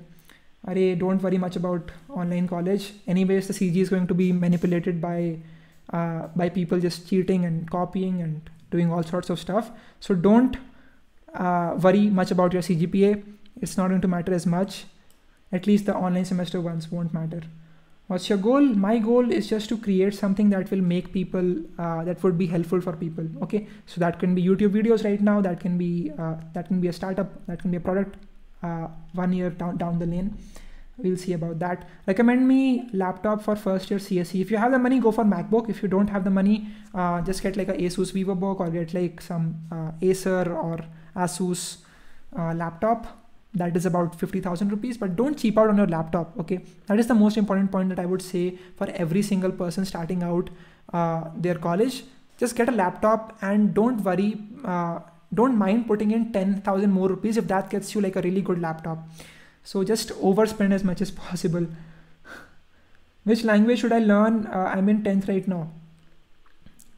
Array, 0.67 0.95
don't 0.97 1.23
worry 1.23 1.39
much 1.39 1.57
about 1.57 1.91
online 2.09 2.49
college 2.49 2.93
anyways 3.07 3.47
the 3.47 3.55
cg 3.55 3.77
is 3.77 3.89
going 3.89 4.07
to 4.07 4.15
be 4.15 4.33
manipulated 4.33 5.01
by 5.01 5.39
uh, 5.93 6.29
by 6.37 6.49
people 6.49 6.79
just 6.79 7.09
cheating 7.09 7.45
and 7.45 7.71
copying 7.71 8.21
and 8.21 8.51
doing 8.71 8.93
all 8.93 9.03
sorts 9.03 9.31
of 9.31 9.39
stuff. 9.39 9.71
So 10.01 10.15
don't 10.15 10.57
uh, 11.35 11.77
worry 11.81 12.11
much 12.11 12.31
about 12.31 12.53
your 12.53 12.63
CGPA. 12.63 13.23
It's 13.61 13.77
not 13.77 13.89
going 13.89 14.01
to 14.03 14.09
matter 14.09 14.35
as 14.35 14.47
much. 14.47 14.85
At 15.51 15.67
least 15.67 15.87
the 15.87 15.95
online 15.95 16.25
semester 16.25 16.61
ones 16.61 16.91
won't 16.91 17.15
matter. 17.15 17.43
What's 18.09 18.29
your 18.29 18.39
goal? 18.39 18.61
My 18.61 18.99
goal 18.99 19.31
is 19.31 19.49
just 19.49 19.69
to 19.69 19.77
create 19.79 20.15
something 20.15 20.51
that 20.51 20.71
will 20.71 20.81
make 20.81 21.13
people, 21.13 21.57
uh, 21.79 22.05
that 22.05 22.23
would 22.23 22.39
be 22.39 22.47
helpful 22.47 22.81
for 22.81 22.95
people. 22.95 23.27
Okay, 23.43 23.67
so 23.87 24.01
that 24.01 24.19
can 24.19 24.35
be 24.35 24.43
YouTube 24.43 24.71
videos 24.71 25.05
right 25.05 25.21
now. 25.21 25.41
That 25.43 25.61
can 25.61 25.77
be 25.79 26.11
uh, 26.19 26.37
that 26.55 26.69
can 26.69 26.81
be 26.81 26.89
a 26.89 26.93
startup. 26.93 27.35
That 27.47 27.61
can 27.61 27.71
be 27.71 27.77
a 27.77 27.81
product. 27.81 28.17
Uh, 28.63 28.89
one 29.13 29.33
year 29.33 29.51
down 29.51 29.77
down 29.77 29.99
the 30.01 30.07
lane 30.07 30.37
we'll 30.99 31.17
see 31.17 31.33
about 31.33 31.59
that 31.59 31.89
recommend 32.07 32.47
me 32.47 32.89
laptop 32.93 33.43
for 33.43 33.55
first 33.57 33.91
year 33.91 33.99
CSE 33.99 34.41
if 34.41 34.51
you 34.51 34.57
have 34.57 34.73
the 34.73 34.79
money 34.79 34.99
go 34.99 35.13
for 35.13 35.25
MacBook 35.25 35.69
if 35.71 35.83
you 35.83 35.89
don't 35.89 36.09
have 36.09 36.25
the 36.25 36.31
money 36.31 36.69
uh, 36.95 37.21
just 37.23 37.43
get 37.43 37.57
like 37.57 37.69
a 37.69 37.75
Asus 37.75 38.13
VivoBook 38.13 38.61
or 38.61 38.69
get 38.71 38.93
like 38.95 39.21
some 39.21 39.57
uh, 39.71 39.93
Acer 40.03 40.53
or 40.53 40.79
Asus 41.17 41.79
uh, 42.37 42.53
laptop 42.53 43.28
that 43.59 43.77
is 43.77 43.87
about 43.87 44.19
50,000 44.19 44.71
rupees 44.71 44.97
but 44.97 45.17
don't 45.17 45.39
cheap 45.39 45.59
out 45.59 45.69
on 45.69 45.77
your 45.77 45.87
laptop 45.87 46.39
okay 46.39 46.61
that 46.87 46.99
is 46.99 47.07
the 47.07 47.15
most 47.15 47.37
important 47.37 47.71
point 47.71 47.89
that 47.91 47.99
I 47.99 48.07
would 48.07 48.23
say 48.23 48.59
for 48.77 48.89
every 48.91 49.23
single 49.23 49.53
person 49.53 49.85
starting 49.85 50.23
out 50.23 50.51
uh, 50.93 51.25
their 51.37 51.55
college 51.55 52.05
just 52.39 52.57
get 52.57 52.69
a 52.69 52.73
laptop 52.73 53.37
and 53.43 53.75
don't 53.75 54.03
worry 54.03 54.41
uh, 54.65 55.01
don't 55.35 55.57
mind 55.57 55.87
putting 55.87 56.13
in 56.13 56.33
10,000 56.33 56.91
more 56.91 57.09
rupees 57.09 57.37
if 57.37 57.47
that 57.49 57.69
gets 57.71 57.95
you 57.95 58.01
like 58.01 58.17
a 58.17 58.23
really 58.23 58.41
good 58.41 58.61
laptop 58.61 58.99
so 59.69 59.85
just 59.85 60.09
overspend 60.29 60.73
as 60.73 60.83
much 60.83 61.03
as 61.03 61.11
possible. 61.11 61.67
Which 63.25 63.45
language 63.45 63.81
should 63.81 63.93
I 63.93 63.99
learn? 63.99 64.47
Uh, 64.47 64.73
I'm 64.75 64.89
in 64.89 65.03
10th 65.03 65.29
right 65.29 65.47
now. 65.47 65.69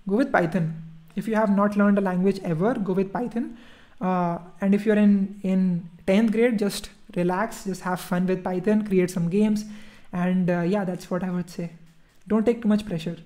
Go 0.09 0.15
with 0.17 0.31
Python. 0.31 0.83
If 1.17 1.27
you 1.27 1.35
have 1.35 1.51
not 1.51 1.77
learned 1.77 1.99
a 1.99 2.01
language 2.01 2.39
ever, 2.45 2.75
go 2.75 2.93
with 2.93 3.13
Python. 3.13 3.59
Uh, 4.01 4.39
and 4.61 4.73
if 4.73 4.87
you're 4.87 4.97
in, 4.97 5.41
in 5.43 5.91
10th 6.11 6.33
grade, 6.33 6.59
just 6.59 6.91
relax, 7.17 7.65
just 7.65 7.83
have 7.83 8.01
fun 8.01 8.27
with 8.27 8.43
Python, 8.45 8.87
create 8.87 9.11
some 9.11 9.29
games, 9.29 9.65
and 10.13 10.51
uh, 10.51 10.61
yeah, 10.61 10.85
that's 10.85 11.11
what 11.11 11.25
I 11.25 11.31
would 11.31 11.51
say. 11.51 11.71
Don't 12.27 12.45
take 12.45 12.63
too 12.63 12.69
much 12.69 12.87
pressure. 12.87 13.17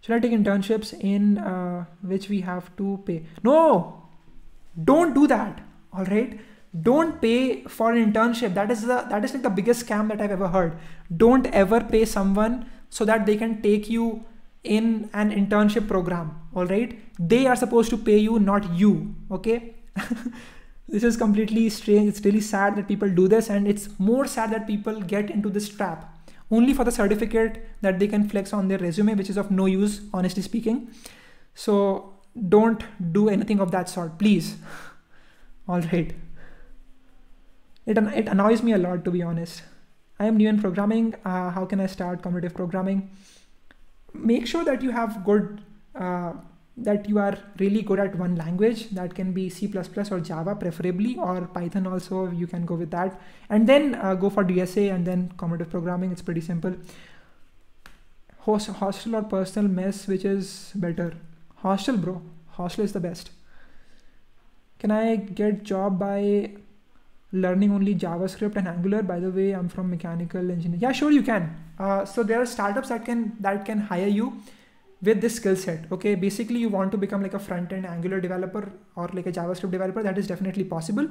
Should 0.00 0.16
I 0.16 0.18
take 0.18 0.32
internships 0.32 0.92
in 1.00 1.38
uh, 1.38 1.84
which 2.02 2.28
we 2.28 2.40
have 2.40 2.74
to 2.76 3.02
pay? 3.06 3.24
No, 3.42 4.08
don't 4.92 5.14
do 5.14 5.26
that. 5.28 5.60
All 5.92 6.04
right, 6.04 6.40
don't 6.88 7.20
pay 7.20 7.62
for 7.64 7.92
an 7.92 8.12
internship. 8.12 8.54
That 8.54 8.70
is 8.70 8.82
the 8.82 9.00
that 9.10 9.24
is 9.24 9.34
like 9.34 9.42
the 9.42 9.50
biggest 9.50 9.86
scam 9.86 10.08
that 10.08 10.20
I've 10.20 10.36
ever 10.38 10.48
heard. 10.48 10.78
Don't 11.24 11.46
ever 11.64 11.80
pay 11.80 12.04
someone 12.04 12.66
so 12.90 13.04
that 13.04 13.26
they 13.26 13.36
can 13.36 13.60
take 13.62 13.88
you 13.88 14.24
in 14.64 15.10
an 15.12 15.30
internship 15.30 15.86
program. 15.88 16.34
All 16.54 16.66
right, 16.66 16.98
they 17.18 17.46
are 17.46 17.56
supposed 17.56 17.90
to 17.90 17.96
pay 17.96 18.18
you, 18.18 18.40
not 18.40 18.74
you. 18.74 19.14
Okay. 19.30 19.74
this 20.92 21.02
is 21.02 21.16
completely 21.16 21.68
strange. 21.70 22.08
It's 22.08 22.24
really 22.24 22.42
sad 22.42 22.76
that 22.76 22.86
people 22.86 23.08
do 23.08 23.26
this, 23.26 23.48
and 23.48 23.66
it's 23.66 23.88
more 23.98 24.26
sad 24.26 24.52
that 24.52 24.66
people 24.66 25.00
get 25.00 25.30
into 25.30 25.48
this 25.48 25.68
trap 25.68 26.08
only 26.50 26.74
for 26.74 26.84
the 26.84 26.92
certificate 26.92 27.66
that 27.80 27.98
they 27.98 28.06
can 28.06 28.28
flex 28.28 28.52
on 28.52 28.68
their 28.68 28.78
resume, 28.78 29.14
which 29.14 29.30
is 29.30 29.38
of 29.38 29.50
no 29.50 29.64
use, 29.64 30.02
honestly 30.12 30.42
speaking. 30.42 30.90
So 31.54 32.12
don't 32.48 32.84
do 33.12 33.30
anything 33.30 33.58
of 33.58 33.70
that 33.70 33.88
sort, 33.88 34.18
please. 34.18 34.56
All 35.68 35.80
right. 35.80 36.14
It, 37.86 37.98
it 37.98 38.28
annoys 38.28 38.62
me 38.62 38.72
a 38.72 38.78
lot, 38.78 39.02
to 39.06 39.10
be 39.10 39.22
honest. 39.22 39.62
I 40.20 40.26
am 40.26 40.36
new 40.36 40.48
in 40.48 40.60
programming. 40.60 41.14
Uh, 41.24 41.50
how 41.50 41.64
can 41.64 41.80
I 41.80 41.86
start 41.86 42.22
competitive 42.22 42.54
programming? 42.54 43.10
Make 44.12 44.46
sure 44.46 44.62
that 44.64 44.82
you 44.82 44.90
have 44.90 45.24
good 45.24 45.62
uh, 45.94 46.34
that 46.76 47.08
you 47.08 47.18
are 47.18 47.36
really 47.58 47.82
good 47.82 48.00
at 48.00 48.14
one 48.16 48.34
language 48.36 48.88
that 48.90 49.14
can 49.14 49.32
be 49.32 49.48
c++ 49.50 49.70
or 50.10 50.20
java 50.20 50.54
preferably 50.54 51.16
or 51.16 51.42
python 51.42 51.86
also 51.86 52.30
you 52.30 52.46
can 52.46 52.64
go 52.64 52.74
with 52.74 52.90
that. 52.90 53.20
And 53.50 53.68
then 53.68 53.94
uh, 53.96 54.14
go 54.14 54.30
for 54.30 54.44
dsa 54.44 54.92
and 54.94 55.06
then 55.06 55.32
competitive 55.36 55.70
programming 55.70 56.12
it's 56.12 56.22
pretty 56.22 56.40
simple. 56.40 56.74
Host, 58.38 58.68
hostel 58.68 59.16
or 59.16 59.22
personal 59.22 59.70
mess 59.70 60.06
which 60.06 60.24
is 60.24 60.72
better? 60.74 61.14
Hostel 61.56 61.98
bro. 61.98 62.22
Hostel 62.52 62.84
is 62.84 62.92
the 62.92 63.00
best. 63.00 63.30
Can 64.78 64.90
i 64.90 65.16
get 65.16 65.62
job 65.64 65.98
by 65.98 66.52
learning 67.32 67.70
only 67.70 67.94
javascript 67.94 68.56
and 68.56 68.66
angular? 68.66 69.02
By 69.02 69.20
the 69.20 69.30
way 69.30 69.52
i'm 69.52 69.68
from 69.68 69.90
mechanical 69.90 70.50
engineering. 70.50 70.80
Yeah 70.80 70.92
sure 70.92 71.10
you 71.10 71.22
can. 71.22 71.54
Uh, 71.78 72.06
so 72.06 72.22
there 72.22 72.40
are 72.40 72.46
startups 72.46 72.88
that 72.88 73.04
can 73.04 73.36
that 73.40 73.66
can 73.66 73.78
hire 73.78 74.08
you 74.08 74.40
with 75.02 75.20
this 75.20 75.36
skill 75.36 75.56
set 75.56 75.90
okay? 75.92 76.14
Basically 76.14 76.58
you 76.60 76.68
want 76.68 76.92
to 76.92 76.98
become 76.98 77.22
like 77.22 77.34
a 77.34 77.38
front 77.38 77.72
end 77.72 77.86
angular 77.86 78.20
developer 78.20 78.72
or 78.96 79.08
like 79.12 79.26
a 79.26 79.32
javascript 79.32 79.70
developer 79.70 80.02
that 80.02 80.18
is 80.18 80.26
definitely 80.26 80.64
possible. 80.64 81.08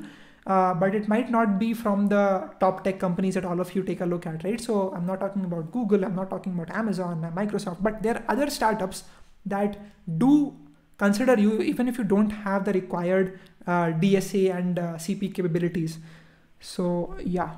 Uh, 0.47 0.73
but 0.73 0.95
it 0.95 1.07
might 1.07 1.29
not 1.29 1.59
be 1.59 1.73
from 1.73 2.07
the 2.07 2.49
top 2.59 2.83
tech 2.83 2.99
companies 2.99 3.35
that 3.35 3.45
all 3.45 3.59
of 3.59 3.75
you 3.75 3.83
take 3.83 4.01
a 4.01 4.05
look 4.05 4.25
at 4.25 4.43
right? 4.43 4.59
So 4.59 4.91
i'm 4.95 5.05
not 5.05 5.19
talking 5.19 5.45
about 5.45 5.71
google 5.71 6.03
i'm 6.03 6.15
not 6.15 6.31
talking 6.31 6.53
about 6.53 6.71
amazon 6.75 7.31
microsoft 7.35 7.83
but 7.83 8.01
there 8.01 8.15
are 8.15 8.23
other 8.27 8.49
startups 8.49 9.03
that 9.45 9.77
do 10.17 10.55
consider 10.97 11.39
you 11.39 11.61
even 11.61 11.87
if 11.87 11.97
you 11.97 12.03
don't 12.03 12.29
have 12.29 12.65
the 12.65 12.73
required 12.73 13.39
uh, 13.67 13.87
dsa 14.01 14.55
and 14.55 14.79
uh, 14.79 14.93
cp 14.93 15.33
capabilities. 15.33 15.99
So 16.59 17.15
yeah. 17.23 17.55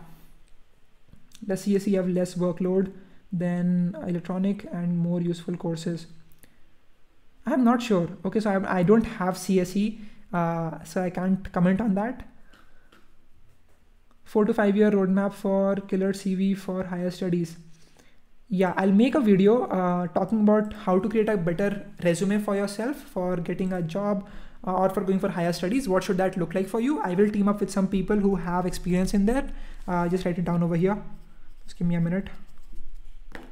The 1.46 1.56
CSE 1.56 1.96
have 1.96 2.08
less 2.08 2.36
workload 2.36 2.94
than 3.34 3.98
electronic 4.08 4.66
and 4.72 4.98
more 4.98 5.20
useful 5.20 5.58
courses 5.58 6.08
I'm 7.46 7.64
not 7.64 7.82
sure. 7.82 8.10
Okay, 8.26 8.39
so 8.39 8.52
I, 8.52 8.80
I 8.80 8.84
don't 8.84 9.04
have 9.04 9.36
CSE, 9.36 10.00
uh, 10.32 10.84
so 10.84 11.04
I 11.04 11.10
can't 11.10 11.52
comment 11.52 11.82
on 11.82 11.96
that. 11.96 12.28
Four 14.24 14.46
to 14.46 14.54
five 14.54 14.78
year 14.78 14.91
roadmap 14.91 15.34
for 15.34 15.76
killer 15.76 16.14
CV 16.14 16.58
for 16.58 16.86
higher 16.86 17.12
studies. 17.12 17.58
Yeah, 18.50 18.74
I'll 18.78 18.91
make 18.91 19.16
a 19.16 19.20
video 19.20 19.64
uh, 19.64 20.08
talking 20.08 20.41
about 20.41 20.74
how 20.74 21.00
to 21.00 21.10
create 21.10 21.28
a 21.28 21.38
better 21.38 21.86
resume 22.04 22.39
for 22.39 22.56
yourself 22.56 22.98
for 22.98 23.36
getting 23.38 23.74
a 23.74 23.82
job 23.82 24.28
uh, 24.66 24.74
or 24.74 24.89
for 24.89 25.02
going 25.02 25.20
for 25.20 25.30
higher 25.30 25.52
studies. 25.52 25.89
What 25.89 26.04
should 26.04 26.18
that 26.18 26.38
look 26.38 26.56
like 26.56 26.68
for 26.68 26.80
you? 26.80 27.02
I 27.02 27.14
will 27.16 27.30
team 27.30 27.48
up 27.48 27.60
with 27.60 27.72
some 27.72 27.88
people 27.88 28.18
who 28.18 28.36
have 28.36 28.66
experience 28.66 29.14
in 29.14 29.26
that. 29.26 29.50
Uh, 29.88 30.08
just 30.08 30.24
write 30.26 30.38
it 30.38 30.46
down 30.46 30.64
over 30.64 30.76
here. 30.76 31.02
Just 31.66 31.78
give 31.78 31.88
me 31.88 31.96
a 31.96 32.02
minute. 32.02 32.30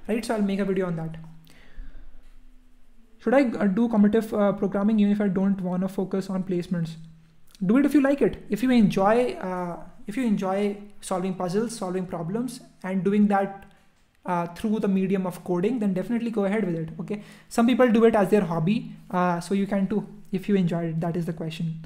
Right, 0.07 0.23
so 0.23 0.35
I'll 0.35 0.41
make 0.41 0.59
a 0.59 0.65
video 0.65 0.87
on 0.87 0.95
that 0.95 1.30
should 3.23 3.35
I 3.35 3.43
uh, 3.51 3.67
do 3.67 3.87
competitive 3.87 4.33
uh, 4.33 4.51
programming 4.53 4.99
even 4.99 5.11
if 5.11 5.21
I 5.21 5.27
don't 5.27 5.61
want 5.61 5.83
to 5.83 5.87
focus 5.87 6.29
on 6.29 6.43
placements? 6.43 6.95
Do 7.63 7.77
it 7.77 7.85
if 7.85 7.93
you 7.93 8.01
like 8.01 8.21
it. 8.21 8.43
If 8.49 8.63
you 8.63 8.71
enjoy, 8.71 9.33
uh, 9.33 9.77
if 10.07 10.17
you 10.17 10.25
enjoy 10.25 10.77
solving 11.01 11.35
puzzles, 11.35 11.75
solving 11.77 12.07
problems, 12.07 12.61
and 12.83 13.03
doing 13.03 13.27
that 13.27 13.65
uh, 14.25 14.47
through 14.47 14.79
the 14.79 14.87
medium 14.87 15.27
of 15.27 15.43
coding, 15.43 15.77
then 15.77 15.93
definitely 15.93 16.31
go 16.31 16.45
ahead 16.45 16.65
with 16.65 16.75
it. 16.75 16.89
Okay. 16.99 17.21
Some 17.47 17.67
people 17.67 17.91
do 17.91 18.05
it 18.05 18.15
as 18.15 18.29
their 18.29 18.41
hobby, 18.41 18.93
uh, 19.11 19.39
so 19.39 19.53
you 19.53 19.67
can 19.67 19.87
too 19.87 20.07
if 20.31 20.49
you 20.49 20.55
enjoy 20.55 20.85
it. 20.85 20.99
That 20.99 21.15
is 21.15 21.27
the 21.27 21.33
question. 21.33 21.85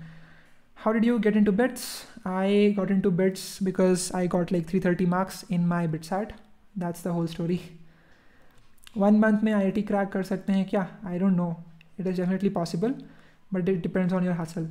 How 0.75 0.93
did 0.93 1.03
you 1.03 1.19
get 1.19 1.35
into 1.35 1.51
bits? 1.51 2.05
I 2.23 2.73
got 2.77 2.91
into 2.91 3.11
bits 3.11 3.59
because 3.59 4.11
I 4.13 4.27
got 4.27 4.51
like 4.51 4.67
330 4.67 5.05
marks 5.05 5.43
in 5.49 5.67
my 5.67 5.85
bitsat. 5.85 6.31
That's 6.77 7.01
the 7.01 7.11
whole 7.11 7.27
story. 7.27 7.61
One 8.97 9.19
month 9.19 9.43
में 9.43 9.51
I 9.53 9.63
I 9.63 9.81
crack 9.81 10.09
कर 10.09 10.23
सकते 10.23 10.53
हैं 10.53 10.67
क्या? 10.69 10.87
I 11.05 11.19
don't 11.19 11.35
know 11.37 11.49
it 11.99 12.07
is 12.07 12.17
definitely 12.17 12.49
possible 12.49 12.93
but 13.53 13.69
it 13.69 13.81
depends 13.81 14.13
on 14.13 14.25
your 14.25 14.35
हासिल 14.35 14.69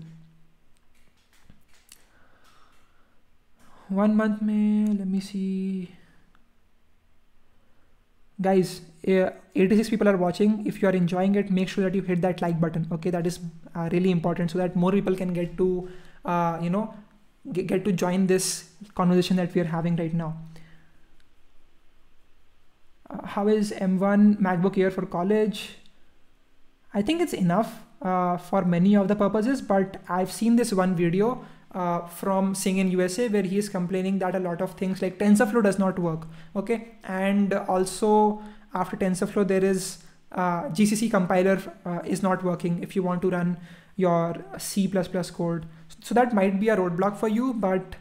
one 3.93 4.15
month 4.17 4.43
में 4.43 4.93
let me 4.95 5.21
see 5.21 5.43
guys 8.39 8.71
eighty 9.09 9.77
six 9.77 9.89
people 9.91 10.09
are 10.09 10.17
watching 10.17 10.67
if 10.67 10.79
you 10.83 10.89
are 10.89 10.97
enjoying 10.97 11.37
it 11.37 11.51
make 11.53 11.69
sure 11.69 11.91
that 11.91 11.97
you 11.97 12.03
hit 12.09 12.21
that 12.21 12.43
like 12.43 12.61
button 12.61 12.87
okay 12.93 13.11
that 13.11 13.27
is 13.27 13.39
really 13.77 14.11
important 14.11 14.51
so 14.51 14.59
that 14.59 14.77
more 14.77 14.95
people 14.95 15.15
can 15.15 15.33
get 15.35 15.57
to 15.57 15.67
you 16.63 16.71
know 16.71 16.83
get 17.45 17.85
to 17.85 17.91
join 18.05 18.27
this 18.27 18.53
conversation 18.97 19.37
that 19.37 19.55
we 19.55 19.61
are 19.61 19.67
having 19.67 19.99
right 19.99 20.15
now 20.15 20.33
uh, 23.11 23.27
how 23.27 23.49
is 23.49 23.73
M1 23.73 24.41
MacBook 24.41 24.79
Air 24.79 24.91
for 24.91 25.07
college? 25.07 25.77
I 26.93 27.03
think 27.03 27.21
it's 27.21 27.33
enough 27.33 27.85
uh, 28.03 28.37
for 28.37 28.65
many 28.65 28.95
of 28.95 29.09
the 29.09 29.17
purposes, 29.17 29.61
but 29.61 29.99
I've 30.09 30.31
seen 30.31 30.57
this 30.57 30.73
one 30.73 30.95
video 30.95 31.45
uh, 31.75 32.07
from 32.07 32.55
Singh 32.55 32.79
in 32.79 32.91
USA 32.91 33.29
where 33.29 33.43
he 33.43 33.59
is 33.59 33.69
complaining 33.69 34.19
that 34.21 34.35
a 34.35 34.39
lot 34.39 34.61
of 34.61 34.73
things 34.73 35.03
like 35.03 35.19
TensorFlow 35.19 35.63
does 35.63 35.79
not 35.79 35.99
work. 35.99 36.27
Okay, 36.55 36.93
and 37.05 37.53
also 37.53 38.43
after 38.73 38.97
TensorFlow 38.97 39.47
there 39.47 39.65
is 39.65 39.99
uh, 40.33 40.65
GCC 40.65 41.11
compiler 41.11 41.61
uh, 41.85 42.01
is 42.05 42.23
not 42.23 42.45
working 42.45 42.83
if 42.83 42.95
you 42.95 43.03
want 43.03 43.23
to 43.23 43.31
run 43.31 43.57
your 43.97 44.45
C++ 44.59 44.89
code. 44.89 45.67
So 46.03 46.15
that 46.15 46.35
might 46.35 46.59
be 46.61 46.69
a 46.69 46.77
roadblock 46.77 47.17
for 47.17 47.29
you, 47.29 47.55
but 47.55 47.97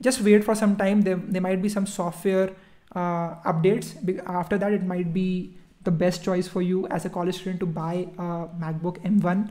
just 0.00 0.20
wait 0.20 0.44
for 0.44 0.54
some 0.54 0.76
time. 0.76 1.02
There, 1.02 1.16
there 1.16 1.40
might 1.40 1.62
be 1.62 1.68
some 1.68 1.86
software 1.86 2.50
uh, 2.96 3.36
updates. 3.52 3.94
After 4.26 4.58
that, 4.58 4.72
it 4.72 4.82
might 4.82 5.12
be 5.12 5.56
the 5.84 5.90
best 5.90 6.24
choice 6.24 6.48
for 6.48 6.62
you 6.62 6.86
as 6.88 7.04
a 7.04 7.10
college 7.10 7.36
student 7.36 7.60
to 7.60 7.66
buy 7.66 8.08
a 8.18 8.48
MacBook 8.62 8.98
M1 9.04 9.50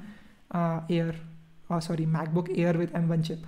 uh, 0.51 0.81
Air. 0.89 1.15
Oh, 1.69 1.79
sorry, 1.79 2.05
MacBook 2.05 2.57
Air 2.57 2.73
with 2.73 2.91
M1 2.93 3.25
chip. 3.25 3.39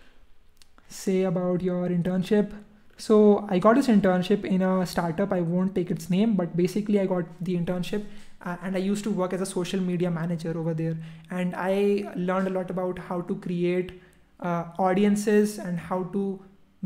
Say 0.88 1.22
about 1.24 1.62
your 1.62 1.88
internship. 1.88 2.52
So 2.96 3.46
I 3.50 3.58
got 3.58 3.76
this 3.76 3.88
internship 3.88 4.44
in 4.44 4.62
a 4.62 4.86
startup. 4.86 5.32
I 5.32 5.42
won't 5.42 5.74
take 5.74 5.90
its 5.90 6.08
name, 6.08 6.34
but 6.34 6.56
basically 6.56 6.98
I 6.98 7.06
got 7.06 7.24
the 7.40 7.56
internship 7.56 8.04
uh, 8.40 8.56
and 8.62 8.74
I 8.74 8.78
used 8.78 9.04
to 9.04 9.10
work 9.10 9.34
as 9.34 9.42
a 9.42 9.46
social 9.46 9.80
media 9.80 10.10
manager 10.10 10.58
over 10.58 10.72
there. 10.72 10.96
And 11.30 11.54
I 11.54 12.10
learned 12.16 12.48
a 12.48 12.50
lot 12.50 12.70
about 12.70 12.98
how 12.98 13.20
to 13.22 13.36
create 13.36 14.00
uh, 14.40 14.64
audiences 14.78 15.58
and 15.58 15.78
how 15.78 16.04
to 16.14 16.40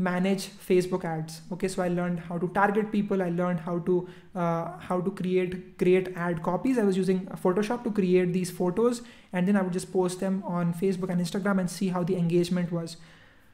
manage 0.07 0.47
facebook 0.67 1.05
ads. 1.05 1.41
Okay 1.55 1.67
so 1.73 1.81
i 1.83 1.87
learned 1.87 2.19
how 2.27 2.37
to 2.43 2.47
target 2.59 2.91
people. 2.91 3.23
I 3.25 3.29
learned 3.29 3.61
how 3.67 3.77
to 3.89 3.95
uh, 4.35 4.77
how 4.89 4.99
to 5.07 5.11
create 5.11 5.77
create 5.77 6.11
ad 6.15 6.41
copies. 6.47 6.77
I 6.77 6.83
was 6.83 6.97
using 6.97 7.25
photoshop 7.43 7.83
to 7.83 7.91
create 7.91 8.33
these 8.33 8.51
photos 8.59 9.01
and 9.33 9.47
then 9.47 9.55
i 9.61 9.61
would 9.61 9.73
just 9.73 9.91
post 9.93 10.19
them 10.25 10.43
on 10.45 10.73
facebook 10.81 11.15
and 11.15 11.25
instagram 11.25 11.59
and 11.59 11.69
see 11.77 11.89
how 11.89 12.03
the 12.03 12.17
engagement 12.23 12.71
was. 12.71 12.97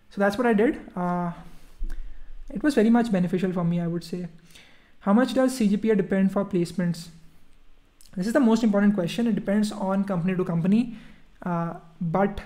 So 0.10 0.22
that's 0.22 0.38
what 0.38 0.48
i 0.48 0.54
did. 0.54 0.80
Uh, 0.95 1.32
it 2.50 2.64
was 2.64 2.76
very 2.76 2.89
much 2.89 3.12
beneficial 3.12 3.54
for 3.60 3.64
me 3.64 3.80
i 3.80 3.88
would 3.88 4.04
say. 4.04 4.28
How 5.08 5.14
much 5.14 5.34
does 5.34 5.60
cgpa 5.60 5.98
depend 5.98 6.32
for 6.32 6.45
placements? 6.45 7.08
This 8.18 8.28
is 8.28 8.34
the 8.34 8.39
most 8.39 8.64
important 8.64 8.95
question. 8.95 9.28
It 9.28 9.36
depends 9.36 9.72
on 9.72 10.04
company 10.04 10.36
to 10.36 10.43
company. 10.43 10.98
Uh, 11.43 11.74
but 12.02 12.41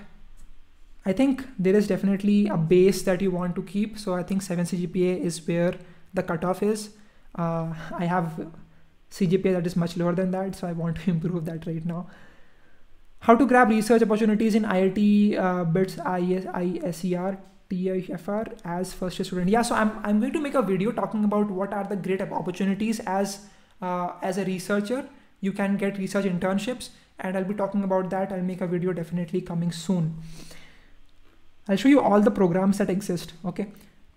I 1.04 1.12
think 1.12 1.44
there 1.58 1.74
is 1.74 1.88
definitely 1.88 2.48
a 2.48 2.56
base 2.56 3.02
that 3.02 3.20
you 3.20 3.30
want 3.30 3.56
to 3.56 3.62
keep. 3.62 3.98
So 3.98 4.14
I 4.14 4.22
think 4.22 4.42
7 4.42 4.64
CGPA 4.64 5.20
is 5.20 5.46
where 5.46 5.74
the 6.14 6.22
cutoff 6.22 6.62
is. 6.62 6.90
Uh, 7.36 7.74
I 7.98 8.04
have 8.04 8.48
CGPA 9.10 9.54
that 9.54 9.66
is 9.66 9.76
much 9.76 9.96
lower 9.96 10.14
than 10.14 10.30
that, 10.30 10.54
so 10.54 10.66
I 10.66 10.72
want 10.72 10.96
to 10.96 11.10
improve 11.16 11.44
that 11.46 11.66
right 11.66 11.84
now. 11.84 12.08
How 13.20 13.36
to 13.36 13.46
grab 13.46 13.68
research 13.68 14.02
opportunities 14.02 14.54
in 14.54 14.64
IIT 14.64 15.38
uh, 15.38 15.64
BITS 15.64 15.96
IISER 15.96 17.38
TIFR 17.70 18.58
as 18.64 18.92
first 18.92 19.18
year 19.18 19.24
student. 19.24 19.48
Yeah, 19.48 19.62
so 19.62 19.74
I'm, 19.74 19.92
I'm 20.02 20.20
going 20.20 20.32
to 20.32 20.40
make 20.40 20.54
a 20.54 20.62
video 20.62 20.92
talking 20.92 21.24
about 21.24 21.50
what 21.50 21.72
are 21.72 21.84
the 21.84 21.96
great 21.96 22.20
opportunities 22.20 23.00
as 23.00 23.46
uh, 23.80 24.12
as 24.22 24.38
a 24.38 24.44
researcher. 24.44 25.08
You 25.40 25.52
can 25.52 25.76
get 25.76 25.98
research 25.98 26.24
internships 26.24 26.90
and 27.18 27.36
I'll 27.36 27.44
be 27.44 27.54
talking 27.54 27.84
about 27.84 28.10
that. 28.10 28.32
I'll 28.32 28.42
make 28.42 28.60
a 28.60 28.66
video 28.66 28.92
definitely 28.92 29.40
coming 29.40 29.72
soon. 29.72 30.18
I'll 31.68 31.76
show 31.76 31.88
you 31.88 32.00
all 32.00 32.20
the 32.20 32.30
programs 32.30 32.78
that 32.78 32.90
exist. 32.90 33.34
Okay, 33.44 33.68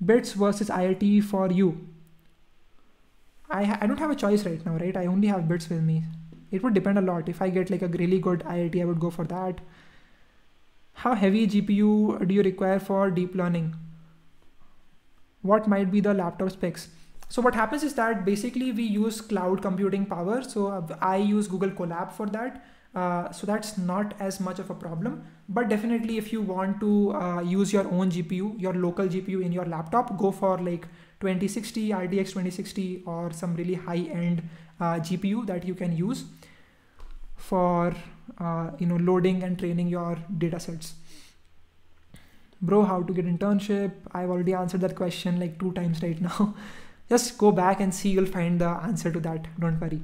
BITS 0.04 0.34
versus 0.34 0.70
IIT 0.70 1.24
for 1.24 1.52
you. 1.52 1.88
I, 3.50 3.78
I 3.82 3.88
don't 3.88 4.00
have 4.00 4.12
a 4.12 4.16
choice 4.16 4.46
right 4.46 4.66
now, 4.66 4.78
right? 4.78 4.98
I 4.98 5.06
only 5.06 5.28
have 5.28 5.48
BITS 5.48 5.70
with 5.70 5.84
me. 5.84 6.04
It 6.52 6.64
would 6.64 6.74
depend 6.74 6.98
a 6.98 7.02
lot. 7.02 7.30
If 7.30 7.41
I 7.41 7.50
get 7.50 7.70
like 7.70 7.82
a 7.82 7.88
really 7.88 8.20
good 8.20 8.39
IIT, 8.39 8.82
I 8.82 8.86
would 8.86 9.00
go 9.00 9.10
for 9.10 9.26
that. 9.26 9.62
How 10.93 11.14
heavy 11.14 11.46
GPU 11.46 12.28
do 12.28 12.34
you 12.34 12.41
require 12.41 12.80
for 12.80 13.12
deep 13.12 13.36
learning? 13.36 13.76
What 15.41 15.68
might 15.68 15.91
be 15.91 16.00
the 16.00 16.14
laptop 16.14 16.52
specs? 16.52 16.88
So 17.30 17.41
what 17.41 17.54
happens 17.54 17.84
is 17.84 17.93
that 17.96 18.24
basically 18.26 18.72
we 18.72 18.84
use 18.84 19.22
cloud 19.22 19.62
computing 19.62 20.06
power. 20.06 20.41
So 20.41 20.68
uh, 20.68 20.96
I 21.02 21.18
use 21.18 21.48
Google 21.48 21.72
Colab 21.72 22.12
for 22.14 22.28
that. 22.28 22.66
Uh, 22.96 23.30
so 23.30 23.46
that's 23.46 23.78
not 23.78 24.14
as 24.22 24.39
much 24.39 24.58
of 24.58 24.70
a 24.70 24.74
problem. 24.74 25.24
But 25.50 25.68
definitely 25.68 26.18
if 26.18 26.32
you 26.32 26.41
want 26.41 26.80
to 26.80 27.14
uh, 27.14 27.41
use 27.41 27.74
your 27.74 27.88
own 27.91 28.10
GPU, 28.10 28.60
your 28.60 28.74
local 28.74 29.08
GPU 29.08 29.43
in 29.43 29.52
your 29.52 29.66
laptop, 29.66 30.18
go 30.18 30.32
for 30.32 30.58
like 30.58 30.88
2060, 31.20 31.89
RTX 31.89 32.30
2060 32.30 33.04
or 33.06 33.32
some 33.32 33.56
really 33.56 33.74
high 33.74 34.08
end 34.12 34.43
uh, 34.80 34.96
GPU 34.96 35.46
that 35.48 35.66
you 35.66 35.76
can 35.76 35.96
use 35.96 36.24
for 37.36 37.93
uh, 38.39 38.72
you 38.80 38.86
know 38.88 38.96
loading 38.96 39.43
and 39.43 39.60
training 39.60 39.88
your 39.89 40.18
data 40.38 40.60
sets. 40.60 40.93
Bro 42.62 42.84
how 42.84 43.04
to 43.04 43.14
get 43.14 43.26
internship? 43.26 43.91
I've 44.14 44.30
already 44.30 44.54
answered 44.54 44.82
that 44.82 44.96
question 44.96 45.39
like 45.39 45.60
two 45.60 45.74
times 45.74 46.02
right 46.02 46.20
now. 46.30 46.56
Just 47.10 47.38
go 47.38 47.52
back 47.52 47.82
and 47.82 47.93
see 47.93 48.10
you'll 48.10 48.26
find 48.26 48.60
the 48.60 48.70
answer 48.70 49.12
to 49.12 49.20
that. 49.20 49.48
Don't 49.60 49.80
worry 49.80 50.02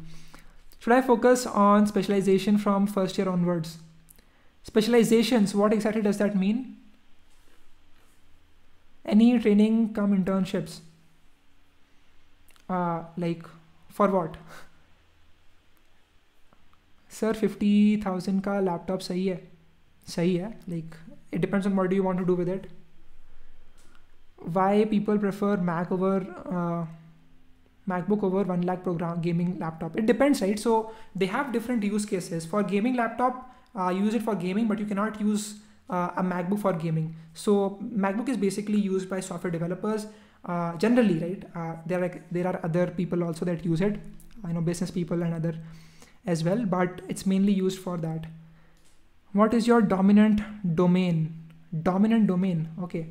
should 0.80 0.94
i 0.94 1.00
focus 1.00 1.46
on 1.46 1.86
specialization 1.86 2.58
from 2.58 2.86
first 2.86 3.18
year 3.18 3.28
onwards 3.28 3.78
specializations 4.64 5.54
what 5.54 5.72
exactly 5.72 6.02
does 6.02 6.18
that 6.18 6.36
mean 6.36 6.62
any 9.04 9.38
training 9.38 9.80
come 9.94 10.16
internships 10.18 10.80
uh, 12.68 13.02
like 13.16 13.52
for 13.90 14.08
what 14.18 14.40
sir 17.10 17.34
fifty 17.34 18.02
thousand 18.04 18.40
का 18.44 18.58
laptop 18.60 19.00
सही 19.00 19.26
है 19.26 19.36
सही 20.06 20.34
है 20.36 20.48
like 20.68 20.94
it 21.34 21.40
depends 21.40 21.66
on 21.66 21.72
what 21.72 21.92
you 21.92 22.02
want 22.02 22.20
to 22.20 22.26
do 22.26 22.34
with 22.36 22.48
it 22.48 22.66
why 24.38 24.84
people 24.84 25.18
prefer 25.18 25.56
Mac 25.56 25.90
over 25.90 26.16
uh, 26.46 26.86
MacBook 27.89 28.23
over 28.23 28.43
1 28.43 28.61
lakh 28.61 28.83
program 28.83 29.21
gaming 29.21 29.57
laptop. 29.59 29.97
It 29.97 30.05
depends, 30.05 30.41
right? 30.41 30.59
So 30.59 30.91
they 31.15 31.25
have 31.25 31.51
different 31.51 31.83
use 31.83 32.05
cases. 32.05 32.45
For 32.45 32.63
gaming 32.63 32.95
laptop, 32.95 33.55
uh, 33.77 33.89
use 33.89 34.13
it 34.13 34.21
for 34.21 34.35
gaming, 34.35 34.67
but 34.67 34.79
you 34.79 34.85
cannot 34.85 35.19
use 35.19 35.55
uh, 35.89 36.11
a 36.17 36.23
MacBook 36.23 36.59
for 36.61 36.73
gaming. 36.73 37.15
So 37.33 37.79
MacBook 37.83 38.29
is 38.29 38.37
basically 38.37 38.79
used 38.79 39.09
by 39.09 39.19
software 39.19 39.51
developers 39.51 40.07
uh, 40.45 40.75
generally, 40.77 41.19
right? 41.19 41.43
Uh, 41.55 41.75
there 41.85 42.03
are 42.03 42.23
there 42.31 42.47
are 42.47 42.59
other 42.63 42.87
people 42.87 43.23
also 43.23 43.45
that 43.45 43.65
use 43.65 43.81
it. 43.81 43.99
I 44.43 44.51
know 44.51 44.61
business 44.61 44.91
people 44.91 45.21
and 45.21 45.33
other 45.33 45.55
as 46.25 46.43
well, 46.43 46.65
but 46.65 47.01
it's 47.07 47.25
mainly 47.25 47.53
used 47.53 47.79
for 47.79 47.97
that. 47.97 48.25
What 49.33 49.53
is 49.53 49.67
your 49.67 49.81
dominant 49.81 50.41
domain? 50.75 51.35
Dominant 51.83 52.27
domain. 52.27 52.69
Okay, 52.83 53.07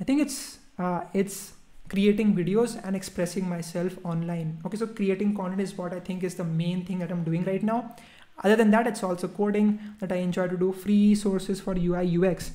I 0.00 0.04
think 0.04 0.22
it's 0.22 0.58
uh, 0.78 1.02
it's 1.12 1.52
creating 1.88 2.34
videos 2.34 2.80
and 2.84 2.96
expressing 2.96 3.48
myself 3.48 3.96
online. 4.04 4.60
Okay, 4.64 4.76
so 4.76 4.86
creating 4.86 5.34
content 5.36 5.60
is 5.60 5.76
what 5.76 5.92
I 5.92 6.00
think 6.00 6.24
is 6.24 6.34
the 6.34 6.44
main 6.44 6.84
thing 6.84 6.98
that 6.98 7.10
I'm 7.10 7.24
doing 7.24 7.44
right 7.44 7.62
now. 7.62 7.94
Other 8.44 8.56
than 8.56 8.70
that, 8.72 8.86
it's 8.86 9.02
also 9.02 9.28
coding 9.28 9.78
that 10.00 10.12
I 10.12 10.16
enjoy 10.16 10.48
to 10.48 10.56
do. 10.56 10.72
Free 10.72 11.14
sources 11.14 11.60
for 11.60 11.74
UI 11.74 12.18
UX. 12.18 12.52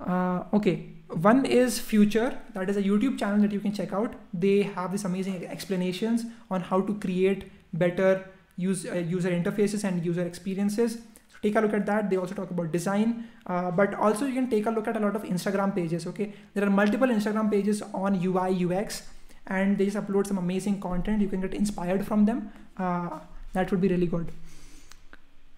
Uh, 0.00 0.44
okay, 0.52 0.90
one 1.08 1.44
is 1.44 1.78
Futur. 1.78 2.38
That 2.54 2.70
is 2.70 2.76
a 2.76 2.82
YouTube 2.82 3.18
channel 3.18 3.40
that 3.42 3.52
you 3.52 3.60
can 3.60 3.72
check 3.72 3.92
out. 3.92 4.14
They 4.32 4.62
have 4.62 4.92
this 4.92 5.04
amazing 5.04 5.46
explanations 5.46 6.24
on 6.50 6.62
how 6.62 6.80
to 6.82 6.94
create 6.94 7.50
better 7.72 8.30
use, 8.56 8.86
uh, 8.86 8.94
user 8.94 9.30
interfaces 9.30 9.84
and 9.84 10.04
user 10.04 10.24
experiences. 10.24 10.98
Take 11.42 11.56
a 11.56 11.60
look 11.60 11.72
at 11.72 11.86
that. 11.86 12.10
They 12.10 12.16
also 12.16 12.34
talk 12.34 12.50
about 12.50 12.72
design, 12.72 13.28
uh, 13.46 13.70
but 13.70 13.94
also 13.94 14.26
you 14.26 14.34
can 14.34 14.50
take 14.50 14.66
a 14.66 14.70
look 14.70 14.88
at 14.88 14.96
a 14.96 15.00
lot 15.00 15.14
of 15.14 15.22
Instagram 15.22 15.74
pages. 15.74 16.06
Okay, 16.06 16.32
there 16.54 16.64
are 16.64 16.70
multiple 16.70 17.08
Instagram 17.08 17.50
pages 17.50 17.82
on 17.94 18.20
UI 18.24 18.64
UX, 18.64 19.02
and 19.46 19.78
they 19.78 19.84
just 19.84 19.96
upload 19.96 20.26
some 20.26 20.38
amazing 20.38 20.80
content. 20.80 21.20
You 21.20 21.28
can 21.28 21.40
get 21.40 21.54
inspired 21.54 22.06
from 22.06 22.24
them. 22.24 22.50
Uh, 22.76 23.20
that 23.52 23.70
would 23.70 23.80
be 23.80 23.88
really 23.88 24.06
good. 24.06 24.32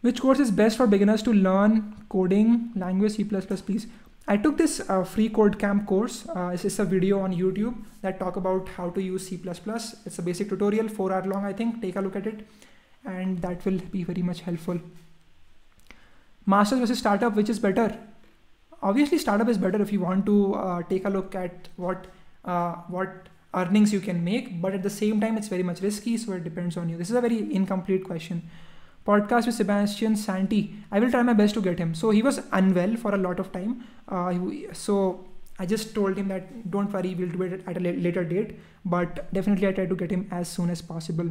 Which 0.02 0.20
course 0.20 0.38
is 0.38 0.50
best 0.50 0.76
for 0.76 0.86
beginners 0.86 1.22
to 1.24 1.32
learn 1.32 1.94
coding 2.08 2.72
language 2.74 3.12
C++, 3.12 3.24
please? 3.24 3.86
I 4.28 4.36
took 4.36 4.56
this 4.56 4.80
uh, 4.88 5.04
free 5.04 5.28
code 5.28 5.58
camp 5.58 5.86
course. 5.86 6.26
Uh, 6.28 6.52
it's 6.54 6.78
a 6.78 6.84
video 6.84 7.20
on 7.20 7.34
YouTube 7.34 7.74
that 8.00 8.20
talk 8.20 8.36
about 8.36 8.68
how 8.68 8.90
to 8.90 9.02
use 9.02 9.28
C++. 9.28 9.40
It's 9.44 10.18
a 10.18 10.22
basic 10.22 10.48
tutorial, 10.48 10.88
four 10.88 11.12
hour 11.12 11.24
long, 11.24 11.44
I 11.44 11.52
think. 11.52 11.82
Take 11.82 11.96
a 11.96 12.00
look 12.00 12.16
at 12.16 12.26
it 12.26 12.46
and 13.04 13.40
that 13.42 13.64
will 13.64 13.78
be 13.90 14.04
very 14.04 14.22
much 14.22 14.40
helpful. 14.42 14.78
Masters 16.46 16.80
versus 16.80 16.98
startup, 16.98 17.34
which 17.34 17.48
is 17.48 17.58
better? 17.58 17.96
Obviously, 18.82 19.18
startup 19.18 19.48
is 19.48 19.58
better 19.58 19.80
if 19.80 19.92
you 19.92 20.00
want 20.00 20.24
to 20.26 20.54
uh, 20.54 20.82
take 20.84 21.04
a 21.04 21.10
look 21.10 21.34
at 21.34 21.68
what 21.76 22.06
uh, 22.44 22.76
what 22.88 23.28
earnings 23.52 23.92
you 23.92 24.00
can 24.00 24.24
make, 24.24 24.60
but 24.62 24.72
at 24.72 24.82
the 24.82 24.90
same 24.90 25.20
time, 25.20 25.36
it's 25.36 25.48
very 25.48 25.62
much 25.62 25.80
risky, 25.80 26.16
so 26.16 26.32
it 26.32 26.44
depends 26.44 26.76
on 26.76 26.88
you. 26.88 26.96
This 26.96 27.10
is 27.10 27.16
a 27.16 27.20
very 27.20 27.54
incomplete 27.54 28.04
question. 28.04 28.48
Podcast 29.06 29.46
with 29.46 29.54
Sebastian 29.54 30.16
Santi. 30.16 30.74
I 30.90 31.00
will 31.00 31.10
try 31.10 31.22
my 31.22 31.32
best 31.32 31.54
to 31.54 31.60
get 31.60 31.78
him. 31.78 31.94
So 31.94 32.10
he 32.10 32.22
was 32.22 32.40
unwell 32.52 32.96
for 32.96 33.14
a 33.14 33.18
lot 33.18 33.40
of 33.40 33.50
time. 33.52 33.84
Uh, 34.08 34.34
so 34.72 35.26
I 35.58 35.66
just 35.66 35.94
told 35.94 36.16
him 36.16 36.28
that 36.28 36.70
don't 36.70 36.92
worry, 36.92 37.14
we'll 37.14 37.30
do 37.30 37.42
it 37.42 37.62
at 37.66 37.76
a 37.76 37.80
later 37.80 38.24
date. 38.24 38.58
But 38.84 39.32
definitely, 39.32 39.68
I 39.68 39.72
try 39.72 39.86
to 39.86 39.96
get 39.96 40.10
him 40.10 40.28
as 40.30 40.48
soon 40.48 40.70
as 40.70 40.80
possible 40.80 41.30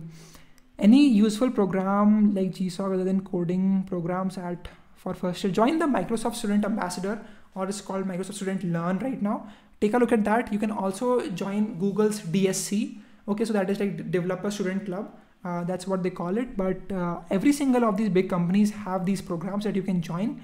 any 0.80 1.07
useful 1.10 1.51
program 1.51 2.34
like 2.34 2.51
GSOC 2.51 2.93
other 2.93 3.03
than 3.03 3.22
coding 3.22 3.84
programs 3.88 4.38
at 4.38 4.68
for 5.00 5.14
first 5.14 5.43
year, 5.43 5.54
join 5.54 5.80
the 5.80 5.86
Microsoft 5.86 6.36
Student 6.36 6.66
Ambassador 6.66 7.20
or 7.56 7.68
it's 7.68 7.82
called 7.82 8.06
Microsoft 8.06 8.34
Student 8.34 8.64
Learn 8.66 9.00
right 9.00 9.22
now. 9.22 9.47
Take 9.80 9.93
a 9.93 9.97
look 9.97 10.12
at 10.12 10.26
that. 10.26 10.52
You 10.52 10.60
can 10.60 10.72
also 10.72 11.26
join 11.30 11.80
Google's 11.80 12.20
DSC. 12.20 12.97
Okay, 13.28 13.45
so 13.45 13.54
that 13.54 13.70
is 13.70 13.80
like 13.80 14.12
Developer 14.12 14.52
Student 14.52 14.86
Club. 14.86 15.10
Uh, 15.45 15.64
that's 15.64 15.88
what 15.88 16.04
they 16.04 16.10
call 16.10 16.38
it. 16.38 16.58
But 16.58 16.91
uh, 16.91 17.22
every 17.32 17.54
single 17.54 17.86
of 17.86 17.95
these 17.95 18.10
big 18.10 18.30
companies 18.30 18.72
have 18.72 19.06
these 19.06 19.22
programs 19.22 19.64
that 19.64 19.76
you 19.76 19.84
can 19.84 20.02
join. 20.02 20.41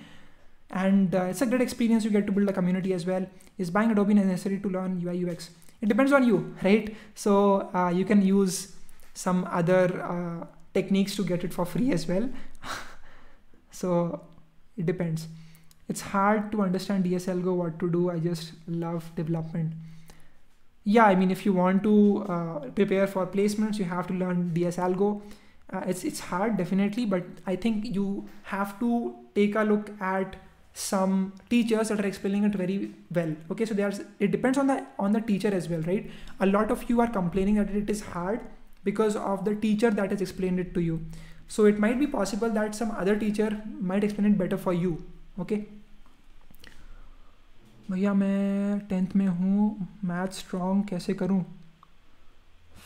And 0.71 1.13
uh, 1.13 1.23
it's 1.23 1.41
a 1.41 1.45
great 1.45 1.61
experience. 1.61 2.05
You 2.05 2.11
get 2.11 2.25
to 2.27 2.31
build 2.31 2.49
a 2.49 2.53
community 2.53 2.93
as 2.93 3.05
well. 3.05 3.27
Is 3.57 3.69
buying 3.69 3.91
Adobe 3.91 4.13
necessary 4.13 4.59
to 4.59 4.69
learn 4.69 5.01
UI 5.05 5.29
UX? 5.29 5.49
It 5.81 5.89
depends 5.89 6.13
on 6.13 6.25
you, 6.25 6.55
right? 6.63 6.95
So 7.13 7.69
uh, 7.73 7.89
you 7.89 8.05
can 8.05 8.21
use 8.21 8.73
some 9.13 9.45
other 9.51 10.01
uh, 10.01 10.47
techniques 10.73 11.15
to 11.17 11.25
get 11.25 11.43
it 11.43 11.53
for 11.53 11.65
free 11.65 11.91
as 11.91 12.07
well. 12.07 12.29
so 13.71 14.21
it 14.77 14.85
depends. 14.85 15.27
It's 15.87 16.01
hard 16.01 16.51
to 16.51 16.61
understand 16.61 17.05
DSAlgo 17.05 17.55
what 17.55 17.79
to 17.79 17.89
do. 17.89 18.09
I 18.09 18.19
just 18.19 18.53
love 18.67 19.11
development. 19.15 19.73
Yeah, 20.83 21.05
I 21.05 21.15
mean, 21.15 21.31
if 21.31 21.45
you 21.45 21.53
want 21.53 21.83
to 21.83 22.25
uh, 22.29 22.59
prepare 22.69 23.07
for 23.07 23.25
placements, 23.25 23.77
you 23.77 23.85
have 23.85 24.07
to 24.07 24.13
learn 24.13 24.51
DSAlgo. 24.53 25.21
Uh, 25.73 25.81
it's 25.87 26.03
it's 26.03 26.19
hard 26.19 26.57
definitely, 26.57 27.05
but 27.05 27.23
I 27.47 27.55
think 27.55 27.95
you 27.95 28.27
have 28.43 28.79
to 28.79 29.15
take 29.33 29.55
a 29.55 29.63
look 29.63 29.89
at 29.99 30.35
some 30.73 31.33
teachers 31.49 31.89
that 31.89 31.99
are 31.99 32.05
explaining 32.05 32.43
it 32.43 32.53
very 32.53 32.91
well 33.09 33.33
okay 33.49 33.65
so 33.65 33.73
there's 33.73 34.01
it 34.19 34.31
depends 34.31 34.57
on 34.57 34.67
the 34.67 34.85
on 34.99 35.13
the 35.13 35.21
teacher 35.21 35.47
as 35.47 35.69
well 35.69 35.79
right 35.83 36.11
a 36.41 36.45
lot 36.45 36.69
of 36.69 36.89
you 36.89 36.99
are 36.99 37.07
complaining 37.07 37.55
that 37.55 37.69
it 37.69 37.89
is 37.89 38.01
hard 38.01 38.41
because 38.85 39.15
of 39.17 39.43
the 39.43 39.55
teacher 39.55 39.91
that 39.91 40.11
has 40.11 40.21
explained 40.21 40.59
it 40.59 40.73
to 40.75 40.79
you. 40.79 41.01
So 41.47 41.65
it 41.65 41.79
might 41.79 41.99
be 41.99 42.07
possible 42.07 42.49
that 42.49 42.75
some 42.75 42.91
other 42.91 43.15
teacher 43.15 43.61
might 43.79 44.03
explain 44.03 44.31
it 44.31 44.37
better 44.37 44.57
for 44.57 44.73
you. 44.73 44.97
Okay. 45.39 45.65
भैया 47.91 48.13
मैं 48.13 48.79
tenth 48.89 49.15
में 49.15 49.27
हूँ 49.27 49.87
math 50.05 50.31
strong 50.33 50.85
कैसे 50.89 51.13
करूँ 51.13 51.43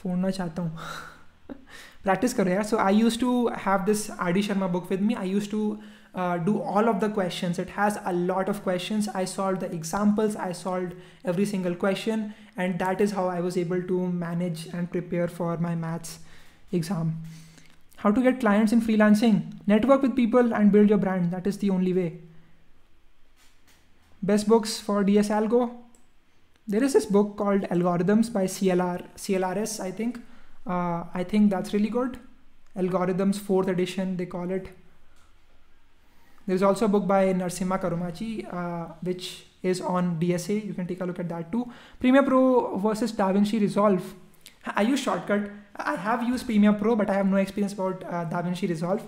फोड़ना 0.02 0.30
चाहता 0.30 0.62
हूँ 0.62 1.56
practice 2.04 2.34
करो 2.34 2.50
यार 2.52 2.64
so 2.64 2.78
I 2.78 2.96
used 2.96 3.20
to 3.20 3.30
have 3.66 3.84
this 3.86 4.10
R 4.12 4.32
D 4.34 4.42
Sharma 4.44 4.68
book 4.76 4.90
with 4.90 5.02
me 5.02 5.14
I 5.14 5.30
used 5.30 5.50
to 5.52 5.62
uh, 6.16 6.38
do 6.38 6.62
all 6.62 6.90
of 6.90 7.00
the 7.00 7.10
questions. 7.10 7.60
It 7.60 7.70
has 7.72 7.98
a 8.04 8.14
lot 8.14 8.50
of 8.50 8.64
questions. 8.64 9.08
I 9.08 9.26
solved 9.26 9.62
the 9.62 9.72
examples, 9.72 10.36
I 10.36 10.52
solved 10.52 10.96
every 11.24 11.46
single 11.46 11.76
question, 11.76 12.34
and 12.58 12.80
that 12.80 13.02
is 13.02 13.12
how 13.12 13.28
I 13.28 13.40
was 13.42 13.58
able 13.58 13.82
to 13.84 14.08
manage 14.08 14.68
and 14.68 14.92
prepare 14.92 15.28
for 15.28 15.58
my 15.58 15.76
maths 15.76 16.20
exam. 16.72 17.14
How 18.00 18.12
to 18.12 18.22
get 18.22 18.40
clients 18.40 18.72
in 18.72 18.82
freelancing? 18.82 19.38
Network 19.68 20.02
with 20.02 20.16
people 20.16 20.54
and 20.54 20.72
build 20.72 20.88
your 20.90 20.98
brand. 20.98 21.32
That 21.32 21.46
is 21.46 21.58
the 21.58 21.70
only 21.70 21.94
way. 21.94 22.20
Best 24.24 24.48
books 24.48 24.80
for 24.80 25.04
DS 25.04 25.30
Algo. 25.30 25.62
there 26.72 26.84
is 26.84 26.94
this 26.94 27.06
book 27.14 27.36
called 27.38 27.64
Algorithms 27.76 28.32
by 28.32 28.44
CLR 28.56 29.00
CLRS, 29.24 29.80
I 29.86 29.92
think. 29.92 30.20
Uh, 30.66 31.04
I 31.22 31.24
think 31.32 31.50
that's 31.50 31.74
really 31.74 31.90
good. 31.90 32.20
Algorithms, 32.78 33.40
fourth 33.48 33.68
edition, 33.68 34.16
they 34.18 34.28
call 34.28 34.52
it. 34.58 34.70
There's 36.48 36.64
also 36.64 36.86
a 36.86 36.94
book 36.96 37.08
by 37.08 37.22
Narasimha 37.34 37.82
Karumanchi, 37.82 38.30
uh, 38.54 38.94
which 39.02 39.46
is 39.62 39.82
on 39.82 40.20
DSA. 40.22 40.66
You 40.66 40.74
can 40.74 40.88
take 40.88 41.02
a 41.02 41.06
look 41.06 41.20
at 41.20 41.30
that 41.30 41.52
too. 41.52 41.66
Premiere 42.00 42.24
Pro 42.24 42.78
versus 42.78 43.12
DaVinci 43.24 43.60
Resolve. 43.60 44.14
I 44.76 44.82
use 44.82 45.04
Shotcut. 45.06 45.52
I 45.76 45.96
have 45.96 46.24
used 46.24 46.46
Premiere 46.46 46.74
Pro, 46.74 46.96
but 46.96 47.10
I 47.10 47.14
have 47.14 47.26
no 47.26 47.38
experience 47.38 47.74
about 47.74 48.04
uh, 48.04 48.26
DaVinci 48.26 48.70
Resolve. 48.70 49.02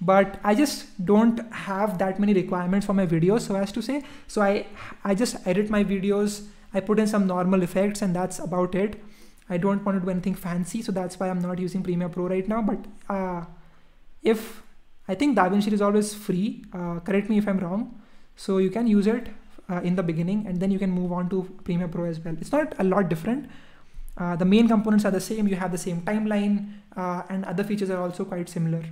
But 0.00 0.40
I 0.42 0.54
just 0.54 1.04
don't 1.04 1.40
have 1.52 1.98
that 1.98 2.18
many 2.18 2.34
requirements 2.34 2.86
for 2.86 2.92
my 2.92 3.06
videos, 3.06 3.42
so 3.42 3.54
as 3.54 3.70
to 3.72 3.82
say. 3.82 4.02
So 4.26 4.42
I, 4.42 4.66
I 5.04 5.14
just 5.14 5.46
edit 5.46 5.70
my 5.70 5.84
videos. 5.84 6.46
I 6.74 6.80
put 6.80 6.98
in 6.98 7.06
some 7.06 7.26
normal 7.26 7.62
effects, 7.62 8.02
and 8.02 8.14
that's 8.14 8.38
about 8.38 8.74
it. 8.74 9.02
I 9.48 9.58
don't 9.58 9.84
want 9.84 9.98
to 9.98 10.04
do 10.04 10.10
anything 10.10 10.34
fancy, 10.34 10.82
so 10.82 10.92
that's 10.92 11.20
why 11.20 11.28
I'm 11.28 11.40
not 11.40 11.58
using 11.58 11.82
Premiere 11.82 12.08
Pro 12.08 12.26
right 12.28 12.48
now. 12.48 12.62
But 12.62 12.84
uh, 13.08 13.44
if 14.22 14.62
I 15.06 15.14
think 15.14 15.36
DaVinci 15.36 15.70
Resolve 15.70 15.96
is 15.96 16.14
free, 16.14 16.64
uh, 16.72 17.00
correct 17.00 17.28
me 17.28 17.38
if 17.38 17.46
I'm 17.46 17.58
wrong. 17.58 18.00
So 18.34 18.58
you 18.58 18.70
can 18.70 18.86
use 18.86 19.06
it 19.06 19.28
uh, 19.68 19.80
in 19.82 19.94
the 19.94 20.02
beginning, 20.02 20.46
and 20.46 20.58
then 20.58 20.70
you 20.70 20.78
can 20.78 20.90
move 20.90 21.12
on 21.12 21.28
to 21.30 21.42
Premiere 21.64 21.88
Pro 21.88 22.04
as 22.04 22.18
well. 22.18 22.34
It's 22.40 22.52
not 22.52 22.74
a 22.78 22.84
lot 22.84 23.08
different. 23.08 23.50
Uh, 24.16 24.36
the 24.36 24.44
main 24.44 24.68
components 24.68 25.04
are 25.04 25.10
the 25.10 25.20
same. 25.20 25.48
You 25.48 25.56
have 25.56 25.72
the 25.72 25.78
same 25.78 26.02
timeline, 26.02 26.74
uh, 26.96 27.22
and 27.30 27.44
other 27.44 27.64
features 27.64 27.90
are 27.90 28.00
also 28.00 28.24
quite 28.24 28.48
similar. 28.48 28.82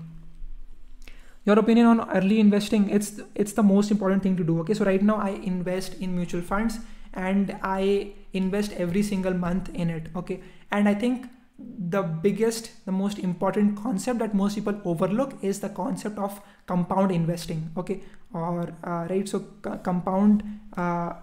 Your 1.44 1.58
opinion 1.58 1.86
on 1.86 2.10
early 2.10 2.38
investing 2.38 2.90
it's 2.90 3.20
it's 3.34 3.54
the 3.54 3.62
most 3.62 3.90
important 3.90 4.22
thing 4.22 4.36
to 4.36 4.44
do. 4.44 4.60
Okay 4.60 4.74
so 4.74 4.84
right 4.84 5.02
now 5.02 5.16
i 5.16 5.30
invest 5.30 5.94
in 5.94 6.14
mutual 6.14 6.42
funds 6.42 6.78
and 7.14 7.56
i 7.62 8.12
invest 8.34 8.72
every 8.72 9.02
single 9.02 9.32
month 9.32 9.70
in 9.74 9.88
it. 9.90 10.08
Okay 10.14 10.40
and 10.70 10.88
i 10.88 10.94
think 10.94 11.28
the 11.58 12.02
biggest 12.02 12.70
the 12.84 12.92
most 12.92 13.18
important 13.18 13.76
concept 13.76 14.18
that 14.18 14.34
most 14.34 14.54
people 14.54 14.80
overlook 14.84 15.32
is 15.42 15.60
the 15.60 15.70
concept 15.70 16.18
of 16.18 16.40
compound 16.66 17.10
investing. 17.10 17.70
Okay 17.76 18.02
or 18.34 18.74
uh, 18.84 19.06
right 19.08 19.26
so 19.26 19.40
compound 19.82 20.44
uh, 20.76 21.14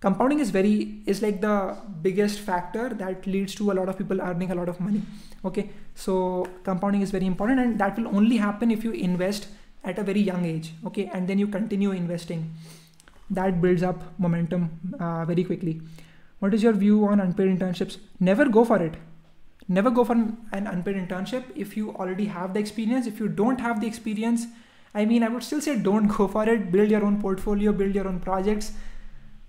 compounding 0.00 0.38
is 0.38 0.50
very 0.50 1.00
is 1.06 1.22
like 1.22 1.40
the 1.40 1.76
biggest 2.02 2.40
factor 2.40 2.88
that 2.90 3.26
leads 3.26 3.54
to 3.56 3.70
a 3.72 3.74
lot 3.74 3.88
of 3.88 3.98
people 3.98 4.20
earning 4.20 4.50
a 4.50 4.54
lot 4.54 4.68
of 4.68 4.80
money. 4.80 5.02
Okay? 5.44 5.70
So 5.94 6.46
compounding 6.64 7.02
is 7.02 7.10
very 7.10 7.26
important 7.26 7.60
and 7.60 7.78
that 7.78 7.98
will 7.98 8.08
only 8.08 8.36
happen 8.36 8.70
if 8.70 8.84
you 8.84 8.92
invest 8.92 9.48
at 9.84 9.98
a 9.98 10.02
very 10.02 10.20
young 10.20 10.44
age. 10.44 10.72
Okay? 10.86 11.10
And 11.12 11.28
then 11.28 11.38
you 11.38 11.48
continue 11.48 11.90
investing. 11.90 12.54
That 13.30 13.60
builds 13.60 13.82
up 13.82 14.02
momentum 14.18 14.70
uh, 14.98 15.24
very 15.24 15.44
quickly. 15.44 15.82
What 16.38 16.54
is 16.54 16.62
your 16.62 16.72
view 16.72 17.06
on 17.06 17.20
unpaid 17.20 17.58
internships? 17.58 17.98
Never 18.20 18.48
go 18.48 18.64
for 18.64 18.80
it. 18.82 18.94
Never 19.66 19.90
go 19.90 20.04
for 20.04 20.12
an 20.12 20.66
unpaid 20.66 20.96
internship 20.96 21.44
if 21.54 21.76
you 21.76 21.90
already 21.96 22.26
have 22.26 22.54
the 22.54 22.60
experience. 22.60 23.06
If 23.06 23.20
you 23.20 23.28
don't 23.28 23.60
have 23.60 23.80
the 23.80 23.86
experience 23.86 24.46
i 24.94 25.04
mean 25.04 25.22
i 25.22 25.28
would 25.28 25.42
still 25.42 25.60
say 25.60 25.78
don't 25.78 26.06
go 26.06 26.26
for 26.26 26.48
it. 26.48 26.72
Build 26.72 26.90
your 26.90 27.04
own 27.04 27.20
portfolio 27.20 27.72
build 27.72 27.94
your 27.94 28.08
own 28.08 28.20
projects 28.20 28.72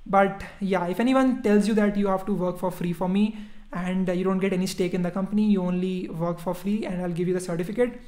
but 0.09 0.43
yeah 0.59 0.85
if 0.87 0.99
anyone 0.99 1.41
tells 1.43 1.67
you 1.67 1.73
that 1.73 1.95
you 1.95 2.07
have 2.07 2.25
to 2.25 2.33
work 2.33 2.57
for 2.57 2.71
free 2.71 2.93
for 2.93 3.07
me 3.07 3.37
and 3.71 4.07
you 4.09 4.23
don't 4.23 4.39
get 4.39 4.51
any 4.51 4.65
stake 4.65 4.93
in 4.93 5.03
the 5.03 5.11
company 5.11 5.49
you 5.51 5.61
only 5.61 6.09
work 6.09 6.39
for 6.39 6.53
free 6.53 6.85
and 6.85 7.01
i'll 7.01 7.17
give 7.19 7.27
you 7.27 7.33
the 7.33 7.39
certificate 7.39 7.99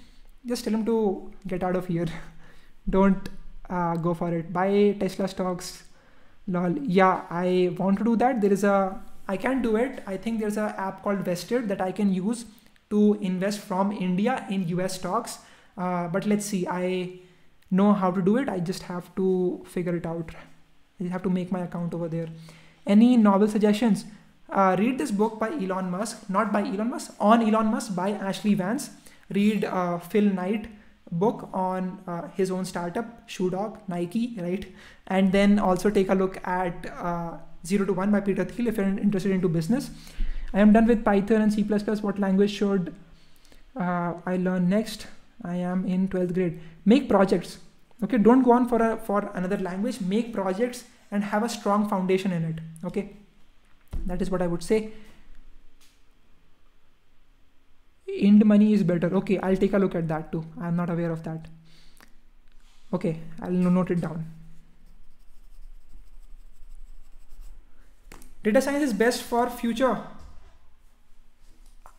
just 0.45 0.63
tell 0.63 0.71
them 0.71 0.85
to 0.85 1.31
get 1.47 1.63
out 1.63 1.75
of 1.75 1.87
here. 1.87 2.07
Don't 2.89 3.29
uh, 3.69 3.95
go 3.95 4.13
for 4.13 4.33
it. 4.33 4.51
Buy 4.51 4.95
tesla 4.99 5.27
stocks. 5.27 5.83
Lol. 6.47 6.77
Yeah 6.79 7.21
i 7.29 7.73
want 7.77 7.99
to 7.99 8.03
do 8.03 8.15
that. 8.15 8.41
There 8.41 8.51
is 8.51 8.63
a 8.63 8.99
i 9.27 9.37
can 9.37 9.61
do 9.61 9.75
it. 9.75 10.03
I 10.07 10.17
think 10.17 10.39
there's 10.39 10.57
an 10.57 10.73
app 10.77 11.03
called 11.03 11.19
vested 11.19 11.69
that 11.69 11.81
i 11.81 11.91
can 11.91 12.13
use 12.13 12.45
to 12.89 13.13
invest 13.21 13.59
from 13.59 13.91
india 13.91 14.45
in 14.49 14.63
us 14.79 14.95
stocks. 14.95 15.37
Uh, 15.77 16.07
but 16.07 16.25
let's 16.25 16.45
see. 16.45 16.67
I 16.67 17.19
know 17.69 17.93
how 17.93 18.11
to 18.11 18.21
do 18.21 18.37
it. 18.37 18.49
I 18.49 18.59
just 18.59 18.83
have 18.83 19.13
to 19.15 19.63
figure 19.67 19.95
it 19.95 20.05
out 20.05 20.31
I 21.01 21.07
have 21.09 21.23
to 21.23 21.29
make 21.29 21.51
my 21.51 21.61
account 21.61 21.93
over 21.93 22.07
there. 22.07 22.27
Any 22.85 23.17
novel 23.17 23.47
suggestions? 23.47 24.05
Uh, 24.49 24.75
read 24.77 24.97
this 24.97 25.11
book 25.11 25.39
by 25.39 25.49
Elon 25.49 25.89
Musk, 25.89 26.29
not 26.29 26.51
by 26.51 26.61
Elon 26.61 26.89
Musk, 26.89 27.13
on 27.19 27.41
Elon 27.41 27.67
Musk 27.67 27.95
by 27.95 28.11
Ashley 28.11 28.53
Vance. 28.53 28.89
Read 29.29 29.63
uh, 29.65 29.97
Phil 29.99 30.25
Knight 30.25 30.67
book 31.11 31.49
on 31.53 31.99
uh, 32.07 32.27
his 32.35 32.51
own 32.51 32.65
startup, 32.65 33.29
Shoe 33.29 33.49
Dog, 33.49 33.77
Nike, 33.87 34.35
right? 34.37 34.65
And 35.07 35.31
then 35.31 35.59
also 35.59 35.89
take 35.89 36.09
a 36.09 36.15
look 36.15 36.45
at 36.45 36.85
uh, 36.97 37.37
Zero 37.65 37.85
to 37.85 37.93
One 37.93 38.11
by 38.11 38.21
Peter 38.21 38.45
Thiel 38.45 38.67
if 38.67 38.77
you're 38.77 38.85
interested 38.85 39.31
into 39.31 39.47
business. 39.47 39.89
I 40.53 40.59
am 40.59 40.73
done 40.73 40.87
with 40.87 41.03
Python 41.03 41.41
and 41.41 41.53
C++. 41.53 41.63
What 41.63 42.19
language 42.19 42.51
should 42.51 42.93
uh, 43.75 44.13
I 44.25 44.37
learn 44.37 44.69
next? 44.69 45.07
I 45.43 45.55
am 45.55 45.85
in 45.85 46.07
12th 46.07 46.33
grade. 46.33 46.59
Make 46.85 47.09
projects 47.09 47.57
okay 48.03 48.17
don't 48.17 48.43
go 48.43 48.51
on 48.51 48.67
for 48.67 48.81
a 48.81 48.97
for 48.97 49.31
another 49.35 49.57
language. 49.57 50.01
Make 50.01 50.33
projects 50.33 50.83
and 51.11 51.23
have 51.23 51.43
a 51.43 51.49
strong 51.49 51.87
foundation 51.87 52.31
in 52.31 52.43
it. 52.43 52.59
Okay? 52.85 53.09
That 54.05 54.21
is 54.21 54.31
what 54.31 54.41
i 54.41 54.47
would 54.47 54.63
say. 54.63 54.93
Ind 58.07 58.45
money 58.45 58.73
is 58.73 58.83
better. 58.83 59.13
Okay 59.15 59.39
i'll 59.39 59.57
take 59.57 59.73
a 59.73 59.77
look 59.77 59.95
at 59.95 60.07
that 60.07 60.31
too. 60.31 60.45
I'm 60.59 60.75
not 60.75 60.89
aware 60.89 61.11
of 61.11 61.23
that. 61.23 61.47
Okay 62.93 63.19
i'll 63.41 63.51
note 63.51 63.91
it 63.91 64.01
down. 64.01 64.25
Data 68.43 68.61
science 68.61 68.83
is 68.83 68.93
best 68.93 69.21
for 69.21 69.49
future? 69.49 70.01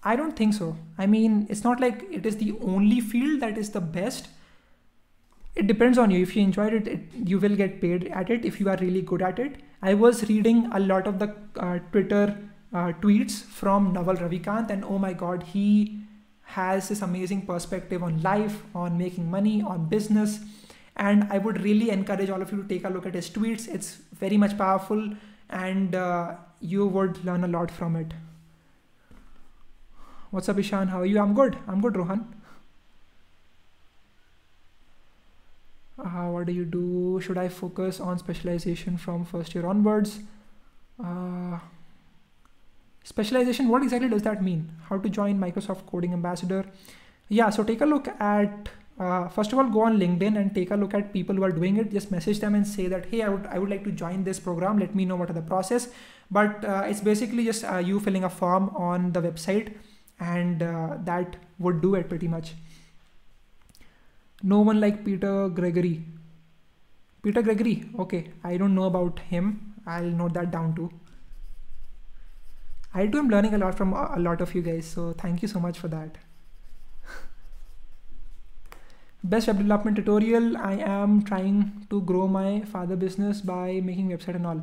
I 0.02 0.16
don't 0.16 0.34
think 0.34 0.54
so. 0.54 0.76
I 0.98 1.06
mean 1.06 1.46
it's 1.48 1.62
not 1.62 1.80
like 1.80 2.04
it 2.10 2.26
is 2.26 2.36
the 2.38 2.54
only 2.60 3.00
field 3.00 3.40
that 3.40 3.56
is 3.56 3.70
the 3.70 3.80
best 3.80 4.28
it 5.54 5.66
depends 5.66 5.98
on 5.98 6.10
you. 6.10 6.22
If 6.22 6.34
you 6.34 6.42
enjoyed 6.42 6.72
it, 6.72 6.88
it, 6.88 7.00
you 7.26 7.38
will 7.38 7.56
get 7.56 7.80
paid 7.80 8.08
at 8.08 8.30
it. 8.30 8.44
If 8.44 8.58
you 8.58 8.68
are 8.70 8.76
really 8.78 9.02
good 9.02 9.22
at 9.22 9.38
it. 9.38 9.56
I 9.82 9.94
was 9.94 10.28
reading 10.28 10.70
a 10.72 10.80
lot 10.80 11.06
of 11.06 11.18
the 11.18 11.34
uh, 11.56 11.78
twitter 11.90 12.38
uh, 12.72 12.92
tweets 13.02 13.42
from 13.42 13.92
naval 13.92 14.14
ravikant 14.14 14.70
and 14.70 14.84
oh 14.84 14.98
my 14.98 15.12
god 15.12 15.42
he 15.42 15.98
has 16.42 16.88
this 16.88 17.02
amazing 17.02 17.42
perspective 17.44 18.02
on 18.02 18.22
life 18.22 18.62
on 18.74 18.96
making 18.96 19.30
money 19.30 19.60
on 19.60 19.88
business. 19.88 20.40
And 20.96 21.24
i 21.30 21.38
would 21.38 21.60
really 21.62 21.90
encourage 21.90 22.30
all 22.30 22.40
of 22.40 22.52
you 22.52 22.62
to 22.62 22.68
take 22.68 22.84
a 22.84 22.88
look 22.88 23.06
at 23.06 23.14
his 23.14 23.28
tweets. 23.28 23.68
It's 23.68 23.96
very 24.12 24.36
much 24.36 24.56
powerful 24.56 25.14
and 25.50 25.94
uh, 25.94 26.36
you 26.60 26.86
would 26.86 27.24
learn 27.24 27.44
a 27.44 27.48
lot 27.48 27.70
from 27.70 27.96
it. 27.96 28.14
What's 30.30 30.48
up 30.48 30.56
ishan? 30.56 30.88
How 30.88 31.00
are 31.00 31.06
you? 31.06 31.20
I'm 31.20 31.34
good. 31.34 31.58
I'm 31.66 31.82
good 31.82 31.96
rohan 31.96 32.26
uh, 35.98 36.28
what 36.42 36.48
do 36.48 36.52
you 36.52 36.64
do? 36.64 37.20
Should 37.24 37.38
i 37.38 37.48
focus 37.48 38.00
on 38.00 38.18
specialization 38.18 38.96
from 38.96 39.24
first 39.24 39.54
year 39.54 39.66
onwards? 39.72 40.18
Uh, 41.08 41.58
specialization 43.04 43.68
what 43.68 43.84
exactly 43.84 44.08
does 44.08 44.22
that 44.22 44.42
mean? 44.42 44.70
How 44.88 44.98
to 44.98 45.08
join 45.08 45.38
microsoft 45.38 45.86
coding 45.86 46.12
ambassador? 46.12 46.64
Yeah 47.28 47.50
so 47.50 47.62
take 47.62 47.80
a 47.80 47.86
look 47.86 48.08
at 48.30 48.70
uh, 48.98 49.28
first 49.28 49.52
of 49.52 49.58
all 49.60 49.70
go 49.76 49.82
on 49.82 49.98
linkedin 50.00 50.40
and 50.40 50.52
take 50.52 50.72
a 50.72 50.76
look 50.76 50.94
at 50.94 51.12
people 51.12 51.36
who 51.36 51.44
are 51.44 51.52
doing 51.52 51.76
it. 51.76 51.92
Just 51.92 52.10
message 52.10 52.40
them 52.40 52.56
and 52.56 52.66
say 52.66 52.88
that 52.88 53.06
hey 53.12 53.22
i 53.22 53.28
would, 53.28 53.46
I 53.46 53.60
would 53.60 53.70
like 53.70 53.84
to 53.84 53.92
join 53.92 54.24
this 54.24 54.40
program. 54.40 54.78
Let 54.78 54.96
me 54.96 55.04
know 55.04 55.14
what 55.14 55.30
are 55.30 55.38
the 55.40 55.48
process. 55.52 55.88
But 56.28 56.64
uh, 56.64 56.82
it's 56.86 57.00
basically 57.00 57.44
just 57.44 57.64
uh, 57.64 57.76
you 57.76 58.00
filling 58.00 58.24
a 58.24 58.30
form 58.30 58.70
on 58.70 59.12
the 59.12 59.22
website 59.22 59.74
and 60.18 60.60
uh, 60.62 60.96
that 61.04 61.36
would 61.60 61.80
do 61.80 61.94
it 61.94 62.08
pretty 62.08 62.26
much. 62.26 62.54
No 64.42 64.58
one 64.58 64.80
like 64.80 65.04
Peter 65.04 65.48
Gregory. 65.48 66.02
Peter 67.22 67.40
Gregory, 67.40 67.88
okay, 68.00 68.32
I 68.42 68.56
don't 68.56 68.74
know 68.74 68.84
about 68.84 69.20
him. 69.20 69.74
I'll 69.86 70.02
note 70.02 70.34
that 70.34 70.50
down 70.50 70.74
too. 70.74 70.90
I 72.92 73.06
too 73.06 73.18
am 73.18 73.28
learning 73.28 73.54
a 73.54 73.58
lot 73.58 73.76
from 73.76 73.92
a 73.92 74.18
lot 74.18 74.40
of 74.40 74.54
you 74.54 74.62
guys, 74.62 74.86
so 74.86 75.12
thank 75.12 75.40
you 75.40 75.48
so 75.48 75.60
much 75.60 75.78
for 75.78 75.86
that. 75.88 76.18
Best 79.24 79.46
web 79.46 79.58
development 79.58 79.96
tutorial. 79.96 80.56
I 80.56 80.74
am 80.74 81.22
trying 81.22 81.86
to 81.90 82.00
grow 82.02 82.26
my 82.26 82.62
father 82.62 82.96
business 82.96 83.40
by 83.40 83.80
making 83.80 84.10
website 84.10 84.34
and 84.34 84.46
all. 84.46 84.62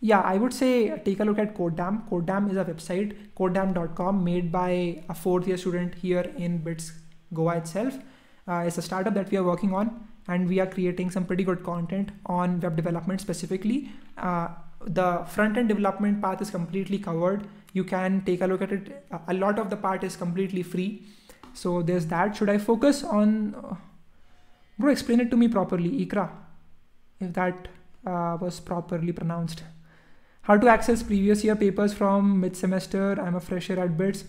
Yeah, 0.00 0.20
I 0.20 0.36
would 0.36 0.52
say 0.52 0.98
take 1.04 1.20
a 1.20 1.24
look 1.24 1.38
at 1.38 1.54
Codedamn. 1.54 2.08
Codedamn 2.10 2.50
is 2.50 2.58
a 2.58 2.64
website, 2.64 3.16
codedamn.com, 3.36 4.22
made 4.22 4.52
by 4.52 5.02
a 5.08 5.14
fourth 5.14 5.48
year 5.48 5.56
student 5.56 5.94
here 5.94 6.30
in 6.36 6.58
BITS 6.58 6.92
Goa 7.32 7.56
itself 7.56 7.98
uh, 8.46 8.64
is 8.66 8.78
a 8.78 8.82
startup 8.82 9.14
that 9.14 9.30
we 9.30 9.38
are 9.38 9.44
working 9.44 9.74
on 9.74 10.08
and 10.28 10.48
we 10.48 10.60
are 10.60 10.66
creating 10.66 11.10
some 11.10 11.24
pretty 11.24 11.44
good 11.44 11.62
content 11.62 12.10
on 12.26 12.60
web 12.60 12.76
development 12.76 13.20
specifically. 13.20 13.90
Uh, 14.16 14.48
the 14.84 15.24
front 15.28 15.56
end 15.56 15.68
development 15.68 16.22
path 16.22 16.40
is 16.40 16.50
completely 16.50 16.98
covered. 16.98 17.46
You 17.72 17.84
can 17.84 18.22
take 18.24 18.40
a 18.40 18.46
look 18.46 18.62
at 18.62 18.72
it. 18.72 19.04
A 19.28 19.34
lot 19.34 19.58
of 19.58 19.70
the 19.70 19.76
part 19.76 20.04
is 20.04 20.16
completely 20.16 20.62
free. 20.62 21.02
So 21.52 21.82
there's 21.82 22.06
that. 22.06 22.36
Should 22.36 22.48
I 22.48 22.58
focus 22.58 23.02
on, 23.04 23.54
uh, 23.54 23.74
bro, 24.78 24.90
explain 24.90 25.20
it 25.20 25.30
to 25.30 25.36
me 25.36 25.48
properly, 25.48 26.06
Ikra, 26.06 26.30
if 27.20 27.32
that 27.34 27.68
uh, 28.06 28.38
was 28.40 28.60
properly 28.60 29.12
pronounced. 29.12 29.62
how 30.42 30.56
to 30.56 30.68
access 30.68 31.02
previous 31.02 31.44
year 31.44 31.54
papers 31.54 31.92
from 31.92 32.40
mid 32.40 32.56
semester 32.56 33.02
i'm 33.24 33.34
a 33.34 33.40
fresher 33.40 33.78
at 33.78 33.96
bits 33.96 34.24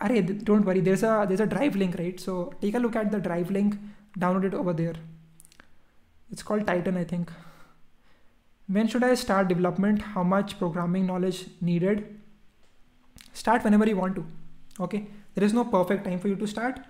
Array, 0.00 0.20
don't 0.22 0.64
worry 0.64 0.80
there's 0.80 1.02
a 1.02 1.26
there's 1.28 1.40
a 1.40 1.46
drive 1.46 1.74
link 1.74 1.96
right 1.98 2.20
so 2.20 2.52
take 2.60 2.74
a 2.74 2.78
look 2.78 2.94
at 3.00 3.10
the 3.10 3.18
drive 3.18 3.50
link 3.50 3.74
download 4.18 4.44
it 4.44 4.54
over 4.54 4.72
there 4.72 4.94
it's 6.30 6.42
called 6.42 6.66
titan 6.66 6.96
i 6.96 7.04
think. 7.04 7.30
When 8.66 8.86
should 8.86 9.04
i 9.04 9.14
start 9.14 9.48
development? 9.48 10.02
How 10.14 10.22
much 10.22 10.58
programming 10.58 11.06
knowledge 11.06 11.46
needed? 11.60 12.04
Start 13.32 13.64
whenever 13.64 13.86
you 13.86 13.96
want 13.96 14.14
to 14.16 14.26
okay? 14.80 15.06
There 15.34 15.44
is 15.44 15.54
no 15.54 15.64
perfect 15.64 16.04
time 16.04 16.18
for 16.18 16.28
you 16.28 16.36
to 16.36 16.46
start. 16.46 16.80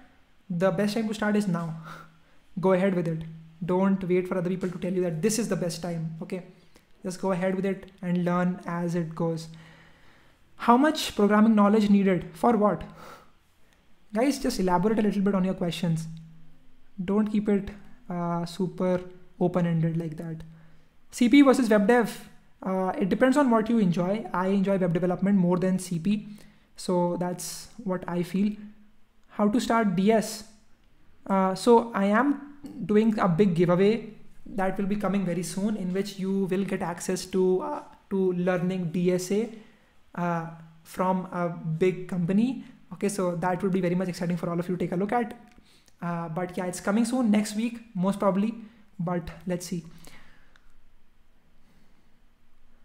The 0.51 0.71
best 0.71 0.95
time 0.95 1.09
to 1.09 1.15
start 1.15 1.37
is 1.37 1.47
now. 1.47 1.77
Go 2.61 2.73
ahead 2.73 2.95
with 2.95 3.09
it. 3.09 3.23
Don't 3.65 4.03
wait 4.09 4.29
for 4.29 4.39
other 4.39 4.51
people 4.51 4.71
to 4.71 4.79
tell 4.79 4.93
you 4.93 5.03
that 5.03 5.23
this 5.23 5.39
is 5.39 5.49
the 5.49 5.57
best 5.57 5.83
time 5.83 6.17
okay? 6.23 6.45
Just 7.03 7.21
go 7.21 7.31
ahead 7.33 7.55
with 7.55 7.65
it 7.65 7.91
and 8.03 8.25
learn 8.25 8.61
as 8.67 8.95
it 8.95 9.15
goes. 9.15 9.49
How 10.57 10.77
much 10.77 11.15
programming 11.15 11.55
knowledge 11.55 11.89
needed? 11.91 12.27
For 12.35 12.57
what? 12.57 12.83
Guys 14.13 14.39
just 14.41 14.59
elaborate 14.59 14.99
a 14.99 15.03
little 15.03 15.23
bit 15.23 15.35
on 15.35 15.45
your 15.45 15.55
questions. 15.55 16.09
Don't 17.05 17.29
keep 17.29 17.49
it 17.49 17.71
uh, 18.11 18.45
super 18.47 19.01
open-ended 19.41 19.97
like 19.97 20.17
that. 20.17 20.43
Cp 21.13 21.45
versus 21.45 21.69
web 21.71 21.87
dev 21.87 22.29
uh, 22.63 22.93
it 22.99 23.09
depends 23.09 23.37
on 23.37 23.51
what 23.51 23.71
you 23.71 23.79
enjoy. 23.79 24.27
I 24.33 24.49
enjoy 24.49 24.79
web 24.79 24.93
development 24.93 25.39
more 25.39 25.59
than 25.59 25.79
cp 25.79 26.27
so 26.77 27.17
that's 27.19 27.69
what 27.85 28.05
i 28.09 28.23
feel. 28.23 28.53
How 29.29 29.49
to 29.49 29.61
start? 29.61 29.95
Ds 29.95 30.45
uh, 31.27 31.55
so 31.55 31.93
i 31.95 32.07
am 32.07 32.57
doing 32.87 33.19
a 33.19 33.29
big 33.29 33.55
giveaway 33.55 34.11
that 34.47 34.79
will 34.79 34.87
be 34.87 34.97
coming 34.97 35.25
very 35.25 35.43
soon 35.43 35.77
in 35.77 35.93
which 35.93 36.19
you 36.19 36.47
will 36.47 36.65
get 36.65 36.83
access 36.83 37.27
to 37.27 37.61
uh, 37.63 37.83
to 38.11 38.33
learning 38.33 38.91
dsa 38.93 39.53
uh, 40.15 40.47
from 40.83 41.27
a 41.33 41.49
big 41.49 42.09
company. 42.09 42.65
Okay 42.93 43.09
so 43.09 43.37
that 43.37 43.63
would 43.63 43.73
be 43.73 43.81
very 43.81 43.95
much 43.95 44.09
exciting 44.09 44.37
for 44.37 44.51
all 44.51 44.59
of 44.59 44.69
you 44.69 44.77
to 44.77 44.85
take 44.85 44.93
a 44.93 44.97
look 44.97 45.13
at. 45.13 45.37
Uh, 46.01 46.29
but 46.29 46.57
yeah 46.57 46.65
it's 46.65 46.81
coming 46.81 47.05
soon 47.05 47.31
next 47.31 47.55
week 47.55 47.81
most 47.95 48.19
probably 48.19 48.55
but 48.99 49.31
let's 49.47 49.67
see 49.67 49.85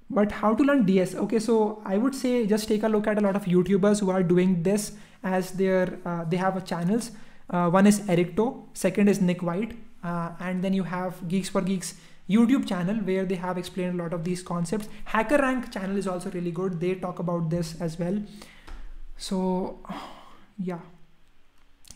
but 0.09 0.32
how 0.32 0.53
to 0.53 0.64
learn 0.64 0.86
ds 0.86 1.16
okay 1.16 1.39
so 1.39 1.82
i 1.86 1.97
would 1.97 2.16
say 2.16 2.45
just 2.45 2.68
take 2.68 2.84
a 2.84 2.88
look 2.88 3.07
at 3.07 3.18
a 3.18 3.22
lot 3.22 3.36
of 3.36 3.45
youtubers 3.45 3.99
who 3.99 4.11
are 4.11 4.24
doing 4.24 4.61
this 4.64 4.93
as 5.24 5.51
their 5.51 5.97
uh, 6.05 6.24
they 6.26 6.38
have 6.38 6.64
channels 6.66 7.11
uh, 7.49 7.70
one 7.70 7.88
is 7.88 8.01
Errichto 8.01 8.66
second 8.74 9.07
is 9.07 9.22
nick 9.22 9.41
white 9.41 9.74
uh, 10.03 10.32
and 10.39 10.64
then 10.64 10.74
you 10.74 10.84
have 10.84 11.28
geeks 11.28 11.49
for 11.49 11.61
geeks 11.61 11.95
YouTube 12.30 12.68
channel 12.68 12.95
where 12.95 13.26
they 13.26 13.36
have 13.36 13.57
explained 13.57 13.99
a 13.99 14.03
lot 14.03 14.14
of 14.14 14.24
these 14.24 14.41
concepts. 14.41 14.88
Hacker 15.05 15.38
Rank 15.38 15.72
channel 15.72 15.97
is 15.97 16.07
also 16.07 16.32
really 16.32 16.51
good. 16.51 16.80
They 16.80 16.95
talk 16.95 17.20
about 17.20 17.49
this 17.49 17.80
as 17.82 17.99
well. 17.99 18.22
So, 19.18 19.80
yeah. 20.57 20.80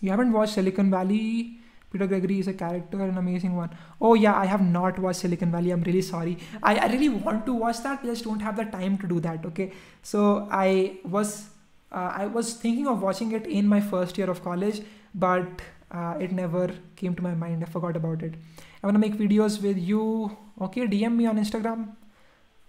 You 0.02 0.12
haven't 0.12 0.34
watched 0.34 0.54
Silicon 0.54 0.92
Valley? 0.92 1.60
Peter 1.98 2.08
Gregory 2.08 2.40
is 2.40 2.48
a 2.48 2.54
character, 2.54 3.02
an 3.02 3.18
amazing 3.18 3.56
one. 3.56 3.72
Oh 4.00 4.14
yeah, 4.14 4.36
I 4.40 4.46
have 4.46 4.62
not 4.62 5.00
watched 5.00 5.22
Silicon 5.22 5.52
Valley. 5.52 5.72
I'm 5.72 5.82
really 5.82 6.04
sorry. 6.04 6.38
I, 6.62 6.76
I 6.76 6.88
really 6.92 7.10
want 7.10 7.46
to 7.48 7.54
watch 7.54 7.82
that, 7.82 8.02
but 8.04 8.10
I 8.10 8.14
just 8.14 8.24
don't 8.24 8.40
have 8.40 8.56
the 8.56 8.66
time 8.66 9.00
to 9.00 9.08
do 9.08 9.20
that. 9.22 9.46
Okay, 9.48 9.72
so 10.04 10.48
I 10.52 11.00
was 11.04 11.50
uh, 11.92 12.12
I 12.24 12.28
was 12.28 12.54
thinking 12.54 12.88
of 12.88 13.02
watching 13.02 13.32
it 13.32 13.48
in 13.48 13.68
my 13.68 13.82
first 13.82 14.18
year 14.18 14.30
of 14.30 14.44
college, 14.44 14.82
but 15.16 15.48
uh, 15.90 16.16
it 16.20 16.32
never 16.32 16.70
came 16.96 17.16
to 17.16 17.24
my 17.24 17.34
mind. 17.34 17.64
I 17.64 17.66
forgot 17.66 17.96
about 17.96 18.22
it. 18.22 18.36
I 18.84 18.88
want 18.88 18.96
to 18.96 19.00
make 19.00 19.18
videos 19.18 19.62
with 19.62 19.78
you. 19.80 20.38
Okay, 20.62 20.88
DM 20.88 21.16
me 21.16 21.26
on 21.26 21.38
Instagram. 21.38 21.88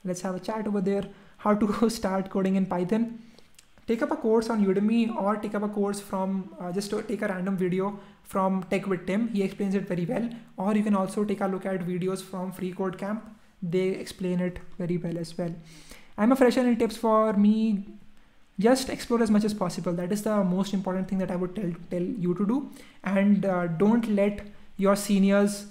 Let's 0.05 0.23
have 0.23 0.37
a 0.37 0.41
chat 0.41 0.67
over 0.67 0.81
there. 0.81 1.05
How 1.39 1.55
to 1.55 1.91
start 2.01 2.31
coding 2.31 2.57
in 2.57 2.65
Python. 2.65 3.19
Take 3.87 4.03
up 4.03 4.11
a 4.11 4.17
course 4.17 4.51
on 4.51 4.65
Udemy 4.65 5.17
or 5.17 5.37
take 5.37 5.55
up 5.55 5.63
a 5.63 5.69
course 5.69 5.99
from 5.99 6.55
uh, 6.61 6.71
just 6.73 6.91
take 7.09 7.23
a 7.23 7.29
random 7.29 7.57
video 7.57 7.99
from 8.29 8.63
Tech 8.71 8.87
with 8.87 9.07
Tim. 9.07 9.29
He 9.29 9.43
explains 9.43 9.75
it 9.75 9.89
very 9.89 10.05
well. 10.05 10.31
Or 10.57 10.75
you 10.77 10.85
can 10.85 10.95
also 10.95 11.25
take 11.25 11.41
a 11.41 11.47
look 11.47 11.67
at 11.67 11.87
videos 11.87 12.23
from 12.23 12.53
Free 12.53 12.73
Code 12.73 12.99
Camp. 12.99 13.25
They 13.63 13.89
explain 13.89 14.41
it 14.41 14.59
very 14.79 14.99
well 14.99 15.19
as 15.19 15.37
well. 15.37 15.55
I'm 16.17 16.33
a 16.33 16.37
fresher 16.37 16.61
in 16.61 16.77
tips 16.77 16.97
for 16.97 17.33
me 17.33 17.99
just 18.59 18.89
explore 18.89 19.23
as 19.23 19.31
much 19.31 19.45
as 19.45 19.55
possible 19.55 19.93
that 19.93 20.13
is 20.13 20.23
the 20.23 20.37
most 20.45 20.75
important 20.75 21.09
thing 21.09 21.19
that 21.19 21.31
i 21.31 21.37
would 21.37 21.55
tell 21.55 21.73
tell 21.91 22.03
you 22.03 22.35
to 22.35 22.47
do 22.47 22.71
and 23.05 23.45
uh, 23.45 23.67
don't 23.83 24.09
let 24.11 24.41
your 24.77 24.97
seniors 24.97 25.67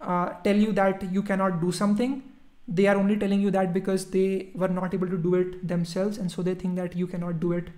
uh, 0.00 0.30
tell 0.42 0.56
you 0.56 0.72
that 0.72 1.02
you 1.12 1.22
cannot 1.22 1.60
do 1.60 1.70
something 1.70 2.22
they 2.66 2.86
are 2.86 2.96
only 2.96 3.16
telling 3.16 3.40
you 3.40 3.50
that 3.50 3.72
because 3.72 4.06
they 4.10 4.48
were 4.54 4.68
not 4.68 4.94
able 4.94 5.08
to 5.08 5.16
do 5.16 5.34
it 5.34 5.66
themselves 5.68 6.18
and 6.18 6.30
so 6.30 6.42
they 6.42 6.54
think 6.54 6.74
that 6.76 6.96
you 6.96 7.06
cannot 7.06 7.38
do 7.38 7.52
it 7.52 7.68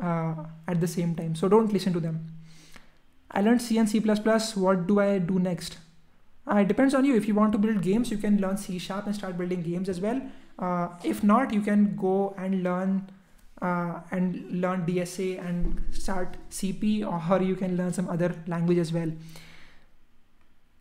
uh, 0.00 0.34
at 0.68 0.80
the 0.80 0.86
same 0.86 1.14
time 1.14 1.34
so 1.34 1.48
don't 1.48 1.72
listen 1.72 1.92
to 1.92 2.00
them 2.00 2.35
i 3.30 3.40
learned 3.40 3.62
c 3.62 3.78
and 3.78 3.88
c++ 3.88 4.00
what 4.00 4.86
do 4.86 5.00
i 5.00 5.18
do 5.18 5.38
next 5.38 5.78
uh, 6.50 6.56
it 6.56 6.68
depends 6.68 6.94
on 6.94 7.04
you 7.04 7.16
if 7.16 7.26
you 7.28 7.34
want 7.34 7.52
to 7.52 7.58
build 7.58 7.82
games 7.82 8.10
you 8.10 8.18
can 8.18 8.40
learn 8.40 8.56
c 8.56 8.78
sharp 8.78 9.06
and 9.06 9.14
start 9.14 9.36
building 9.36 9.62
games 9.62 9.88
as 9.88 10.00
well 10.00 10.20
uh, 10.58 10.88
if 11.04 11.22
not 11.22 11.52
you 11.52 11.60
can 11.60 11.94
go 11.96 12.34
and 12.38 12.62
learn 12.62 13.08
uh, 13.62 14.00
and 14.10 14.60
learn 14.60 14.84
DSA 14.84 15.44
and 15.44 15.82
start 15.90 16.36
CP, 16.50 17.04
or 17.04 17.42
you 17.42 17.56
can 17.56 17.76
learn 17.76 17.92
some 17.92 18.08
other 18.08 18.34
language 18.46 18.78
as 18.78 18.92
well. 18.92 19.10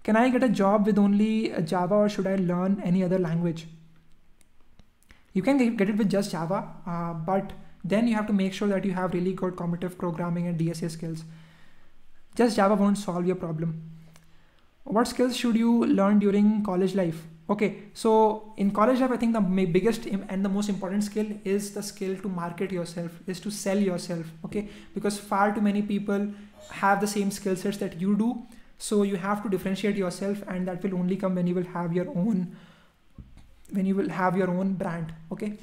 Can 0.03 0.15
I 0.15 0.29
get 0.29 0.43
a 0.43 0.49
job 0.49 0.85
with 0.85 0.99
only 0.99 1.53
Java, 1.63 1.95
or 1.95 2.09
should 2.09 2.27
I 2.27 2.35
learn 2.35 2.81
any 2.83 3.03
other 3.03 3.17
language? 3.17 3.67
You 5.33 5.41
can 5.41 5.75
get 5.75 5.89
it 5.89 5.97
with 5.97 6.09
just 6.09 6.31
Java, 6.31 6.67
uh, 6.85 7.13
but 7.13 7.53
then 7.83 8.07
you 8.07 8.15
have 8.15 8.27
to 8.27 8.33
make 8.33 8.53
sure 8.53 8.67
that 8.67 8.85
you 8.85 8.93
have 8.93 9.13
really 9.13 9.33
good 9.33 9.57
competitive 9.57 9.97
programming 9.97 10.47
and 10.47 10.59
DSA 10.59 10.91
skills. 10.91 11.23
Just 12.36 12.57
Java 12.57 12.75
won't 12.75 12.97
solve 12.97 13.25
your 13.25 13.36
problem. 13.38 13.81
What 14.83 15.07
skills 15.07 15.36
should 15.36 15.55
you 15.55 15.86
learn 15.86 16.19
during 16.19 16.63
college 16.63 16.93
life? 16.93 17.23
Okay, 17.49 17.83
so 17.93 18.53
in 18.57 18.71
college 18.71 18.99
life, 18.99 19.11
I 19.11 19.17
think 19.17 19.33
the 19.33 19.39
biggest 19.39 20.05
and 20.05 20.43
the 20.43 20.49
most 20.49 20.67
important 20.67 21.03
skill 21.03 21.27
is 21.43 21.73
the 21.73 21.81
skill 21.81 22.17
to 22.17 22.27
market 22.27 22.71
yourself, 22.71 23.11
is 23.27 23.39
to 23.39 23.51
sell 23.51 23.77
yourself. 23.77 24.25
Okay, 24.43 24.67
because 24.93 25.17
far 25.17 25.53
too 25.53 25.61
many 25.61 25.81
people 25.81 26.27
have 26.71 26.99
the 27.01 27.07
same 27.07 27.31
skill 27.31 27.55
sets 27.55 27.77
that 27.77 28.01
you 28.01 28.15
do. 28.15 28.45
So 28.77 29.03
you 29.03 29.15
have 29.15 29.41
to 29.43 29.49
differentiate 29.49 29.95
yourself, 29.95 30.43
and 30.47 30.67
that 30.67 30.83
will 30.83 30.95
only 30.95 31.15
come 31.15 31.36
when 31.36 31.47
you 31.47 31.55
will 31.55 31.63
have 31.65 31.93
your 31.93 32.09
own, 32.09 32.57
when 33.71 33.86
you 33.86 33.95
will 33.95 34.09
have 34.09 34.36
your 34.36 34.49
own 34.49 34.73
brand. 34.73 35.13
Okay. 35.31 35.53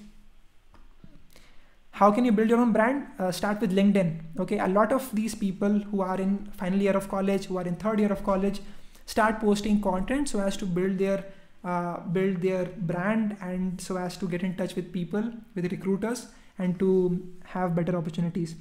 How 1.93 2.11
can 2.11 2.24
you 2.24 2.32
build 2.32 2.49
your 2.49 2.59
own 2.59 2.72
brand? 2.72 3.07
Uh, 3.18 3.30
start 3.30 3.61
with 3.61 3.74
LinkedIn. 3.76 4.20
Okay, 4.40 4.59
a 4.59 4.66
lot 4.66 4.93
of 4.93 5.14
these 5.14 5.34
people 5.34 5.78
who 5.90 6.01
are 6.01 6.18
in 6.18 6.47
final 6.53 6.80
year 6.80 6.97
of 6.97 7.09
college, 7.09 7.45
who 7.45 7.59
are 7.59 7.64
in 7.64 7.76
third 7.76 8.01
year 8.01 8.11
of 8.11 8.24
college, 8.24 8.61
start 9.05 9.40
posting 9.40 9.80
content 9.80 10.28
so 10.28 10.40
as 10.40 10.57
to 10.57 10.64
build 10.64 10.97
their 10.99 11.24
uh, 11.64 12.01
build 12.01 12.40
their 12.40 12.64
brand 12.64 13.36
and 13.40 13.80
so 13.80 13.97
as 13.97 14.16
to 14.16 14.26
get 14.26 14.43
in 14.43 14.57
touch 14.57 14.74
with 14.74 14.93
people 14.93 15.22
with 15.55 15.70
recruiters 15.70 16.26
and 16.59 16.78
to 16.78 17.22
have 17.45 17.76
better 17.76 17.97
opportunities. 17.97 18.57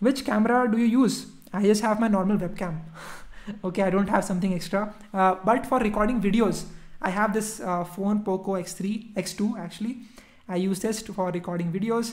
Which 0.00 0.24
camera 0.24 0.68
do 0.70 0.76
you 0.76 1.02
use? 1.02 1.26
I 1.52 1.62
just 1.62 1.82
have 1.82 2.00
my 2.00 2.08
normal 2.08 2.36
webcam. 2.38 2.80
Okay 3.64 3.82
i 3.82 3.90
don't 3.90 4.08
have 4.08 4.24
something 4.24 4.52
extra. 4.54 4.94
Uh, 5.12 5.34
but 5.44 5.64
for 5.66 5.78
recording 5.78 6.20
videos 6.20 6.64
i 7.00 7.10
have 7.10 7.32
this 7.32 7.48
uh, 7.60 7.84
phone 7.94 8.20
poco 8.28 8.52
x3 8.52 9.14
x2 9.14 9.58
actually. 9.58 9.96
I 10.48 10.56
use 10.56 10.80
this 10.80 11.00
for 11.02 11.30
recording 11.30 11.72
videos 11.72 12.12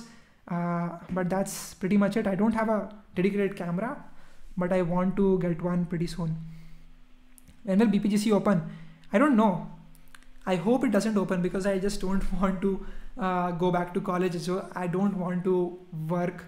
uh, 0.50 0.90
but 1.12 1.30
that's 1.30 1.74
pretty 1.76 1.98
much 1.98 2.18
it 2.18 2.28
i 2.28 2.36
don't 2.36 2.54
have 2.54 2.70
a 2.70 2.90
dedicated 3.16 3.56
camera 3.56 3.92
but 4.58 4.72
i 4.74 4.82
want 4.82 5.16
to 5.16 5.40
get 5.40 5.62
one 5.62 5.86
pretty 5.86 6.08
soon 6.08 6.38
when 7.64 7.80
will 7.80 7.88
bpgc 7.88 8.32
open 8.32 8.64
i 9.14 9.18
don't 9.18 9.36
know 9.36 9.54
I 10.46 10.56
hope 10.56 10.84
it 10.84 10.92
doesn't 10.92 11.18
open 11.18 11.42
because 11.42 11.66
I 11.66 11.78
just 11.80 12.02
don't 12.02 12.24
want 12.42 12.62
to 12.62 12.86
uh, 13.18 13.52
go 13.52 13.72
back 13.72 13.94
to 13.94 14.02
college. 14.02 14.40
So 14.40 14.68
I 14.76 14.88
don't 14.88 15.18
want 15.18 15.44
to 15.44 15.78
work 16.08 16.46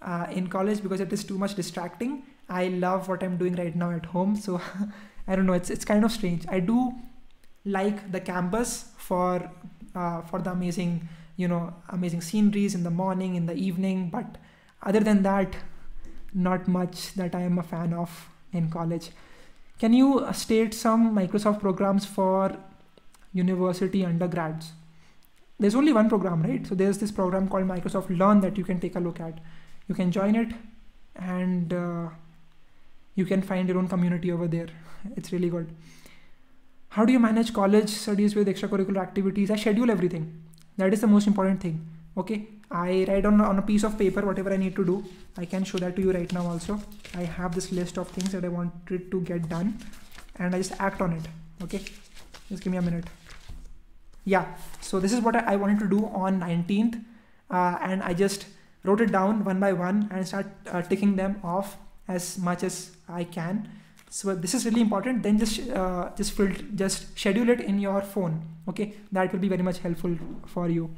uh, 0.00 0.26
in 0.30 0.46
college 0.48 0.82
because 0.82 1.00
it 1.00 1.12
is 1.12 1.24
too 1.24 1.38
much 1.38 1.54
distracting. 1.54 2.22
I 2.48 2.68
love 2.68 3.08
what 3.08 3.22
I'm 3.22 3.36
doing 3.36 3.56
right 3.56 3.74
now 3.74 3.90
at 3.90 4.06
home. 4.06 4.36
So 4.36 4.60
I 5.28 5.36
don't 5.36 5.46
know. 5.46 5.52
It's 5.52 5.70
it's 5.70 5.84
kind 5.84 6.04
of 6.04 6.12
strange. 6.12 6.46
I 6.48 6.60
do 6.60 6.92
like 7.64 8.10
the 8.12 8.20
campus 8.20 8.86
for 8.96 9.50
uh, 9.94 10.22
for 10.22 10.40
the 10.40 10.50
amazing 10.50 11.08
you 11.36 11.48
know 11.48 11.74
amazing 11.88 12.20
sceneries 12.20 12.74
in 12.74 12.82
the 12.82 12.90
morning 12.90 13.34
in 13.34 13.46
the 13.46 13.54
evening 13.54 14.10
but 14.10 14.36
other 14.82 15.00
than 15.00 15.22
that 15.22 15.56
not 16.34 16.66
much 16.68 17.14
that 17.14 17.34
i 17.34 17.40
am 17.40 17.58
a 17.58 17.62
fan 17.62 17.92
of 17.92 18.28
in 18.52 18.70
college 18.70 19.10
can 19.78 19.92
you 19.92 20.26
state 20.32 20.74
some 20.74 21.14
microsoft 21.14 21.60
programs 21.60 22.06
for 22.06 22.56
university 23.32 24.04
undergrads. 24.04 24.72
There's 25.58 25.74
only 25.74 25.92
one 25.92 26.08
program, 26.08 26.42
right? 26.42 26.66
So 26.66 26.74
there's 26.74 26.98
this 26.98 27.10
program 27.10 27.48
called 27.48 27.64
Microsoft 27.64 28.16
Learn 28.16 28.40
that 28.40 28.58
you 28.58 28.64
can 28.64 28.80
take 28.80 28.96
a 28.96 29.00
look 29.00 29.20
at. 29.20 29.38
You 29.88 29.94
can 29.94 30.10
join 30.10 30.34
it 30.34 30.52
and 31.16 31.72
uh, 31.72 32.08
you 33.14 33.24
can 33.24 33.42
find 33.42 33.68
your 33.68 33.78
own 33.78 33.88
community 33.88 34.32
over 34.32 34.48
there. 34.48 34.68
It's 35.16 35.32
really 35.32 35.50
good. 35.50 35.74
How 36.90 37.04
do 37.04 37.12
you 37.12 37.18
manage 37.18 37.52
college 37.52 37.88
studies 37.88 38.34
with 38.34 38.48
extracurricular 38.48 39.00
activities? 39.00 39.50
I 39.50 39.56
schedule 39.56 39.90
everything. 39.90 40.42
That 40.76 40.92
is 40.92 41.00
the 41.00 41.06
most 41.06 41.26
important 41.26 41.60
thing. 41.60 41.86
Okay? 42.16 42.46
I 42.70 43.04
write 43.08 43.26
on, 43.26 43.40
on 43.40 43.58
a 43.58 43.62
piece 43.62 43.84
of 43.84 43.98
paper 43.98 44.24
whatever 44.24 44.52
i 44.52 44.56
need 44.56 44.74
to 44.76 44.84
do. 44.84 45.04
I 45.36 45.44
can 45.44 45.64
show 45.64 45.78
that 45.78 45.94
to 45.96 46.02
you 46.02 46.12
right 46.12 46.32
now 46.32 46.46
also. 46.46 46.80
I 47.14 47.24
have 47.24 47.54
this 47.54 47.70
list 47.72 47.98
of 47.98 48.08
things 48.08 48.32
that 48.32 48.44
i 48.44 48.48
wanted 48.48 49.10
to 49.10 49.20
get 49.20 49.48
done 49.48 49.78
and 50.36 50.54
i 50.54 50.58
just 50.58 50.72
act 50.78 51.00
on 51.00 51.12
it. 51.12 51.24
Okay? 51.62 51.82
Just 52.48 52.62
give 52.62 52.72
me 52.72 52.78
a 52.78 52.82
minute. 52.82 53.04
Yeah. 54.24 54.46
So 54.80 55.00
this 55.00 55.12
is 55.12 55.20
what 55.20 55.36
i, 55.36 55.56
wanted 55.56 55.78
to 55.80 55.88
do 55.88 56.06
on 56.06 56.40
19th 56.40 57.04
uh, 57.50 57.78
and 57.82 58.02
i 58.02 58.14
just 58.14 58.46
wrote 58.84 59.00
it 59.00 59.12
down 59.12 59.44
one 59.44 59.60
by 59.60 59.72
one 59.72 60.08
and 60.10 60.26
start 60.26 60.46
uh, 60.70 60.82
ticking 60.82 61.16
them 61.16 61.40
off 61.42 61.76
as 62.08 62.38
much 62.38 62.62
as 62.62 62.90
i 63.08 63.24
can 63.24 63.68
so 64.14 64.34
this 64.34 64.52
is 64.52 64.66
really 64.66 64.82
important. 64.82 65.22
Then 65.22 65.38
just 65.38 65.70
uh, 65.70 66.10
just 66.16 66.32
fill, 66.32 66.50
just 66.74 67.18
schedule 67.18 67.48
it 67.48 67.60
in 67.60 67.78
your 67.78 68.02
phone. 68.02 68.42
Okay? 68.68 68.92
That 69.10 69.32
will 69.32 69.40
be 69.40 69.48
very 69.48 69.62
much 69.62 69.78
helpful 69.78 70.16
for 70.46 70.68
you. 70.68 70.94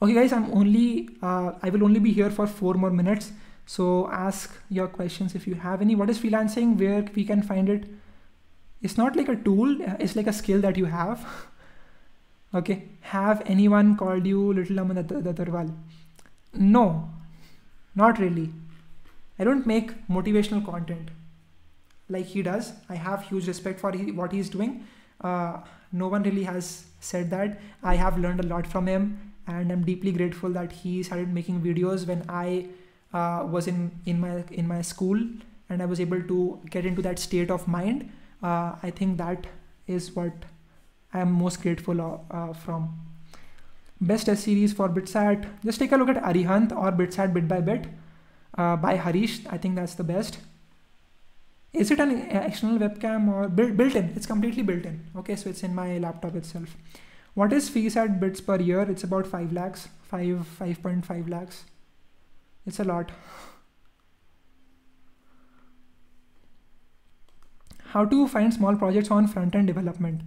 Okay 0.00 0.14
guys 0.14 0.32
i'm 0.36 0.46
only 0.52 1.08
uh, 1.22 1.52
i 1.62 1.70
will 1.70 1.82
only 1.82 2.00
be 2.06 2.12
here 2.12 2.30
for 2.30 2.46
four 2.46 2.72
more 2.74 2.90
minutes. 2.90 3.32
So 3.66 4.08
ask 4.10 4.54
your 4.70 4.86
questions 4.88 5.34
if 5.34 5.46
you 5.46 5.56
have 5.56 5.82
any. 5.82 5.94
What 5.94 6.08
is 6.08 6.18
freelancing? 6.18 6.78
Where 6.78 7.04
we 7.14 7.24
can 7.24 7.42
find 7.42 7.68
it? 7.68 7.84
It's 8.80 8.96
not 8.96 9.14
like 9.14 9.28
a 9.28 9.36
tool. 9.36 9.76
It's 10.06 10.16
like 10.16 10.28
a 10.28 10.32
skill 10.32 10.62
that 10.62 10.78
you 10.84 10.86
have. 10.86 11.28
Okay? 12.54 12.76
Have 13.12 13.42
anyone 13.44 13.96
called 13.96 14.26
you 14.26 14.52
little 14.54 14.80
Aman 14.80 15.76
no. 16.54 17.10
Not 17.94 18.18
really. 18.18 18.50
I 19.38 19.44
don't 19.44 19.66
make 19.66 19.92
motivational 20.08 20.64
content 20.64 21.10
like 22.08 22.26
he 22.26 22.42
does. 22.42 22.72
I 22.88 22.94
have 22.94 23.22
huge 23.22 23.46
respect 23.46 23.80
for 23.80 23.92
he, 23.92 24.12
what 24.12 24.32
he's 24.32 24.48
doing. 24.48 24.86
Uh, 25.20 25.58
no 25.92 26.08
one 26.08 26.22
really 26.22 26.44
has 26.44 26.84
said 27.00 27.30
that. 27.30 27.60
I 27.82 27.94
have 27.94 28.18
learned 28.18 28.40
a 28.40 28.46
lot 28.46 28.66
from 28.66 28.86
him, 28.86 29.32
and 29.46 29.72
I'm 29.72 29.84
deeply 29.84 30.12
grateful 30.12 30.50
that 30.50 30.72
he 30.72 31.02
started 31.02 31.32
making 31.32 31.60
videos 31.60 32.06
when 32.06 32.24
I 32.28 32.66
uh, 33.12 33.46
was 33.46 33.66
in 33.66 33.90
in 34.04 34.20
my 34.20 34.44
in 34.50 34.68
my 34.68 34.82
school, 34.82 35.18
and 35.68 35.82
I 35.82 35.86
was 35.86 36.00
able 36.00 36.22
to 36.22 36.60
get 36.70 36.86
into 36.86 37.02
that 37.02 37.18
state 37.18 37.50
of 37.50 37.66
mind. 37.66 38.10
Uh, 38.42 38.74
I 38.82 38.90
think 38.90 39.18
that 39.18 39.46
is 39.86 40.14
what 40.14 40.32
I 41.12 41.20
am 41.20 41.32
most 41.32 41.62
grateful 41.62 42.00
of, 42.00 42.20
uh, 42.30 42.52
from. 42.52 43.00
Best 43.98 44.26
test 44.26 44.44
series 44.44 44.74
for 44.74 44.90
Bitsat. 44.90 45.46
Just 45.64 45.78
take 45.78 45.92
a 45.92 45.96
look 45.96 46.10
at 46.10 46.22
Arihant 46.22 46.70
or 46.70 46.92
Bitsat 46.92 47.32
bit 47.32 47.48
by 47.48 47.60
bit 47.62 47.86
uh, 48.58 48.76
by 48.76 48.96
Harish. 48.96 49.40
I 49.48 49.56
think 49.56 49.76
that's 49.76 49.94
the 49.94 50.04
best 50.04 50.38
is 51.76 51.90
it 51.90 52.00
an 52.00 52.12
external 52.30 52.78
webcam 52.78 53.28
or 53.28 53.48
built, 53.48 53.76
built 53.76 53.94
in? 53.94 54.12
It's 54.16 54.26
completely 54.26 54.62
built 54.62 54.84
in. 54.84 55.00
Okay 55.16 55.36
so 55.36 55.50
it's 55.50 55.62
in 55.62 55.74
my 55.74 55.98
laptop 55.98 56.34
itself. 56.34 56.76
What 57.34 57.52
is 57.52 57.68
fees 57.68 57.96
at 57.96 58.18
bits 58.18 58.40
per 58.40 58.56
year? 58.56 58.82
It's 58.82 59.04
about 59.04 59.26
5 59.26 59.52
lakhs 59.52 59.88
5 60.10 60.46
5.5 60.58 61.28
lakhs. 61.28 61.64
It's 62.66 62.80
a 62.80 62.84
lot. 62.84 63.10
How 67.90 68.04
to 68.04 68.26
find 68.28 68.52
small 68.52 68.76
projects 68.76 69.10
on 69.10 69.28
front 69.28 69.54
end 69.54 69.66
development 69.66 70.22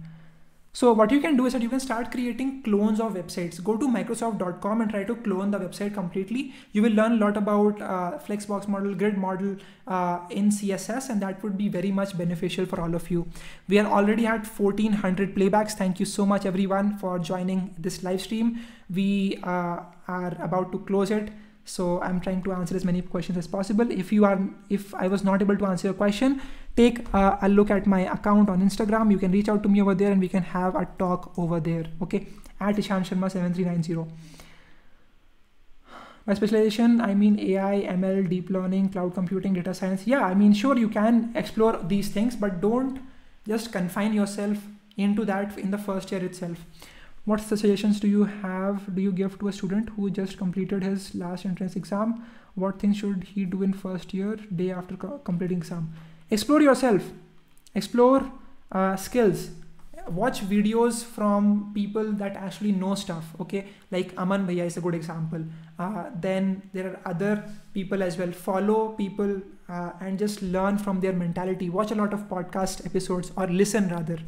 so 0.72 0.92
what 0.92 1.10
you 1.10 1.20
can 1.20 1.36
do 1.36 1.46
is 1.46 1.52
that 1.52 1.62
you 1.62 1.68
can 1.68 1.80
start 1.80 2.12
creating 2.12 2.62
clones 2.62 3.00
of 3.00 3.14
websites. 3.14 3.62
Go 3.62 3.76
to 3.76 3.88
Microsoft.com 3.88 4.80
and 4.80 4.90
try 4.90 5.02
to 5.02 5.16
clone 5.16 5.50
the 5.50 5.58
website 5.58 5.94
completely. 5.94 6.54
You 6.70 6.82
will 6.82 6.92
learn 6.92 7.12
a 7.12 7.16
lot 7.16 7.36
about 7.36 7.82
uh, 7.82 8.18
Flexbox 8.18 8.68
model, 8.68 8.94
grid 8.94 9.18
model 9.18 9.56
uh, 9.88 10.20
in 10.30 10.50
CSS, 10.50 11.10
and 11.10 11.20
that 11.22 11.42
would 11.42 11.58
be 11.58 11.68
very 11.68 11.90
much 11.90 12.16
beneficial 12.16 12.66
for 12.66 12.80
all 12.80 12.94
of 12.94 13.10
you. 13.10 13.26
We 13.66 13.80
are 13.80 13.86
already 13.86 14.26
at 14.26 14.46
1400 14.46 15.34
playbacks. 15.34 15.72
Thank 15.72 15.98
you 15.98 16.06
so 16.06 16.24
much 16.24 16.46
everyone 16.46 16.98
for 16.98 17.18
joining 17.18 17.74
this 17.76 18.04
live 18.04 18.20
stream. 18.20 18.60
We 18.88 19.40
uh, 19.42 19.80
are 20.06 20.36
about 20.40 20.70
to 20.70 20.78
close 20.80 21.10
it. 21.10 21.30
So 21.64 22.00
I'm 22.00 22.20
trying 22.20 22.42
to 22.44 22.52
answer 22.52 22.74
as 22.74 22.84
many 22.84 23.02
questions 23.02 23.38
as 23.38 23.46
possible. 23.46 23.90
If 23.90 24.12
you 24.12 24.24
are, 24.24 24.40
if 24.68 24.94
I 24.94 25.08
was 25.08 25.22
not 25.22 25.42
able 25.42 25.56
to 25.56 25.66
answer 25.66 25.88
your 25.88 25.94
question, 25.94 26.40
take 26.76 27.06
a, 27.12 27.48
look 27.48 27.70
at 27.70 27.86
my 27.86 28.00
account 28.12 28.48
on 28.48 28.60
Instagram. 28.62 29.10
You 29.10 29.18
can 29.18 29.32
reach 29.32 29.48
out 29.48 29.62
to 29.62 29.68
me 29.68 29.82
over 29.82 29.94
there 29.94 30.12
and 30.12 30.20
we 30.20 30.28
can 30.28 30.42
have 30.42 30.74
a 30.74 30.86
talk 30.98 31.36
over 31.38 31.60
there. 31.60 31.84
Okay, 32.02 32.26
at 32.60 32.78
Ishan 32.78 33.02
Sharma 33.02 33.30
7390. 33.30 34.10
By 36.26 36.34
specialization, 36.34 37.00
I 37.00 37.14
mean 37.14 37.40
AI, 37.40 37.82
ML, 37.82 38.28
deep 38.28 38.50
learning, 38.50 38.90
cloud 38.90 39.14
computing, 39.14 39.54
data 39.54 39.74
science. 39.74 40.06
Yeah, 40.06 40.22
I 40.22 40.34
mean, 40.34 40.52
sure, 40.52 40.76
you 40.76 40.88
can 40.88 41.32
explore 41.34 41.78
these 41.82 42.08
things, 42.08 42.36
but 42.36 42.60
don't 42.60 43.00
just 43.48 43.72
confine 43.72 44.12
yourself 44.12 44.58
into 44.96 45.24
that 45.24 45.58
in 45.58 45.70
the 45.70 45.78
first 45.78 46.12
year 46.12 46.22
itself. 46.22 46.58
What 47.24 47.40
suggestions 47.40 48.00
do 48.00 48.08
you 48.08 48.24
have, 48.24 48.94
do 48.94 49.02
you 49.02 49.12
give 49.12 49.38
to 49.38 49.48
a 49.48 49.52
student 49.52 49.90
who 49.90 50.10
just 50.10 50.38
completed 50.38 50.82
his 50.82 51.14
last 51.14 51.44
entrance 51.44 51.74
exam? 51.74 52.24
What 52.54 52.78
things 52.78 52.98
should 52.98 53.24
he 53.24 53.44
do 53.44 53.62
in 53.62 53.72
first 53.72 54.12
year, 54.12 54.36
day 54.54 54.70
after 54.70 54.96
completing 54.96 55.58
exam? 55.58 55.92
Explore 56.30 56.62
yourself. 56.62 57.02
Explore 57.74 58.30
uh, 58.72 58.96
skills. 58.96 59.50
Watch 60.08 60.40
videos 60.40 61.04
from 61.04 61.72
people 61.74 62.12
that 62.12 62.34
actually 62.34 62.72
know 62.72 62.94
stuff 62.94 63.34
okay? 63.40 63.68
Like 63.90 64.12
aman 64.18 64.46
bhaiya 64.46 64.66
is 64.66 64.76
a 64.76 64.80
good 64.80 64.94
example. 64.94 65.44
Uh, 65.78 66.04
then 66.14 66.62
there 66.72 66.88
are 66.88 67.00
other 67.04 67.44
people 67.74 68.02
as 68.02 68.16
well. 68.16 68.32
Follow 68.32 68.88
people 68.92 69.40
uh, 69.68 69.92
and 70.00 70.18
just 70.18 70.42
learn 70.42 70.78
from 70.78 71.00
their 71.00 71.12
mentality. 71.12 71.68
Watch 71.68 71.90
a 71.90 71.94
lot 71.94 72.14
of 72.14 72.28
podcast 72.28 72.86
episodes 72.86 73.30
or 73.36 73.46
listen 73.46 73.88
rather 73.88 74.18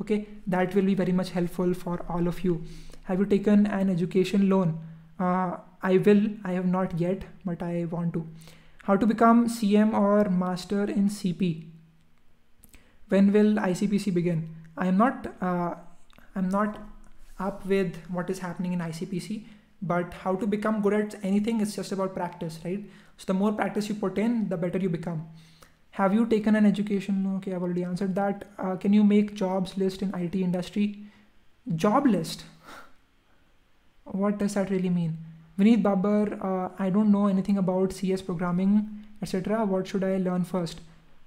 okay? 0.00 0.26
That 0.46 0.74
will 0.74 0.84
be 0.84 0.94
very 0.94 1.12
much 1.12 1.30
helpful 1.30 1.74
for 1.74 2.04
all 2.08 2.26
of 2.26 2.42
you. 2.42 2.64
Have 3.04 3.20
you 3.20 3.26
taken 3.26 3.66
an 3.66 3.90
education 3.90 4.48
loan? 4.48 4.78
Uh, 5.20 5.56
i 5.82 5.96
will. 5.98 6.22
I 6.44 6.52
have 6.52 6.66
not 6.66 6.98
yet 6.98 7.22
but 7.44 7.62
i 7.62 7.86
want 7.90 8.12
to 8.14 8.26
how 8.88 8.96
to 8.96 9.06
become 9.06 9.48
CM 9.48 9.92
or 9.92 10.30
master 10.30 10.84
in 10.84 11.10
CP? 11.10 11.66
When 13.10 13.32
will 13.32 13.56
ICPC 13.56 14.14
begin? 14.14 14.56
I 14.78 14.86
am 14.86 14.96
not. 14.96 15.26
Uh, 15.42 15.74
I'm 16.34 16.48
not 16.48 16.78
up 17.38 17.66
with 17.66 17.98
what 18.08 18.30
is 18.30 18.38
happening 18.38 18.72
in 18.72 18.78
ICPC, 18.78 19.44
but 19.82 20.14
how 20.22 20.34
to 20.36 20.46
become 20.46 20.80
good 20.80 20.94
at 20.94 21.16
anything 21.22 21.60
is 21.60 21.76
just 21.76 21.92
about 21.92 22.14
practice, 22.14 22.58
right? 22.64 22.82
So 23.18 23.26
the 23.26 23.34
more 23.34 23.52
practice 23.52 23.90
you 23.90 23.94
put 23.94 24.16
in, 24.16 24.48
the 24.48 24.56
better 24.56 24.78
you 24.78 24.88
become. 24.88 25.28
Have 25.90 26.14
you 26.14 26.24
taken 26.24 26.56
an 26.56 26.64
education? 26.64 27.34
Okay, 27.36 27.54
I've 27.54 27.62
already 27.62 27.84
answered 27.84 28.14
that. 28.14 28.48
Uh, 28.58 28.76
can 28.76 28.94
you 28.94 29.04
make 29.04 29.34
jobs 29.34 29.76
list 29.76 30.00
in 30.00 30.14
IT 30.14 30.34
industry? 30.34 31.04
Job 31.76 32.06
list. 32.06 32.44
What 34.04 34.38
does 34.38 34.54
that 34.54 34.70
really 34.70 34.88
mean? 34.88 35.18
Vineet 35.58 35.82
Babar, 35.82 36.38
uh, 36.40 36.68
I 36.78 36.90
don't 36.90 37.10
know 37.10 37.26
anything 37.26 37.58
about 37.58 37.92
CS 37.92 38.22
programming, 38.22 39.04
etc. 39.20 39.64
What 39.64 39.88
should 39.88 40.04
I 40.04 40.18
learn 40.18 40.44
first? 40.44 40.80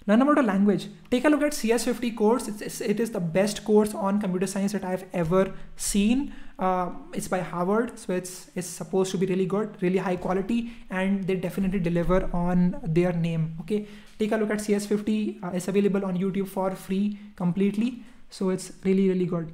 Learn 0.07 0.21
about 0.21 0.39
a 0.39 0.41
language. 0.41 0.87
Take 1.11 1.25
a 1.25 1.29
look 1.29 1.43
at 1.43 1.51
CS50 1.51 2.15
course. 2.15 2.47
It's, 2.47 2.61
it's, 2.61 2.81
it 2.81 2.99
is 2.99 3.11
the 3.11 3.19
best 3.19 3.63
course 3.63 3.93
on 3.93 4.19
computer 4.19 4.47
science 4.47 4.71
that 4.71 4.83
I've 4.83 5.05
ever 5.13 5.53
seen. 5.75 6.33
Uh, 6.57 6.89
it's 7.13 7.27
by 7.27 7.39
Harvard, 7.39 7.99
so 7.99 8.13
it's 8.13 8.49
it's 8.55 8.67
supposed 8.67 9.11
to 9.11 9.17
be 9.17 9.25
really 9.25 9.45
good, 9.45 9.75
really 9.81 9.97
high 9.97 10.15
quality, 10.15 10.71
and 10.89 11.25
they 11.25 11.35
definitely 11.35 11.79
deliver 11.79 12.29
on 12.33 12.79
their 12.83 13.13
name. 13.13 13.57
Okay, 13.61 13.87
take 14.19 14.31
a 14.31 14.37
look 14.37 14.51
at 14.51 14.59
CS50. 14.59 15.43
Uh, 15.43 15.51
it's 15.53 15.67
available 15.67 16.05
on 16.05 16.17
YouTube 16.17 16.47
for 16.47 16.71
free 16.71 17.17
completely, 17.35 18.03
so 18.29 18.49
it's 18.49 18.71
really 18.83 19.09
really 19.09 19.25
good. 19.25 19.51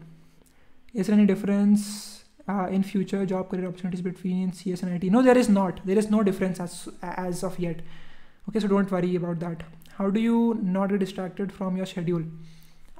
Is 0.94 1.08
there 1.08 1.16
any 1.16 1.26
difference 1.26 2.17
uh, 2.48 2.68
in 2.68 2.84
future 2.84 3.26
job 3.26 3.50
career 3.50 3.68
opportunities 3.68 4.02
between 4.02 4.54
CS 4.54 4.84
and 4.84 5.04
IT? 5.04 5.12
No, 5.12 5.22
there 5.22 5.38
is 5.38 5.50
not. 5.50 5.80
There 5.86 5.98
is 5.98 6.10
no 6.10 6.24
difference 6.24 6.60
as 6.60 6.90
as 7.02 7.44
of 7.44 7.60
yet. 7.60 7.82
Okay, 8.50 8.60
so 8.60 8.68
don't 8.68 8.92
worry 8.92 9.16
about 9.16 9.40
that. 9.40 9.64
How 9.98 10.10
do 10.10 10.20
you 10.20 10.60
not 10.62 10.90
get 10.90 11.00
distracted 11.00 11.52
from 11.52 11.76
your 11.76 11.86
schedule? 11.86 12.24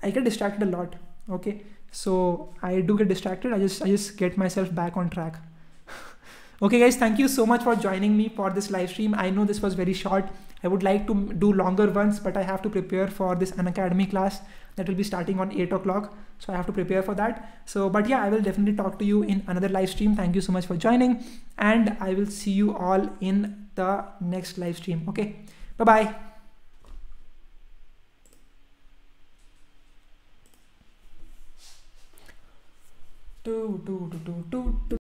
I 0.04 0.12
get 0.12 0.24
distracted 0.24 0.64
a 0.64 0.72
lot. 0.72 0.96
Okay, 1.30 1.62
so 1.92 2.54
I 2.62 2.82
do 2.82 2.98
get 2.98 3.08
distracted. 3.08 3.54
I 3.54 3.60
just 3.60 3.82
I 3.84 3.88
just 3.88 4.18
get 4.18 4.38
myself 4.38 4.74
back 4.74 4.98
on 4.98 5.10
track. 5.10 5.40
okay, 6.62 6.80
guys, 6.80 6.98
thank 6.98 7.20
you 7.20 7.28
so 7.28 7.46
much 7.46 7.64
for 7.64 7.76
joining 7.76 8.18
me 8.18 8.30
for 8.30 8.50
this 8.50 8.70
live 8.72 8.90
stream. 8.90 9.16
I 9.16 9.30
know 9.30 9.46
this 9.46 9.62
was 9.62 9.74
very 9.74 9.94
short. 9.94 10.30
I 10.64 10.68
would 10.68 10.84
like 10.84 11.06
to 11.08 11.16
do 11.34 11.54
longer 11.54 11.90
ones, 11.90 12.20
but 12.20 12.36
I 12.36 12.44
have 12.44 12.62
to 12.64 12.70
prepare 12.70 13.08
for 13.08 13.36
this 13.36 13.52
Unacademy 13.52 14.10
class 14.10 14.42
that 14.76 14.88
will 14.88 14.96
be 14.96 15.04
starting 15.04 15.40
on 15.40 15.52
8 15.52 15.72
o'clock 15.72 16.14
so 16.40 16.54
i 16.54 16.56
have 16.56 16.66
to 16.66 16.72
prepare 16.74 17.04
for 17.04 17.16
that. 17.16 17.62
So 17.66 17.90
but 17.90 18.08
yeah 18.08 18.24
i 18.24 18.30
will 18.30 18.42
definitely 18.42 18.76
talk 18.76 19.00
to 19.00 19.06
you 19.06 19.24
in 19.24 19.44
another 19.48 19.70
live 19.70 19.90
stream. 19.90 20.16
Thank 20.16 20.36
you 20.36 20.42
so 20.42 20.52
much 20.52 20.66
for 20.66 20.78
joining. 20.78 21.24
And 21.58 21.98
i 22.00 22.14
will 22.14 22.28
see 22.28 22.52
you 22.52 22.76
all 22.76 23.10
in 23.22 23.68
the 23.76 24.06
next 24.22 24.58
live 24.58 24.78
stream. 24.78 25.06
Okay? 25.10 25.36
Bye 25.78 25.86
bye 25.86 26.16